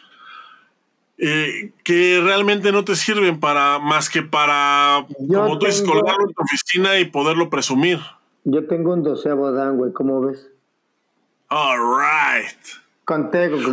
Eh, 1.18 1.72
que 1.82 2.20
realmente 2.22 2.70
no 2.70 2.84
te 2.84 2.94
sirven 2.94 3.40
para 3.40 3.80
más 3.80 4.08
que 4.08 4.22
para, 4.22 5.04
como 5.16 5.58
tú 5.58 5.66
dices, 5.66 5.82
colgarlo 5.82 6.28
en 6.28 6.32
tu 6.32 6.42
oficina 6.42 6.98
y 6.98 7.06
poderlo 7.06 7.50
presumir. 7.50 7.98
Yo 8.44 8.66
tengo 8.66 8.92
un 8.92 9.02
doceavo 9.02 9.50
Dan, 9.50 9.76
güey, 9.76 9.92
¿cómo 9.92 10.20
ves? 10.20 10.48
All 11.50 11.78
right. 11.78 12.87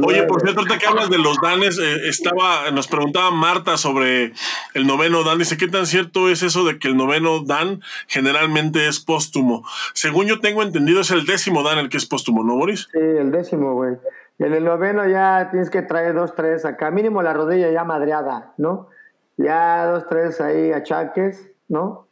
Oye, 0.06 0.24
por 0.24 0.42
cierto, 0.42 0.62
ahorita 0.62 0.78
que 0.78 0.88
hablas 0.88 1.10
de 1.10 1.18
los 1.18 1.38
danes, 1.42 1.78
eh, 1.78 2.08
estaba, 2.08 2.72
nos 2.72 2.88
preguntaba 2.88 3.32
Marta 3.32 3.76
sobre 3.76 4.32
el 4.74 4.88
noveno 4.88 5.24
dan. 5.24 5.40
Dice, 5.40 5.58
¿qué 5.58 5.68
tan 5.68 5.86
cierto 5.86 6.30
es 6.30 6.42
eso 6.42 6.64
de 6.64 6.80
que 6.80 6.88
el 6.88 6.96
noveno 6.96 7.44
dan 7.44 7.82
generalmente 8.08 8.88
es 8.88 9.02
póstumo? 9.02 9.66
Según 9.94 10.28
yo 10.28 10.40
tengo 10.40 10.64
entendido, 10.64 11.02
es 11.02 11.12
el 11.12 11.26
décimo 11.26 11.64
dan 11.64 11.80
el 11.80 11.90
que 11.90 11.98
es 11.98 12.06
póstumo, 12.06 12.44
¿no, 12.44 12.56
Boris? 12.56 12.88
Sí, 12.94 13.00
el 13.00 13.32
décimo, 13.32 13.74
güey. 13.74 13.96
En 14.40 14.54
el 14.54 14.64
noveno 14.64 15.06
ya 15.08 15.50
tienes 15.52 15.70
que 15.70 15.82
traer 15.82 16.14
dos, 16.14 16.34
tres 16.34 16.64
acá, 16.64 16.90
mínimo 16.92 17.22
la 17.22 17.34
rodilla 17.34 17.70
ya 17.72 17.84
madreada, 17.84 18.54
¿no? 18.58 18.90
Ya 19.38 19.86
dos, 19.86 20.08
tres 20.08 20.40
ahí 20.40 20.72
achaques, 20.72 21.50
¿no? 21.68 22.08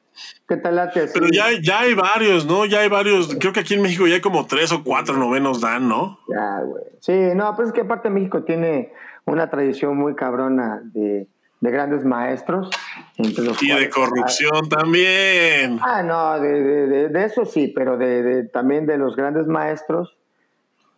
¿Qué 0.47 0.57
tal 0.57 0.75
late 0.75 1.07
Pero 1.13 1.27
ya, 1.31 1.45
ya 1.61 1.81
hay 1.81 1.93
varios, 1.93 2.45
¿no? 2.45 2.65
Ya 2.65 2.81
hay 2.81 2.89
varios. 2.89 3.35
Creo 3.39 3.53
que 3.53 3.61
aquí 3.61 3.73
en 3.73 3.81
México 3.81 4.07
ya 4.07 4.15
hay 4.15 4.21
como 4.21 4.45
tres 4.45 4.71
o 4.71 4.83
cuatro 4.83 5.17
novenos 5.17 5.61
dan, 5.61 5.87
¿no? 5.87 6.19
Ya, 6.27 6.59
güey. 6.61 6.83
Sí, 6.99 7.13
no, 7.35 7.55
pues 7.55 7.69
es 7.69 7.73
que 7.73 7.81
aparte 7.81 8.09
México 8.09 8.43
tiene 8.43 8.91
una 9.25 9.49
tradición 9.49 9.97
muy 9.97 10.15
cabrona 10.15 10.81
de, 10.83 11.27
grandes 11.61 12.03
maestros. 12.03 12.69
y 13.17 13.67
de 13.67 13.89
corrupción 13.89 14.69
también. 14.69 15.79
Ah, 15.81 16.03
no, 16.03 16.39
de, 16.39 17.09
de, 17.09 17.25
eso 17.25 17.45
sí, 17.45 17.71
pero 17.73 17.97
de, 17.97 18.43
también 18.51 18.85
de 18.85 18.97
los 18.97 19.15
grandes 19.15 19.47
maestros, 19.47 20.17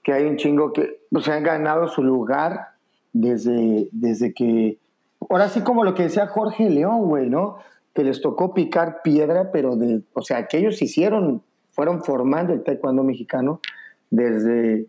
que 0.03 0.13
hay 0.13 0.25
un 0.25 0.37
chingo 0.37 0.73
que 0.73 1.01
pues, 1.11 1.27
han 1.27 1.43
ganado 1.43 1.87
su 1.87 2.03
lugar 2.03 2.69
desde, 3.13 3.87
desde 3.91 4.33
que. 4.33 4.77
Ahora 5.29 5.49
sí, 5.49 5.61
como 5.61 5.83
lo 5.83 5.93
que 5.93 6.03
decía 6.03 6.27
Jorge 6.27 6.69
León, 6.69 7.03
güey, 7.03 7.29
¿no? 7.29 7.59
Que 7.95 8.03
les 8.03 8.22
tocó 8.22 8.53
picar 8.53 9.01
piedra, 9.03 9.51
pero 9.51 9.77
de, 9.77 10.01
o 10.13 10.22
sea, 10.22 10.47
que 10.47 10.57
ellos 10.57 10.81
hicieron, 10.81 11.41
fueron 11.72 12.03
formando 12.03 12.53
el 12.53 12.63
taekwondo 12.63 13.03
mexicano 13.03 13.61
desde 14.11 14.85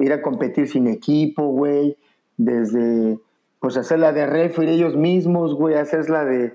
ir 0.00 0.12
a 0.12 0.20
competir 0.20 0.68
sin 0.68 0.88
equipo, 0.88 1.44
güey, 1.44 1.96
desde 2.36 3.18
pues 3.60 3.76
hacer 3.76 4.00
la 4.00 4.12
de 4.12 4.26
referir 4.26 4.70
ellos 4.70 4.96
mismos, 4.96 5.54
güey, 5.54 5.76
hacer 5.76 6.10
la 6.10 6.24
de, 6.24 6.52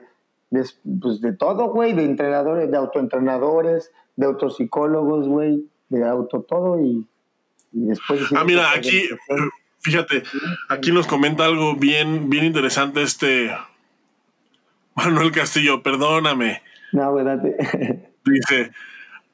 de, 0.50 0.66
pues, 1.02 1.22
de 1.22 1.32
todo, 1.32 1.70
güey, 1.70 1.94
de 1.94 2.04
entrenadores, 2.04 2.70
de 2.70 2.76
autoentrenadores, 2.76 3.92
de 4.18 4.26
autopsicólogos, 4.26 5.26
güey, 5.26 5.70
de 5.88 6.06
auto 6.06 6.42
todo 6.42 6.82
y, 6.82 7.08
después... 7.72 8.20
Ah, 8.36 8.44
mira, 8.44 8.72
aquí 8.74 9.04
Fíjate, 9.80 10.24
aquí 10.68 10.92
nos 10.92 11.08
comenta 11.08 11.46
algo 11.46 11.76
bien, 11.76 12.30
bien 12.30 12.44
interesante 12.44 13.04
este 13.04 13.52
Manuel 14.98 15.32
Castillo, 15.32 15.84
perdóname. 15.84 16.64
No, 16.92 17.14
¿verdad? 17.14 17.40
Dice, 18.26 18.72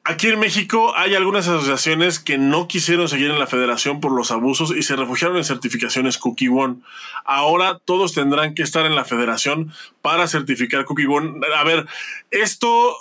aquí 0.03 0.27
en 0.27 0.39
México 0.39 0.93
hay 0.95 1.15
algunas 1.15 1.47
asociaciones 1.47 2.19
que 2.19 2.37
no 2.37 2.67
quisieron 2.67 3.07
seguir 3.07 3.31
en 3.31 3.39
la 3.39 3.47
federación 3.47 4.01
por 4.01 4.11
los 4.11 4.29
abusos 4.31 4.75
y 4.75 4.83
se 4.83 4.97
refugiaron 4.97 5.37
en 5.37 5.45
certificaciones 5.45 6.17
Cookie 6.17 6.49
One. 6.49 6.81
Ahora 7.23 7.79
todos 7.85 8.13
tendrán 8.13 8.55
que 8.55 8.61
estar 8.61 8.85
en 8.85 8.95
la 8.95 9.05
federación 9.05 9.71
para 10.01 10.27
certificar 10.27 10.83
Cookie 10.83 11.07
One. 11.07 11.39
A 11.55 11.63
ver, 11.63 11.87
esto, 12.29 12.97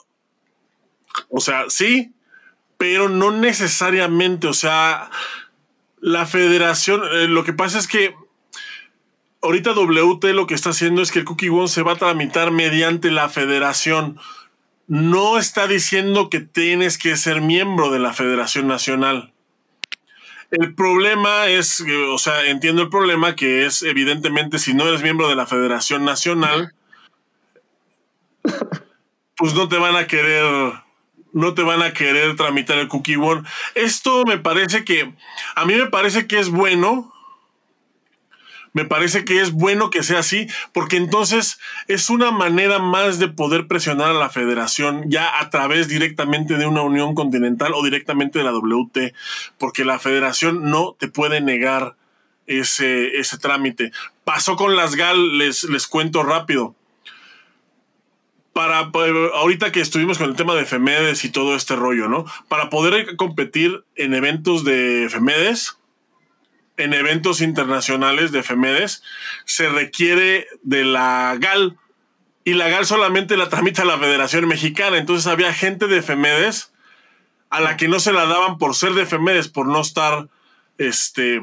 o 1.31 1.41
sea, 1.41 1.65
sí, 1.69 2.13
pero 2.79 3.09
no 3.09 3.33
necesariamente, 3.33 4.47
o 4.47 4.55
sea, 4.55 5.11
la 6.01 6.27
federación, 6.27 7.03
eh, 7.13 7.27
lo 7.27 7.43
que 7.43 7.53
pasa 7.53 7.81
es 7.81 7.89
que 7.89 8.15
ahorita 9.43 9.73
WT 9.73 10.25
lo 10.33 10.47
que 10.47 10.55
está 10.55 10.71
haciendo 10.71 11.03
es 11.03 11.11
que 11.11 11.19
el 11.19 11.25
Cookie 11.25 11.49
One 11.49 11.69
se 11.69 11.83
va 11.83 11.93
a 11.93 11.97
tramitar 11.97 12.51
mediante 12.51 13.11
la 13.11 13.29
federación. 13.29 14.19
No 14.87 15.39
está 15.39 15.67
diciendo 15.67 16.31
que 16.31 16.41
tienes 16.41 16.99
que 16.99 17.17
ser 17.17 17.41
miembro 17.41 17.91
de 17.91 17.99
la 17.99 18.13
Federación 18.13 18.67
Nacional. 18.67 19.33
El 20.51 20.75
problema 20.75 21.47
es, 21.47 21.83
o 22.11 22.19
sea, 22.19 22.47
entiendo 22.47 22.83
el 22.83 22.91
problema 22.91 23.35
que 23.35 23.65
es 23.65 23.83
evidentemente 23.83 24.59
si 24.59 24.75
no 24.75 24.87
eres 24.87 25.03
miembro 25.03 25.29
de 25.29 25.37
la 25.37 25.47
Federación 25.47 26.05
Nacional, 26.05 26.75
pues 29.37 29.55
no 29.55 29.69
te 29.69 29.79
van 29.79 29.97
a 29.97 30.07
querer 30.07 30.75
no 31.33 31.55
te 31.55 31.63
van 31.63 31.81
a 31.81 31.95
querer 31.95 32.37
tramitar 32.37 32.79
el 32.79 32.89
Cookie 32.89 33.17
One. 33.17 33.43
Esto 33.75 34.25
me 34.27 34.37
parece 34.37 34.85
que, 34.85 35.15
a 35.55 35.65
mí 35.65 35.75
me 35.75 35.87
parece 35.87 36.27
que 36.27 36.39
es 36.39 36.51
bueno. 36.51 37.12
Me 38.73 38.85
parece 38.85 39.25
que 39.25 39.41
es 39.41 39.53
bueno 39.53 39.91
que 39.91 40.03
sea 40.03 40.21
así, 40.21 40.47
porque 40.73 40.97
entonces 40.97 41.59
es 41.89 42.09
una 42.09 42.31
manera 42.31 42.79
más 42.79 43.19
de 43.19 43.29
poder 43.29 43.67
presionar 43.67 44.11
a 44.11 44.19
la 44.19 44.31
federación 44.31 45.05
ya 45.09 45.41
a 45.41 45.51
través 45.51 45.89
directamente 45.89 46.57
de 46.57 46.67
una 46.67 46.83
unión 46.83 47.15
continental 47.15 47.73
o 47.75 47.83
directamente 47.83 48.39
de 48.39 48.45
la 48.45 48.53
WT, 48.53 49.15
porque 49.59 49.85
la 49.85 49.99
federación 49.99 50.71
no 50.71 50.97
te 50.99 51.09
puede 51.09 51.41
negar 51.41 51.97
ese, 52.47 53.19
ese 53.19 53.39
trámite. 53.39 53.93
Pasó 54.25 54.57
con 54.57 54.75
las 54.77 54.95
GAL, 54.95 55.39
les, 55.39 55.65
les 55.65 55.87
cuento 55.87 56.23
rápido 56.23 56.75
para 58.53 58.91
ahorita 59.35 59.73
que 59.73 59.81
estuvimos 59.81 60.19
con 60.19 60.29
el 60.29 60.37
tema 60.37 60.55
de 60.55 60.67
Femedes 60.67 61.25
y 61.25 61.31
todo 61.31 61.57
este 61.57 61.75
rollo, 61.77 62.09
¿no? 62.09 62.27
Para 62.49 62.69
poder 62.69 63.17
competir 63.17 63.85
en 63.97 64.15
eventos 64.15 64.65
de 64.65 65.09
Femedes, 65.11 65.79
en 66.83 66.95
eventos 66.95 67.41
internacionales 67.41 68.33
de 68.33 68.43
Femedes, 68.43 69.03
se 69.45 69.69
requiere 69.69 70.47
de 70.63 70.85
la 70.85 71.37
GAL 71.39 71.79
y 72.45 72.55
la 72.55 72.69
GAL 72.69 72.87
solamente 72.87 73.37
la 73.37 73.49
tramita 73.49 73.85
la 73.85 73.99
Federación 73.99 74.49
Mexicana. 74.49 74.99
Entonces 74.99 75.27
había 75.27 75.53
gente 75.53 75.87
de 75.87 76.03
Femedes 76.03 76.73
a 77.51 77.61
la 77.61 77.77
que 77.77 77.89
no 77.89 78.01
se 78.01 78.13
la 78.13 78.27
daban 78.27 78.59
por 78.59 78.75
ser 78.75 78.95
de 78.95 79.07
Femedes, 79.07 79.49
por 79.49 79.67
no 79.67 79.81
estar 79.81 80.29
este 80.79 81.43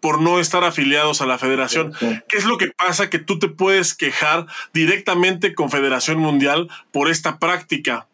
por 0.00 0.20
no 0.20 0.38
estar 0.38 0.64
afiliados 0.64 1.20
a 1.22 1.26
la 1.26 1.38
federación. 1.38 1.92
¿Qué 2.28 2.36
es 2.36 2.44
lo 2.44 2.56
que 2.56 2.68
pasa? 2.68 3.10
Que 3.10 3.18
tú 3.18 3.38
te 3.38 3.48
puedes 3.48 3.94
quejar 3.94 4.46
directamente 4.72 5.54
con 5.54 5.70
Federación 5.70 6.18
Mundial 6.18 6.68
por 6.92 7.08
esta 7.08 7.38
práctica. 7.38 8.06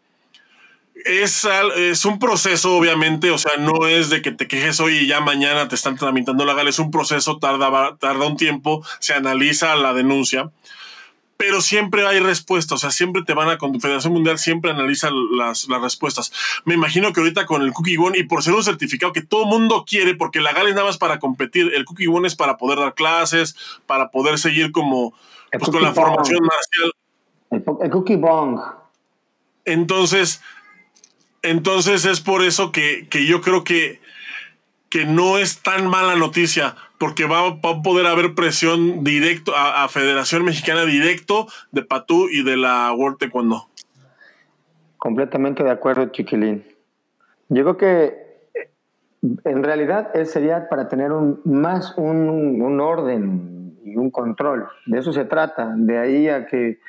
Es, 1.05 1.47
es, 1.77 2.05
un 2.05 2.19
proceso, 2.19 2.77
obviamente, 2.77 3.31
o 3.31 3.39
sea, 3.39 3.53
no 3.59 3.87
es 3.87 4.11
de 4.11 4.21
que 4.21 4.33
te 4.33 4.49
quejes 4.49 4.81
hoy 4.81 4.97
y 4.99 5.07
ya 5.07 5.21
mañana 5.21 5.69
te 5.69 5.75
están 5.75 5.97
tramitando 5.97 6.45
la 6.45 6.55
gala, 6.55 6.71
es 6.71 6.79
un 6.79 6.91
proceso, 6.91 7.39
tarda, 7.39 7.97
tarda 7.99 8.27
un 8.27 8.37
tiempo, 8.37 8.85
se 8.99 9.15
analiza 9.15 9.77
la 9.77 9.95
denuncia 9.95 10.51
pero 11.39 11.61
siempre 11.61 12.05
hay 12.05 12.19
respuestas, 12.19 12.73
o 12.73 12.79
sea, 12.79 12.91
siempre 12.91 13.23
te 13.23 13.33
van 13.33 13.49
a, 13.49 13.59
con 13.59 13.81
Federación 13.81 14.13
Mundial 14.13 14.39
siempre 14.39 14.73
analiza 14.73 15.09
las, 15.11 15.69
las 15.69 15.81
respuestas. 15.81 16.33
Me 16.65 16.75
imagino 16.75 17.13
que 17.13 17.21
ahorita 17.21 17.47
con 17.47 17.63
el 17.63 17.73
Cookie 17.73 17.97
One 17.97 18.19
y 18.19 18.25
por 18.25 18.43
ser 18.43 18.55
un 18.55 18.65
certificado 18.65 19.13
que 19.13 19.23
todo 19.23 19.47
mundo 19.47 19.85
quiere, 19.89 20.17
porque 20.17 20.41
la 20.41 20.53
GAL 20.53 20.67
es 20.67 20.75
nada 20.75 20.89
más 20.89 20.99
para 20.99 21.21
competir, 21.21 21.73
el 21.75 21.85
Cookie 21.85 22.09
One 22.09 22.27
es 22.27 22.35
para 22.35 22.57
poder 22.57 22.81
dar 22.81 22.95
clases, 22.95 23.57
para 23.87 24.11
poder 24.11 24.37
seguir 24.39 24.73
como 24.73 25.15
pues, 25.53 25.71
con 25.71 25.81
la 25.81 25.95
formación 25.95 26.41
marcial. 26.43 26.93
El, 27.83 27.91
Cookie 27.93 28.17
Bong. 28.17 28.61
Entonces, 29.65 30.43
entonces 31.43 32.05
es 32.05 32.21
por 32.21 32.43
eso 32.43 32.73
que, 32.73 33.07
que 33.09 33.27
yo 33.27 33.41
creo 33.41 33.65
que, 33.65 34.01
que 34.91 35.05
no 35.05 35.39
es 35.39 35.63
tan 35.63 35.89
mala 35.89 36.17
noticia 36.17 36.75
porque 36.99 37.27
va, 37.27 37.47
a 37.47 37.83
poder 37.83 38.07
haber 38.07 38.35
presión 38.35 39.05
directo 39.05 39.53
a, 39.57 39.89
Federación 39.89 40.45
Mexicana 40.45 40.85
directo 40.85 41.47
de 41.71 41.83
Patú 41.83 42.29
y 42.29 42.43
de 42.43 42.57
la 42.57 42.93
World 42.93 43.19
Taekwondo. 43.19 43.69
Completamente 44.97 45.63
de 45.63 45.71
acuerdo, 45.71 46.07
Chiquilín. 46.07 46.65
Yo 47.49 47.63
creo 47.63 47.77
que 47.77 48.29
en 49.45 49.63
realidad 49.63 50.13
sería 50.25 50.69
para 50.69 50.89
tener 50.89 51.13
un, 51.13 51.41
más 51.45 51.95
un, 51.97 52.61
un 52.61 52.81
orden 52.81 53.79
y 53.85 53.97
un 53.97 54.11
control. 54.11 54.69
De 54.87 54.99
eso 54.99 55.13
se 55.13 55.25
trata. 55.25 55.73
De 55.77 55.99
ahí 55.99 56.29
a 56.29 56.47
que, 56.47 56.81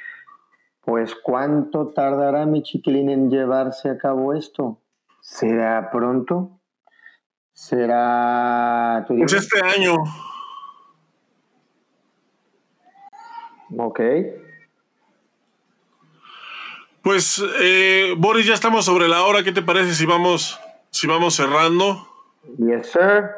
pues, 0.90 1.14
¿cuánto 1.14 1.90
tardará 1.90 2.48
mi 2.48 2.64
chiquilín 2.64 3.12
en 3.12 3.30
llevarse 3.30 3.92
a 3.92 3.98
cabo 4.00 4.34
esto? 4.34 4.82
¿Será 5.22 5.92
pronto? 5.92 6.60
Será. 7.54 9.06
Pues 9.08 9.34
este 9.34 9.64
año. 9.64 9.98
Ok. 13.78 14.00
Pues, 17.04 17.40
eh, 17.60 18.16
Boris, 18.18 18.48
ya 18.48 18.56
estamos 18.56 18.86
sobre 18.86 19.08
la 19.08 19.22
hora. 19.26 19.44
¿Qué 19.44 19.52
te 19.52 19.62
parece 19.62 19.94
si 19.94 20.08
vamos, 20.08 20.60
si 20.90 21.06
vamos 21.06 21.36
cerrando? 21.36 22.08
Yes, 22.58 22.88
sir. 22.88 23.30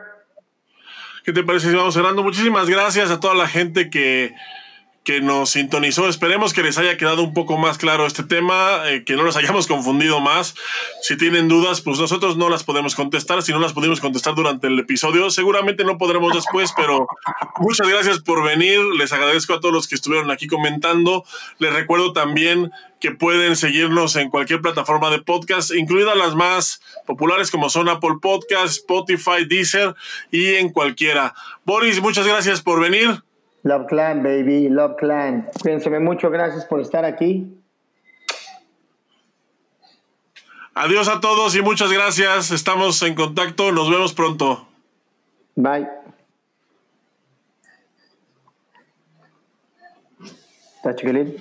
¿Qué 1.26 1.34
te 1.34 1.44
parece 1.44 1.70
si 1.70 1.76
vamos 1.76 1.96
cerrando? 1.96 2.24
Muchísimas 2.24 2.70
gracias 2.70 3.12
a 3.12 3.20
toda 3.20 3.36
la 3.36 3.50
gente 3.50 3.90
que 3.90 4.34
que 5.04 5.20
nos 5.20 5.52
sintonizó. 5.52 6.08
Esperemos 6.08 6.54
que 6.54 6.62
les 6.62 6.78
haya 6.78 6.98
quedado 6.98 7.24
un 7.24 7.34
poco 7.34 7.58
más 7.58 7.78
claro 7.78 8.06
este 8.06 8.24
tema, 8.24 8.84
eh, 8.86 9.04
que 9.04 9.16
no 9.16 9.24
los 9.24 9.36
hayamos 9.36 9.68
confundido 9.68 10.20
más. 10.20 10.56
Si 11.02 11.18
tienen 11.18 11.48
dudas, 11.48 11.82
pues 11.82 12.00
nosotros 12.00 12.38
no 12.38 12.50
las 12.50 12.64
podemos 12.64 12.96
contestar. 12.96 13.42
Si 13.42 13.52
no 13.52 13.60
las 13.60 13.74
pudimos 13.74 14.00
contestar 14.00 14.36
durante 14.36 14.68
el 14.68 14.78
episodio, 14.78 15.32
seguramente 15.32 15.84
no 15.84 15.98
podremos 15.98 16.34
después, 16.34 16.72
pero 16.76 17.08
muchas 17.60 17.88
gracias 17.88 18.20
por 18.20 18.44
venir. 18.44 18.80
Les 18.98 19.12
agradezco 19.12 19.54
a 19.54 19.60
todos 19.60 19.74
los 19.74 19.88
que 19.88 19.96
estuvieron 19.96 20.30
aquí 20.30 20.48
comentando. 20.48 21.26
Les 21.58 21.74
recuerdo 21.74 22.14
también 22.14 22.72
que 23.00 23.12
pueden 23.12 23.56
seguirnos 23.56 24.16
en 24.16 24.30
cualquier 24.30 24.62
plataforma 24.62 25.10
de 25.10 25.20
podcast, 25.20 25.72
incluidas 25.74 26.16
las 26.16 26.36
más 26.36 26.82
populares 27.08 27.50
como 27.50 27.72
son 27.72 27.90
Apple 27.90 28.18
Podcast, 28.22 28.78
Spotify, 28.78 29.46
Deezer 29.48 29.96
y 30.30 30.54
en 30.54 30.70
cualquiera. 30.70 31.34
Boris, 31.66 32.00
muchas 32.00 32.28
gracias 32.28 32.62
por 32.62 32.80
venir. 32.80 33.24
Love 33.64 33.88
Clan, 33.88 34.24
baby, 34.24 34.70
Love 34.70 34.96
Clan. 34.98 35.48
Cuídense 35.62 35.90
mucho, 36.00 36.30
gracias 36.30 36.66
por 36.66 36.82
estar 36.82 37.06
aquí. 37.06 37.62
Adiós 40.74 41.10
a 41.10 41.20
todos 41.20 41.56
y 41.56 41.62
muchas 41.62 41.92
gracias. 41.92 42.52
Estamos 42.52 43.02
en 43.04 43.14
contacto. 43.14 43.72
Nos 43.72 43.90
vemos 43.90 44.14
pronto. 44.14 44.68
Bye. 45.56 45.88
¿Está 50.78 50.96
chiquilín? 50.96 51.36